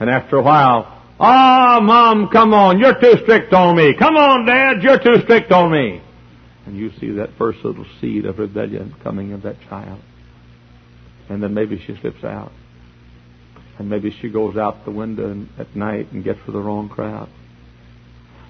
And 0.00 0.08
after 0.08 0.36
a 0.38 0.42
while, 0.42 0.95
"Ah, 1.18 1.76
oh, 1.76 1.80
mom, 1.80 2.28
come 2.28 2.52
on, 2.52 2.78
you're 2.78 3.00
too 3.00 3.16
strict 3.22 3.52
on 3.52 3.76
me. 3.76 3.94
Come 3.94 4.16
on, 4.16 4.46
dad, 4.46 4.82
you're 4.82 4.98
too 4.98 5.22
strict 5.22 5.50
on 5.52 5.72
me." 5.72 6.02
And 6.66 6.76
you 6.76 6.90
see 6.98 7.12
that 7.12 7.30
first 7.38 7.64
little 7.64 7.86
seed 8.00 8.26
of 8.26 8.38
rebellion 8.38 8.94
coming 9.02 9.30
in 9.30 9.40
that 9.42 9.56
child. 9.68 10.00
And 11.28 11.42
then 11.42 11.54
maybe 11.54 11.78
she 11.78 11.96
slips 12.00 12.24
out. 12.24 12.52
And 13.78 13.88
maybe 13.88 14.10
she 14.20 14.28
goes 14.30 14.56
out 14.56 14.84
the 14.84 14.90
window 14.90 15.46
at 15.58 15.76
night 15.76 16.12
and 16.12 16.24
gets 16.24 16.40
with 16.46 16.54
the 16.54 16.60
wrong 16.60 16.88
crowd. 16.88 17.28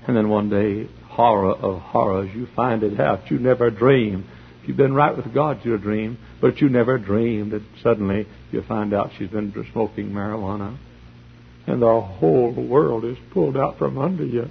And 0.06 0.16
then 0.16 0.28
one 0.28 0.48
day, 0.48 0.88
horror 1.08 1.52
of 1.52 1.80
horrors, 1.80 2.30
you 2.34 2.46
find 2.54 2.82
it 2.82 3.00
out. 3.00 3.30
You 3.30 3.38
never 3.38 3.70
dreamed. 3.70 4.24
If 4.62 4.68
you've 4.68 4.76
been 4.76 4.94
right 4.94 5.16
with 5.16 5.34
God, 5.34 5.60
you'll 5.64 5.78
dream. 5.78 6.18
But 6.40 6.60
you 6.60 6.68
never 6.68 6.96
dreamed 6.98 7.52
that 7.52 7.62
suddenly 7.82 8.26
you 8.52 8.62
find 8.62 8.94
out 8.94 9.10
she's 9.18 9.30
been 9.30 9.52
smoking 9.72 10.10
marijuana. 10.10 10.76
And 11.66 11.82
the 11.82 12.00
whole 12.00 12.52
world 12.52 13.04
is 13.04 13.16
pulled 13.32 13.56
out 13.56 13.78
from 13.78 13.98
under 13.98 14.24
you. 14.24 14.48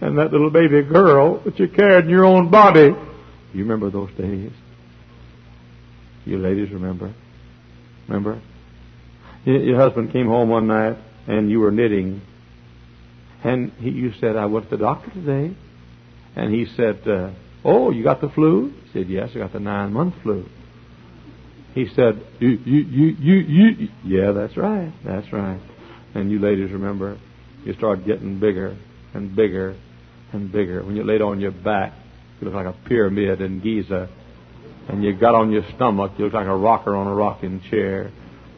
And 0.00 0.18
that 0.18 0.32
little 0.32 0.50
baby 0.50 0.82
girl 0.82 1.40
that 1.44 1.58
you 1.58 1.68
carried 1.68 2.04
in 2.04 2.10
your 2.10 2.24
own 2.24 2.50
body. 2.50 2.90
You 3.52 3.62
remember 3.62 3.90
those 3.90 4.10
days? 4.18 4.50
You 6.24 6.38
ladies 6.38 6.70
remember? 6.70 7.14
Remember? 8.08 8.40
Your 9.44 9.78
husband 9.78 10.12
came 10.12 10.26
home 10.26 10.48
one 10.48 10.66
night 10.66 10.96
and 11.26 11.50
you 11.50 11.60
were 11.60 11.70
knitting 11.70 12.22
and 13.44 13.72
he, 13.72 13.90
you 13.90 14.12
said, 14.20 14.36
I 14.36 14.46
went 14.46 14.70
to 14.70 14.76
the 14.76 14.82
doctor 14.82 15.10
today. 15.10 15.54
And 16.34 16.52
he 16.52 16.66
said, 16.74 17.06
uh, 17.06 17.30
Oh, 17.62 17.90
you 17.90 18.02
got 18.02 18.22
the 18.22 18.30
flu? 18.30 18.70
He 18.70 18.92
said, 18.92 19.08
Yes, 19.08 19.30
I 19.34 19.38
got 19.38 19.52
the 19.52 19.60
nine 19.60 19.92
month 19.92 20.14
flu. 20.22 20.46
He 21.74 21.86
said, 21.94 22.24
you, 22.38 22.50
you, 22.50 22.80
you, 22.82 23.06
you, 23.18 23.34
you, 23.36 23.88
yeah, 24.04 24.32
that's 24.32 24.56
right, 24.56 24.92
that's 25.04 25.32
right. 25.32 25.60
And 26.14 26.30
you 26.30 26.38
ladies 26.38 26.70
remember, 26.70 27.18
you 27.64 27.74
start 27.74 28.06
getting 28.06 28.38
bigger 28.38 28.76
and 29.12 29.34
bigger 29.34 29.76
and 30.32 30.52
bigger. 30.52 30.84
When 30.84 30.94
you 30.94 31.04
laid 31.04 31.20
on 31.20 31.40
your 31.40 31.50
back, 31.50 31.92
you 32.40 32.46
look 32.46 32.54
like 32.54 32.66
a 32.66 32.88
pyramid 32.88 33.40
in 33.40 33.60
Giza. 33.60 34.08
And 34.88 35.02
you 35.02 35.18
got 35.18 35.34
on 35.34 35.50
your 35.50 35.64
stomach, 35.74 36.12
you 36.18 36.26
look 36.26 36.34
like 36.34 36.46
a 36.46 36.56
rocker 36.56 36.94
on 36.94 37.06
a 37.06 37.14
rocking 37.14 37.60
chair. 37.70 38.12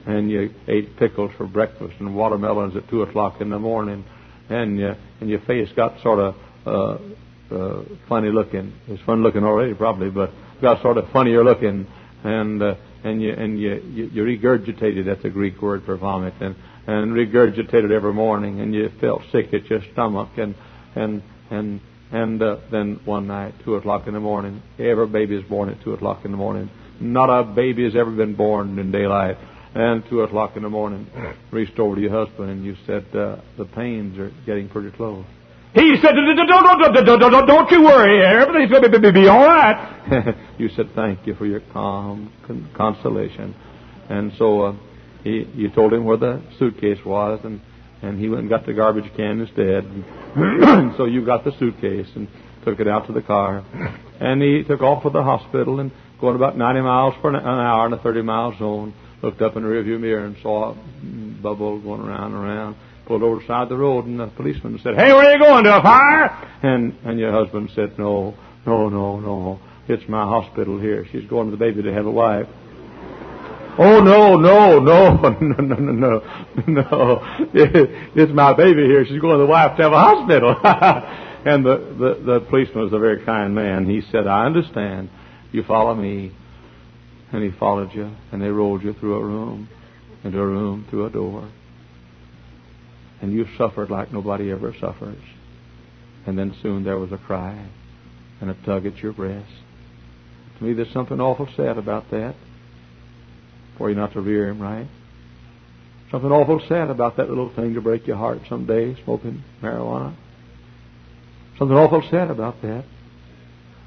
And 0.07 0.31
you 0.31 0.53
ate 0.69 0.97
pickles 0.99 1.31
for 1.37 1.47
breakfast 1.47 1.95
and 1.99 2.15
watermelons 2.15 2.77
at 2.77 2.89
two 2.91 3.03
o'clock 3.03 3.41
in 3.41 3.51
the 3.51 3.59
morning 3.59 4.05
and 4.49 4.83
uh, 4.83 4.95
and 5.21 5.31
your 5.31 5.41
face 5.41 5.69
got 5.75 6.01
sort 6.03 6.19
of 6.19 6.35
uh, 6.67 7.55
uh, 7.55 7.83
funny 8.09 8.31
looking. 8.31 8.73
It's 8.89 9.03
fun 9.03 9.23
looking 9.23 9.45
already, 9.45 9.75
probably, 9.75 10.11
but 10.11 10.31
got 10.61 10.83
sort 10.83 10.99
of 10.99 11.11
funnier 11.13 11.45
looking, 11.45 11.87
and 12.25 12.63
uh, 12.63 12.75
and 13.07 13.23
you 13.23 13.33
and 13.33 13.61
you, 13.61 13.83
you 13.93 14.05
you 14.07 14.23
regurgitated. 14.25 15.07
That's 15.07 15.25
a 15.25 15.31
Greek 15.31 15.61
word 15.63 15.85
for 15.85 15.97
vomit, 15.97 16.35
and 16.41 16.57
and 16.87 17.13
regurgitated 17.13 17.91
every 17.91 18.13
morning, 18.13 18.61
and 18.61 18.75
you 18.75 18.91
felt 19.01 19.23
sick 19.33 19.53
at 19.53 19.69
your 19.71 19.81
stomach, 19.93 20.31
and 20.37 20.55
and 20.95 21.23
and 21.51 21.81
and 22.13 22.43
uh, 22.43 22.57
then 22.71 23.01
one 23.05 23.27
night, 23.27 23.55
two 23.65 23.75
o'clock 23.75 24.07
in 24.07 24.15
the 24.15 24.21
morning, 24.21 24.63
every 24.79 25.07
baby 25.07 25.37
is 25.37 25.45
born 25.45 25.69
at 25.69 25.83
two 25.83 25.93
o'clock 25.93 26.25
in 26.25 26.31
the 26.31 26.37
morning. 26.37 26.71
Not 27.01 27.29
a 27.29 27.45
baby 27.45 27.85
has 27.85 27.97
ever 27.97 28.11
been 28.11 28.35
born 28.35 28.79
in 28.79 28.91
daylight 28.91 29.37
and 29.77 30.03
two 30.09 30.23
o'clock 30.23 30.57
in 30.57 30.63
the 30.63 30.71
morning, 30.71 31.07
reached 31.51 31.79
over 31.79 31.97
to 31.97 32.01
your 32.01 32.11
husband 32.11 32.51
and 32.51 32.65
you 32.65 32.75
said, 32.87 33.05
uh, 33.15 33.37
the 33.59 33.67
pains 33.67 34.19
are 34.19 34.33
getting 34.47 34.69
pretty 34.71 34.91
close. 34.91 35.27
He 35.77 35.97
said, 36.01 36.15
don't, 36.15 37.71
you 37.71 37.83
worry, 37.83 38.25
everything's 38.25 38.71
going 38.71 38.91
to 38.91 39.13
be, 39.13 39.29
all 39.29 39.45
right. 39.45 40.35
you 40.59 40.71
said, 40.71 40.87
thank 40.95 41.27
you 41.27 41.35
for 41.35 41.45
your 41.45 41.61
calm 41.71 42.33
consolation. 42.75 43.55
And 44.09 44.33
so 44.39 44.61
uh, 44.63 44.75
you 45.23 45.71
told 45.75 45.93
him 45.93 46.07
where 46.07 46.17
the 46.17 46.43
suitcase 46.59 47.05
was, 47.05 47.41
and, 47.45 47.61
and 48.01 48.19
he 48.19 48.31
went 48.31 48.41
and 48.41 48.49
got 48.49 48.65
the 48.65 48.73
garbage 48.73 49.15
can 49.17 49.41
instead. 49.41 49.85
And 49.85 50.95
so 50.97 51.05
you 51.05 51.27
got 51.27 51.45
the 51.45 51.53
suitcase 51.59 52.09
and 52.15 52.27
took 52.65 52.81
it 52.81 52.89
out 52.89 53.07
to 53.09 53.13
the 53.13 53.21
car. 53.21 53.63
And 54.19 54.41
he 54.41 54.65
took 54.67 54.81
off 54.81 55.03
for 55.03 55.11
the 55.11 55.23
hospital 55.23 55.81
and 55.81 55.93
going 56.23 56.37
about 56.37 56.57
90 56.57 56.81
miles 56.81 57.15
per 57.21 57.29
an 57.29 57.37
hour 57.37 57.87
in 57.87 57.93
a 57.93 57.99
30 57.99 58.23
mile 58.23 58.59
zone 58.59 58.95
looked 59.23 59.43
up 59.43 59.57
in 59.57 59.63
the 59.63 59.69
rearview 59.69 60.01
mirror 60.01 60.25
and 60.25 60.37
saw 60.43 60.73
a 60.73 60.75
bubble 61.43 61.81
going 61.81 62.01
around 62.01 62.33
and 62.33 62.43
around. 62.43 62.77
Pulled 63.07 63.23
over 63.23 63.41
the 63.41 63.47
side 63.47 63.63
of 63.63 63.69
the 63.69 63.77
road, 63.77 64.07
and 64.07 64.19
the 64.19 64.27
policeman 64.27 64.81
said, 64.83 64.97
"Hey, 64.97 65.13
where 65.13 65.27
are 65.27 65.33
you 65.33 65.39
going 65.39 65.63
to 65.65 65.79
a 65.79 65.83
fire?" 65.83 66.49
And 66.63 66.93
and 67.05 67.21
your 67.21 67.31
husband 67.31 67.71
said, 67.75 67.97
"No, 67.99 68.35
no, 68.67 68.89
no, 68.89 69.21
no. 69.21 69.61
It's 69.87 70.09
my 70.09 70.25
hospital 70.25 70.81
here. 70.81 71.07
She's 71.13 71.25
going 71.27 71.47
to 71.47 71.53
the 71.53 71.57
baby 71.57 71.83
to 71.83 71.93
have 71.93 72.07
a 72.07 72.11
wife." 72.11 72.49
Oh 73.79 74.01
no, 74.01 74.37
no, 74.37 74.81
no, 74.81 75.15
no, 75.41 75.57
no, 75.57 75.75
no, 75.77 76.23
no, 76.67 76.83
no! 76.83 77.49
It's 77.55 78.33
my 78.33 78.55
baby 78.55 78.87
here. 78.87 79.05
She's 79.07 79.21
going 79.21 79.39
to 79.39 79.45
the 79.45 79.47
wife 79.47 79.77
to 79.77 79.83
have 79.85 79.93
a 79.93 79.99
hospital. 79.99 80.57
and 81.45 81.65
the, 81.65 81.77
the 81.99 82.33
the 82.33 82.41
policeman 82.49 82.85
was 82.85 82.93
a 82.93 82.99
very 82.99 83.25
kind 83.25 83.55
man. 83.55 83.89
He 83.89 84.03
said, 84.11 84.27
"I 84.27 84.47
understand. 84.47 85.11
You 85.53 85.63
follow 85.63 85.95
me." 85.95 86.33
And 87.33 87.43
he 87.43 87.51
followed 87.59 87.93
you, 87.93 88.11
and 88.33 88.41
they 88.41 88.49
rolled 88.49 88.83
you 88.83 88.95
through 88.95 89.17
a 89.17 89.25
room, 89.25 89.69
into 90.25 90.41
a 90.41 90.47
room, 90.47 90.87
through 90.91 91.07
a 91.07 91.11
door. 91.11 91.49
And 93.21 93.33
you 93.33 93.47
suffered 93.57 93.91
like 93.91 94.13
nobody 94.13 94.51
ever 94.51 94.75
suffers. 94.81 95.23
And 96.27 96.39
then 96.39 96.55
soon 96.63 96.85
there 96.85 96.99
was 96.99 97.13
a 97.13 97.19
cry 97.19 97.67
and 98.41 98.51
a 98.51 98.55
tug 98.65 98.87
at 98.87 98.99
your 98.99 99.13
breast. 99.13 99.51
To 100.59 100.65
me, 100.65 100.73
there's 100.73 100.93
something 100.93 101.21
awful 101.21 101.49
sad 101.57 101.79
about 101.79 102.11
that. 102.11 102.35
For 103.79 103.91
you 103.91 103.97
not 103.97 104.13
to 104.15 104.21
rear 104.21 104.49
him 104.49 104.61
right. 104.61 104.87
Something 106.11 106.31
awful 106.31 106.61
sad 106.69 106.89
about 106.89 107.17
that 107.17 107.29
little 107.29 107.53
thing 107.55 107.75
to 107.75 107.81
break 107.81 108.07
your 108.07 108.17
heart 108.17 108.41
someday, 108.49 109.03
smoking 109.05 109.43
marijuana. 109.63 110.15
Something 111.59 111.77
awful 111.77 112.03
sad 112.11 112.31
about 112.31 112.63
that. 112.63 112.85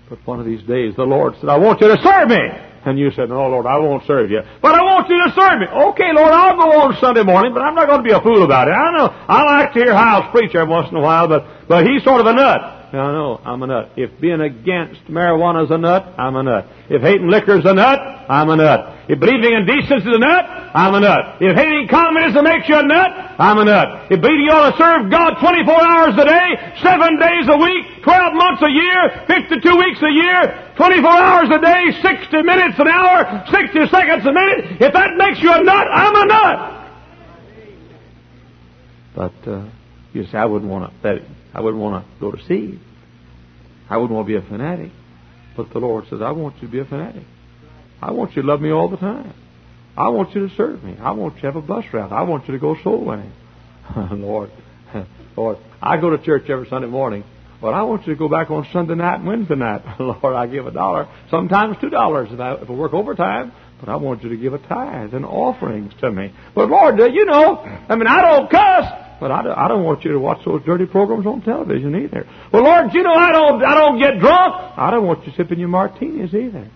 But 0.09 0.25
one 0.25 0.39
of 0.39 0.45
these 0.45 0.63
days, 0.63 0.95
the 0.95 1.03
Lord 1.03 1.35
said, 1.39 1.49
I 1.49 1.57
want 1.57 1.81
you 1.81 1.87
to 1.87 2.01
serve 2.01 2.29
me. 2.29 2.68
And 2.85 2.97
you 2.97 3.11
said, 3.11 3.29
No, 3.29 3.47
Lord, 3.47 3.65
I 3.65 3.77
won't 3.77 4.05
serve 4.05 4.31
you. 4.31 4.41
But 4.61 4.75
I 4.75 4.81
want 4.83 5.09
you 5.09 5.19
to 5.23 5.31
serve 5.35 5.59
me. 5.59 5.67
Okay, 5.67 6.11
Lord, 6.13 6.31
I'll 6.31 6.55
go 6.55 6.67
on 6.81 6.97
Sunday 6.99 7.23
morning, 7.23 7.53
but 7.53 7.61
I'm 7.61 7.75
not 7.75 7.87
going 7.87 7.99
to 7.99 8.07
be 8.07 8.15
a 8.15 8.21
fool 8.21 8.43
about 8.43 8.67
it. 8.67 8.71
I 8.71 8.91
know, 8.97 9.07
I 9.07 9.43
like 9.43 9.73
to 9.73 9.79
hear 9.79 9.93
Hyles 9.93 10.31
preach 10.31 10.55
every 10.55 10.69
once 10.69 10.89
in 10.89 10.95
a 10.95 11.01
while, 11.01 11.27
but, 11.27 11.67
but 11.67 11.85
he's 11.85 12.03
sort 12.03 12.21
of 12.21 12.27
a 12.27 12.33
nut. 12.33 12.79
I 12.89 13.13
know, 13.13 13.39
I'm 13.45 13.61
a 13.61 13.67
nut. 13.67 13.91
If 13.97 14.19
being 14.19 14.41
against 14.41 15.05
marijuana 15.05 15.65
is 15.65 15.71
a 15.71 15.77
nut, 15.77 16.09
I'm 16.17 16.35
a 16.35 16.41
nut. 16.41 16.65
If 16.89 17.03
hating 17.03 17.29
liquor 17.29 17.59
is 17.59 17.65
a 17.65 17.73
nut, 17.73 17.99
I'm 17.99 18.49
a 18.49 18.55
nut. 18.55 19.05
If 19.07 19.19
believing 19.19 19.53
in 19.53 19.65
decency 19.65 20.09
is 20.09 20.15
a 20.15 20.17
nut, 20.17 20.45
I'm 20.73 20.95
a 20.95 20.99
nut. 20.99 21.37
If 21.41 21.55
hating 21.55 21.87
communism 21.89 22.45
makes 22.45 22.67
you 22.67 22.77
a 22.77 22.85
nut, 22.85 23.09
I'm 23.37 23.57
a 23.59 23.65
nut. 23.65 24.09
If 24.09 24.21
believing 24.21 24.45
you 24.45 24.53
ought 24.53 24.73
to 24.73 24.77
serve 24.77 25.11
God 25.11 25.37
24 25.37 25.69
hours 25.69 26.13
a 26.17 26.25
day, 26.25 26.47
7 26.81 27.17
days 27.21 27.45
a 27.45 27.57
week, 27.61 27.85
12 28.03 28.33
months 28.33 28.61
a 28.63 28.69
year, 28.69 29.23
52 29.27 29.77
weeks 29.77 30.01
a 30.01 30.11
year, 30.11 30.73
24 30.77 31.09
hours 31.09 31.49
a 31.51 31.59
day, 31.59 31.91
60 32.01 32.41
minutes 32.43 32.79
an 32.79 32.87
hour, 32.87 33.45
60 33.49 33.87
seconds 33.87 34.25
a 34.25 34.33
minute, 34.33 34.81
if 34.81 34.93
that 34.93 35.15
makes 35.17 35.41
you 35.41 35.51
a 35.51 35.63
nut, 35.63 35.87
I'm 35.91 36.15
a 36.15 36.25
nut. 36.25 36.75
But, 39.15 39.51
uh, 39.51 39.69
you 40.13 40.25
say, 40.25 40.37
I 40.37 40.45
wouldn't 40.45 40.69
want 40.69 40.91
to, 41.03 41.25
I 41.53 41.61
wouldn't 41.61 41.81
want 41.81 42.05
to 42.05 42.19
go 42.19 42.31
to 42.31 42.43
sea. 42.45 42.79
I 43.89 43.97
wouldn't 43.97 44.15
want 44.15 44.27
to 44.27 44.39
be 44.39 44.45
a 44.45 44.47
fanatic. 44.47 44.91
But 45.57 45.71
the 45.71 45.79
Lord 45.79 46.05
says, 46.09 46.21
I 46.21 46.31
want 46.31 46.55
you 46.55 46.67
to 46.67 46.71
be 46.71 46.79
a 46.79 46.85
fanatic. 46.85 47.23
I 48.01 48.11
want 48.11 48.35
you 48.35 48.43
to 48.43 48.47
love 48.47 48.61
me 48.61 48.71
all 48.71 48.87
the 48.87 48.97
time. 48.97 49.33
I 49.97 50.09
want 50.09 50.33
you 50.33 50.47
to 50.47 50.55
serve 50.55 50.83
me. 50.83 50.95
I 51.01 51.11
want 51.11 51.35
you 51.35 51.41
to 51.41 51.47
have 51.47 51.55
a 51.55 51.61
bus 51.61 51.83
route. 51.91 52.11
I 52.11 52.21
want 52.21 52.47
you 52.47 52.53
to 52.53 52.59
go 52.59 52.77
soul 52.83 53.03
winning. 53.03 53.33
Lord, 54.11 54.51
Lord, 55.35 55.57
I 55.81 55.97
go 55.99 56.11
to 56.11 56.23
church 56.23 56.49
every 56.49 56.67
Sunday 56.69 56.87
morning, 56.87 57.23
but 57.61 57.73
I 57.73 57.83
want 57.83 58.07
you 58.07 58.13
to 58.13 58.19
go 58.19 58.29
back 58.29 58.49
on 58.49 58.67
Sunday 58.71 58.95
night 58.95 59.15
and 59.15 59.27
Wednesday 59.27 59.55
night. 59.55 59.81
Lord, 59.99 60.35
I 60.35 60.47
give 60.47 60.65
a 60.67 60.71
dollar, 60.71 61.07
sometimes 61.29 61.77
two 61.81 61.89
dollars 61.89 62.29
if 62.31 62.39
I, 62.39 62.53
if 62.53 62.69
I 62.69 62.73
work 62.73 62.93
overtime, 62.93 63.51
but 63.79 63.89
I 63.89 63.95
want 63.97 64.23
you 64.23 64.29
to 64.29 64.37
give 64.37 64.53
a 64.53 64.59
tithe 64.59 65.13
and 65.13 65.25
offerings 65.25 65.93
to 66.01 66.11
me. 66.11 66.33
But 66.55 66.69
Lord, 66.69 66.99
you 66.99 67.25
know, 67.25 67.57
I 67.57 67.95
mean, 67.95 68.07
I 68.07 68.21
don't 68.21 68.49
cuss. 68.49 69.05
But 69.19 69.31
I 69.31 69.43
don't, 69.43 69.51
I 69.51 69.67
don't 69.67 69.83
want 69.83 70.05
you 70.05 70.13
to 70.13 70.19
watch 70.19 70.45
those 70.45 70.63
dirty 70.65 70.85
programs 70.85 71.25
on 71.25 71.41
television 71.41 71.93
either. 71.93 72.25
Well, 72.53 72.63
Lord, 72.63 72.93
you 72.93 73.03
know 73.03 73.13
I 73.13 73.33
don't 73.33 73.63
I 73.63 73.75
don't 73.75 73.99
get 73.99 74.19
drunk. 74.19 74.55
I 74.77 74.91
don't 74.91 75.05
want 75.05 75.27
you 75.27 75.33
sipping 75.35 75.59
your 75.59 75.67
martinis 75.67 76.33
either. 76.33 76.69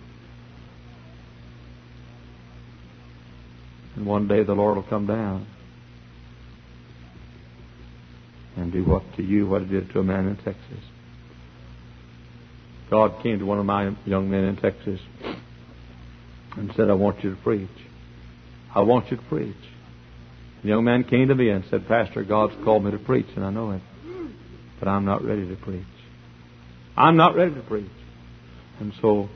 And 3.95 4.05
one 4.05 4.27
day 4.27 4.43
the 4.43 4.53
Lord 4.53 4.75
will 4.75 4.83
come 4.83 5.07
down. 5.07 5.47
And 8.55 8.71
do 8.71 8.83
what 8.83 9.03
to 9.17 9.23
you 9.23 9.47
what 9.47 9.63
it 9.63 9.69
did 9.69 9.91
to 9.91 9.99
a 9.99 10.03
man 10.03 10.27
in 10.27 10.35
Texas. 10.37 10.83
God 12.89 13.23
came 13.23 13.39
to 13.39 13.45
one 13.45 13.59
of 13.59 13.65
my 13.65 13.91
young 14.05 14.29
men 14.29 14.43
in 14.43 14.55
Texas 14.57 14.99
and 16.55 16.71
said, 16.75 16.89
I 16.89 16.93
want 16.93 17.23
you 17.23 17.31
to 17.31 17.41
preach. 17.41 17.69
I 18.75 18.81
want 18.81 19.09
you 19.09 19.17
to 19.17 19.23
preach. 19.23 19.55
The 20.61 20.69
young 20.69 20.83
man 20.83 21.03
came 21.03 21.27
to 21.27 21.35
me 21.35 21.49
and 21.49 21.63
said, 21.69 21.87
Pastor, 21.87 22.23
God's 22.23 22.53
called 22.63 22.85
me 22.85 22.91
to 22.91 22.99
preach, 22.99 23.27
and 23.35 23.43
I 23.43 23.49
know 23.49 23.71
it. 23.71 23.81
But 24.79 24.87
I'm 24.87 25.05
not 25.05 25.23
ready 25.23 25.47
to 25.47 25.55
preach. 25.55 25.85
I'm 26.95 27.17
not 27.17 27.35
ready 27.35 27.53
to 27.55 27.61
preach. 27.61 27.89
And 28.79 28.93
so 29.01 29.29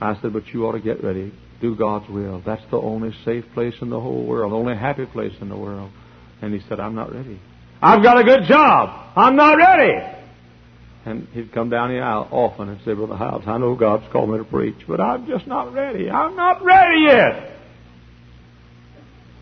I 0.00 0.20
said, 0.20 0.32
But 0.32 0.46
you 0.48 0.66
ought 0.66 0.72
to 0.72 0.80
get 0.80 1.02
ready. 1.02 1.32
Do 1.60 1.74
God's 1.74 2.08
will. 2.08 2.42
That's 2.44 2.62
the 2.70 2.78
only 2.78 3.12
safe 3.24 3.44
place 3.54 3.74
in 3.80 3.90
the 3.90 4.00
whole 4.00 4.24
world, 4.24 4.52
the 4.52 4.56
only 4.56 4.76
happy 4.76 5.06
place 5.06 5.34
in 5.40 5.48
the 5.48 5.56
world. 5.56 5.90
And 6.40 6.54
he 6.54 6.60
said, 6.68 6.78
I'm 6.78 6.94
not 6.94 7.12
ready. 7.12 7.40
I've 7.80 8.02
got 8.02 8.18
a 8.20 8.24
good 8.24 8.44
job. 8.48 9.12
I'm 9.16 9.36
not 9.36 9.56
ready. 9.56 10.14
And 11.04 11.28
he'd 11.32 11.52
come 11.52 11.70
down 11.70 11.90
the 11.90 12.00
aisle 12.00 12.28
often 12.30 12.68
and 12.68 12.80
say, 12.84 12.92
Brother 12.92 13.16
Hyles, 13.16 13.44
I 13.46 13.56
know 13.58 13.74
God's 13.76 14.04
called 14.12 14.30
me 14.30 14.38
to 14.38 14.44
preach, 14.44 14.76
but 14.86 15.00
I'm 15.00 15.26
just 15.26 15.46
not 15.46 15.72
ready. 15.72 16.10
I'm 16.10 16.36
not 16.36 16.62
ready 16.62 17.06
yet. 17.08 17.52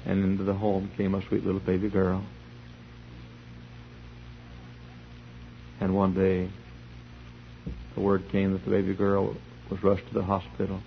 And 0.04 0.22
into 0.22 0.44
the 0.44 0.54
home 0.54 0.90
came 0.96 1.14
a 1.14 1.26
sweet 1.26 1.44
little 1.44 1.60
baby 1.60 1.88
girl. 1.88 2.24
And 5.80 5.94
one 5.94 6.14
day, 6.14 6.48
the 7.94 8.00
word 8.00 8.24
came 8.30 8.52
that 8.52 8.64
the 8.64 8.70
baby 8.70 8.94
girl 8.94 9.34
was 9.70 9.82
rushed 9.82 10.06
to 10.08 10.14
the 10.14 10.22
hospital, 10.22 10.80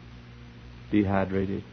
dehydrated. 0.91 1.63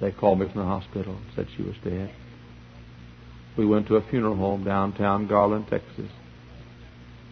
They 0.00 0.12
called 0.12 0.38
me 0.38 0.46
from 0.46 0.60
the 0.60 0.66
hospital 0.66 1.16
and 1.16 1.26
said 1.34 1.48
she 1.56 1.62
was 1.62 1.74
dead. 1.82 2.12
We 3.56 3.66
went 3.66 3.88
to 3.88 3.96
a 3.96 4.08
funeral 4.08 4.36
home 4.36 4.64
downtown 4.64 5.26
Garland, 5.26 5.66
Texas. 5.68 6.10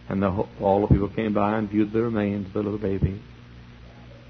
And 0.09 0.21
the, 0.21 0.45
all 0.61 0.81
the 0.81 0.87
people 0.87 1.09
came 1.09 1.33
by 1.33 1.57
and 1.57 1.69
viewed 1.69 1.93
the 1.93 2.01
remains 2.01 2.47
of 2.47 2.53
the 2.53 2.59
little 2.59 2.77
baby. 2.77 3.21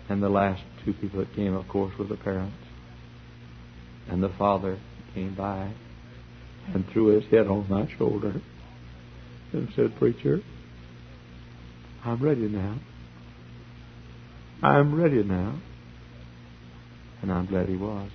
And 0.10 0.22
the 0.22 0.30
last 0.30 0.62
two 0.86 0.94
people 0.94 1.20
that 1.20 1.36
came, 1.36 1.56
of 1.56 1.68
course, 1.68 1.94
were 1.98 2.06
the 2.06 2.16
parents. 2.16 2.56
And 4.10 4.22
the 4.22 4.34
father 4.38 4.80
came 5.14 5.36
by 5.36 5.74
and 6.74 6.86
threw 6.94 7.08
his 7.08 7.30
head 7.32 7.48
on 7.48 7.68
my 7.70 7.92
shoulder 7.98 8.42
and 9.54 9.70
said, 9.76 9.98
Preacher, 9.98 10.42
I'm 12.06 12.22
ready 12.22 12.48
now. 12.48 12.80
I'm 14.62 14.96
ready 14.96 15.24
now. 15.24 15.60
And 17.22 17.32
I'm 17.32 17.48
glad 17.48 17.68
he 17.68 17.76
was. 17.76 18.10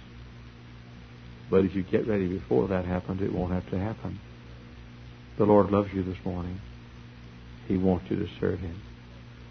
But 1.53 1.67
if 1.67 1.75
you 1.75 1.83
get 1.83 2.09
ready 2.09 2.27
before 2.27 2.67
that 2.69 2.87
happens, 2.87 3.21
it 3.21 3.31
won't 3.31 3.53
have 3.53 3.69
to 3.73 3.79
happen. 3.79 4.19
The 5.37 5.45
Lord 5.45 5.71
loves 5.71 5.91
you 5.93 6.03
this 6.03 6.17
morning. 6.25 6.59
He 7.69 7.77
wants 7.77 8.07
you 8.09 8.17
to 8.17 8.27
serve 8.41 8.61
Him. 8.61 8.81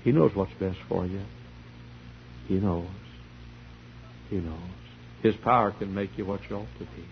He 0.04 0.12
knows 0.12 0.32
what's 0.34 0.52
best 0.60 0.80
for 0.90 1.06
you. 1.06 1.22
He 2.48 2.56
knows. 2.56 2.88
He 4.32 4.38
knows. 4.38 4.58
His 5.22 5.36
power 5.44 5.76
can 5.78 5.94
make 5.94 6.18
you 6.18 6.26
what 6.26 6.40
you 6.50 6.56
ought 6.56 6.80
to 6.80 6.86
be. 6.86 7.06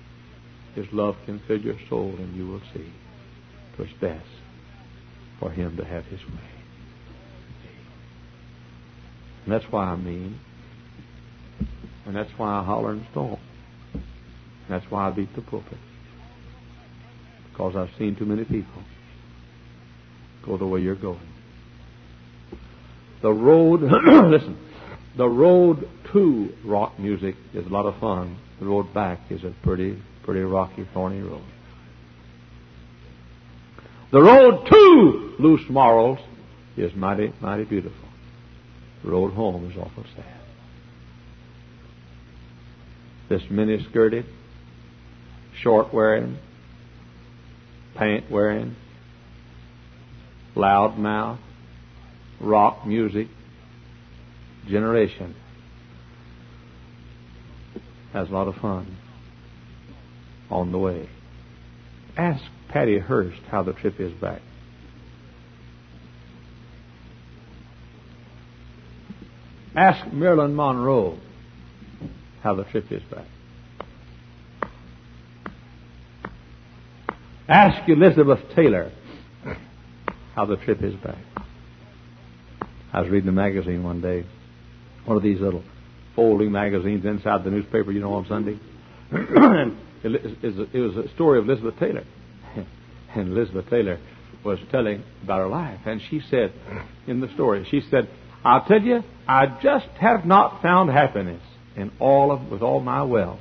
His 0.74 0.88
love 0.92 1.18
can 1.28 1.40
fill 1.48 1.62
your 1.62 1.78
soul, 1.88 2.16
and 2.18 2.36
you 2.36 2.48
will 2.48 2.62
see 2.74 2.92
it 3.78 4.02
best 4.02 4.26
for 5.40 5.52
Him 5.52 5.78
to 5.78 5.86
have 5.86 6.06
His 6.06 6.20
way. 6.22 6.50
And 9.46 9.54
that's 9.54 9.72
why 9.72 9.86
I 9.86 9.96
mean. 9.96 10.40
And 12.08 12.16
that's 12.16 12.32
why 12.38 12.60
I 12.60 12.64
holler 12.64 12.94
and 12.94 13.06
stomp. 13.12 13.40
That's 14.70 14.86
why 14.90 15.08
I 15.08 15.12
beat 15.12 15.36
the 15.36 15.42
pulpit. 15.42 15.78
Because 17.52 17.76
I've 17.76 17.90
seen 17.98 18.16
too 18.16 18.26
many 18.26 18.46
people 18.46 18.84
go 20.46 20.58
the 20.58 20.66
way 20.66 20.80
you're 20.80 20.96
going. 20.96 21.20
The 23.22 23.34
road, 23.34 23.82
listen, 24.32 24.58
the 25.18 25.28
road 25.28 25.90
to 26.14 26.50
rock 26.64 26.98
music 27.00 27.36
is 27.54 27.66
a 27.66 27.70
lot 27.70 27.86
of 27.86 28.00
fun. 28.00 28.38
The 28.60 28.66
road 28.66 28.94
back 28.94 29.20
is 29.30 29.44
a 29.44 29.54
pretty, 29.64 30.02
pretty 30.24 30.42
rocky, 30.42 30.88
thorny 30.94 31.22
road. 31.22 31.44
The 34.12 34.22
road 34.22 34.66
to 34.68 35.36
loose 35.40 35.70
morals 35.70 36.20
is 36.78 36.96
mighty, 36.96 37.34
mighty 37.42 37.66
beautiful. 37.66 38.08
The 39.04 39.12
road 39.12 39.34
home 39.34 39.70
is 39.70 39.78
awful 39.78 40.04
sad. 40.16 40.26
This 43.30 43.44
mini-skirted, 43.50 44.26
short 45.62 45.94
wearing, 45.94 46.38
paint 47.98 48.30
wearing, 48.32 48.76
loud 50.56 50.98
mouth, 50.98 51.40
rock 52.40 52.86
music 52.86 53.28
generation 54.68 55.36
has 58.14 58.30
a 58.30 58.32
lot 58.32 58.48
of 58.48 58.56
fun 58.56 58.98
on 60.50 60.72
the 60.72 60.78
way. 60.78 61.10
Ask 62.18 62.44
Patty 62.70 63.00
Hearst 63.00 63.42
how 63.50 63.64
the 63.64 63.74
trip 63.74 64.00
is 64.00 64.14
back. 64.14 64.42
Ask 69.76 70.12
Marilyn 70.12 70.56
Monroe 70.56 71.20
how 72.42 72.56
the 72.56 72.64
trip 72.64 72.92
is 72.92 73.04
back. 73.04 73.28
Ask 77.50 77.90
Elizabeth 77.90 78.42
Taylor 78.56 78.92
how 80.36 80.46
the 80.46 80.56
trip 80.58 80.84
is 80.84 80.94
back. 81.04 81.18
I 82.94 83.02
was 83.02 83.10
reading 83.10 83.28
a 83.28 83.32
magazine 83.32 83.84
one 83.84 84.02
day, 84.02 84.24
one 85.06 85.18
of 85.18 85.24
these 85.24 85.40
little 85.40 85.64
folding 86.16 86.52
magazines 86.52 87.06
inside 87.06 87.44
the 87.44 87.50
newspaper, 87.50 87.92
you 87.92 88.02
know, 88.02 88.14
on 88.14 88.28
Sunday. 88.28 88.60
and 89.12 89.76
it 90.04 90.74
was 90.74 90.96
a 90.98 91.12
story 91.16 91.40
of 91.40 91.50
Elizabeth 91.50 91.74
Taylor. 91.80 92.04
And 93.16 93.32
Elizabeth 93.36 93.68
Taylor 93.68 94.00
was 94.46 94.60
telling 94.70 95.04
about 95.24 95.40
her 95.40 95.48
life. 95.48 95.80
And 95.88 96.00
she 96.08 96.22
said, 96.30 96.54
in 97.08 97.20
the 97.20 97.34
story, 97.34 97.68
she 97.72 97.82
said, 97.90 98.08
I'll 98.44 98.66
tell 98.66 98.82
you, 98.82 99.04
I 99.28 99.58
just 99.64 99.88
have 100.00 100.24
not 100.24 100.62
found 100.62 100.92
happiness 100.92 101.42
in 101.76 101.92
all 102.00 102.32
of, 102.32 102.52
with 102.52 102.62
all 102.62 102.80
my 102.80 103.02
wealth. 103.02 103.40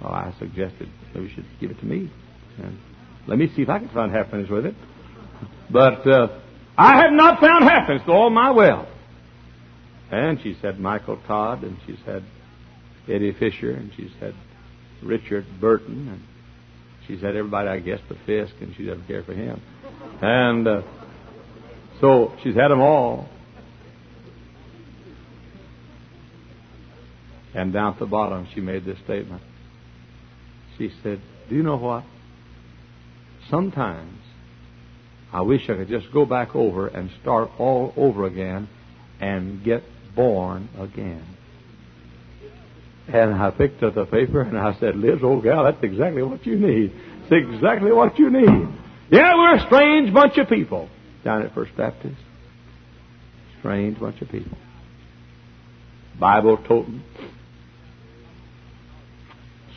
Well, 0.00 0.12
I 0.12 0.34
suggested 0.40 0.88
maybe 1.14 1.28
you 1.28 1.34
should 1.36 1.46
give 1.60 1.70
it 1.70 1.78
to 1.78 1.86
me. 1.86 2.10
And 2.58 2.78
let 3.26 3.38
me 3.38 3.50
see 3.54 3.62
if 3.62 3.68
I 3.68 3.78
can 3.78 3.88
find 3.88 4.12
happiness 4.12 4.50
with 4.50 4.66
it. 4.66 4.74
But 5.70 6.06
uh, 6.06 6.40
I 6.76 7.02
have 7.02 7.12
not 7.12 7.40
found 7.40 7.64
happiness 7.64 8.02
to 8.06 8.12
all 8.12 8.30
my 8.30 8.50
wealth. 8.50 8.88
And 10.10 10.40
she 10.42 10.56
said 10.60 10.78
Michael 10.78 11.18
Todd, 11.26 11.62
and 11.62 11.78
she's 11.86 12.00
had 12.04 12.22
Eddie 13.08 13.32
Fisher, 13.32 13.72
and 13.72 13.90
she's 13.96 14.10
had 14.20 14.34
Richard 15.02 15.46
Burton, 15.60 16.08
and 16.08 16.22
she 17.06 17.18
said 17.20 17.36
everybody, 17.36 17.68
I 17.68 17.78
guess, 17.80 17.98
but 18.08 18.18
Fisk, 18.26 18.54
and 18.60 18.74
she 18.76 18.84
doesn't 18.84 19.06
care 19.06 19.24
for 19.24 19.32
him. 19.32 19.60
And 20.20 20.68
uh, 20.68 20.82
so 22.00 22.34
she's 22.42 22.54
had 22.54 22.68
them 22.68 22.80
all. 22.80 23.28
And 27.54 27.72
down 27.72 27.94
at 27.94 27.98
the 27.98 28.06
bottom, 28.06 28.48
she 28.54 28.60
made 28.60 28.84
this 28.84 28.98
statement. 29.04 29.42
She 30.78 30.90
said, 31.02 31.20
Do 31.48 31.54
you 31.54 31.62
know 31.62 31.76
what? 31.76 32.04
Sometimes 33.52 34.18
I 35.30 35.42
wish 35.42 35.68
I 35.68 35.74
could 35.74 35.88
just 35.88 36.10
go 36.10 36.24
back 36.24 36.56
over 36.56 36.88
and 36.88 37.10
start 37.20 37.50
all 37.58 37.92
over 37.96 38.24
again 38.26 38.68
and 39.20 39.62
get 39.62 39.82
born 40.16 40.68
again. 40.78 41.24
And 43.08 43.34
I 43.34 43.50
picked 43.50 43.82
up 43.82 43.94
the 43.94 44.06
paper 44.06 44.40
and 44.40 44.56
I 44.56 44.78
said, 44.80 44.96
Liz, 44.96 45.18
old 45.22 45.44
gal, 45.44 45.64
that's 45.64 45.82
exactly 45.82 46.22
what 46.22 46.46
you 46.46 46.56
need. 46.56 46.92
It's 47.24 47.32
exactly 47.54 47.92
what 47.92 48.18
you 48.18 48.30
need. 48.30 48.68
Yeah, 49.10 49.34
we're 49.34 49.56
a 49.56 49.66
strange 49.66 50.14
bunch 50.14 50.38
of 50.38 50.48
people 50.48 50.88
down 51.22 51.42
at 51.42 51.54
First 51.54 51.76
Baptist. 51.76 52.16
Strange 53.58 54.00
bunch 54.00 54.20
of 54.22 54.30
people. 54.30 54.56
Bible 56.18 56.56
toting, 56.56 57.02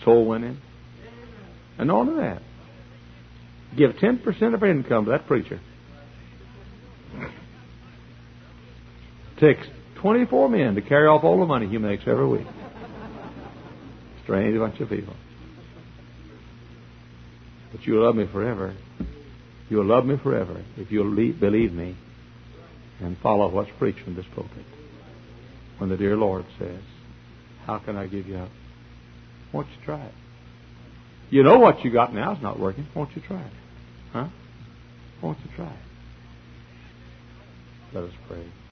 soul 0.04 0.26
winning, 0.26 0.60
and 1.78 1.92
all 1.92 2.08
of 2.08 2.16
that. 2.18 2.42
Give 3.78 3.92
10% 3.92 4.54
of 4.54 4.62
our 4.62 4.70
income 4.70 5.06
to 5.06 5.12
that 5.12 5.28
preacher. 5.28 5.60
Takes 9.40 9.68
24 10.02 10.50
men 10.50 10.76
to 10.76 10.82
carry 10.82 11.08
off 11.08 11.24
all 11.24 11.40
the 11.40 11.46
money 11.46 11.68
he 11.68 11.78
makes 11.78 12.04
every 12.08 12.28
week. 12.28 12.48
Strange 14.24 14.58
bunch 14.58 14.80
of 14.80 14.90
people. 14.90 15.14
But 17.72 17.86
you'll 17.86 18.06
love 18.06 18.16
me 18.16 18.28
forever. 18.32 18.74
You'll 19.70 19.86
love 19.86 20.06
me 20.06 20.16
forever 20.22 20.64
if 20.78 20.92
you'll 20.92 21.14
believe 21.14 21.74
me 21.74 21.98
and 23.02 23.18
follow 23.18 23.50
what's 23.50 23.72
preached 23.78 24.00
from 24.00 24.16
this 24.16 24.26
pulpit. 24.34 24.66
When 25.80 25.90
the 25.90 25.98
dear 25.98 26.16
Lord 26.16 26.46
says, 26.58 26.82
How 27.66 27.80
can 27.80 27.98
I 27.98 28.08
give 28.08 28.28
you 28.28 28.38
up? 28.38 28.50
Won't 29.52 29.68
you 29.68 29.84
try 29.84 30.06
it? 30.06 30.14
You 31.30 31.44
know 31.44 31.58
what 31.58 31.84
you 31.84 31.92
got 31.92 32.14
now 32.14 32.34
is 32.36 32.42
not 32.42 32.60
working. 32.60 32.88
Won't 32.96 33.16
you 33.16 33.22
try 33.22 33.42
it? 33.42 33.52
Huh? 34.16 34.28
Won't 35.22 35.38
you 35.44 35.50
try? 35.58 35.78
Let 37.94 38.06
us 38.06 38.14
pray. 38.30 38.46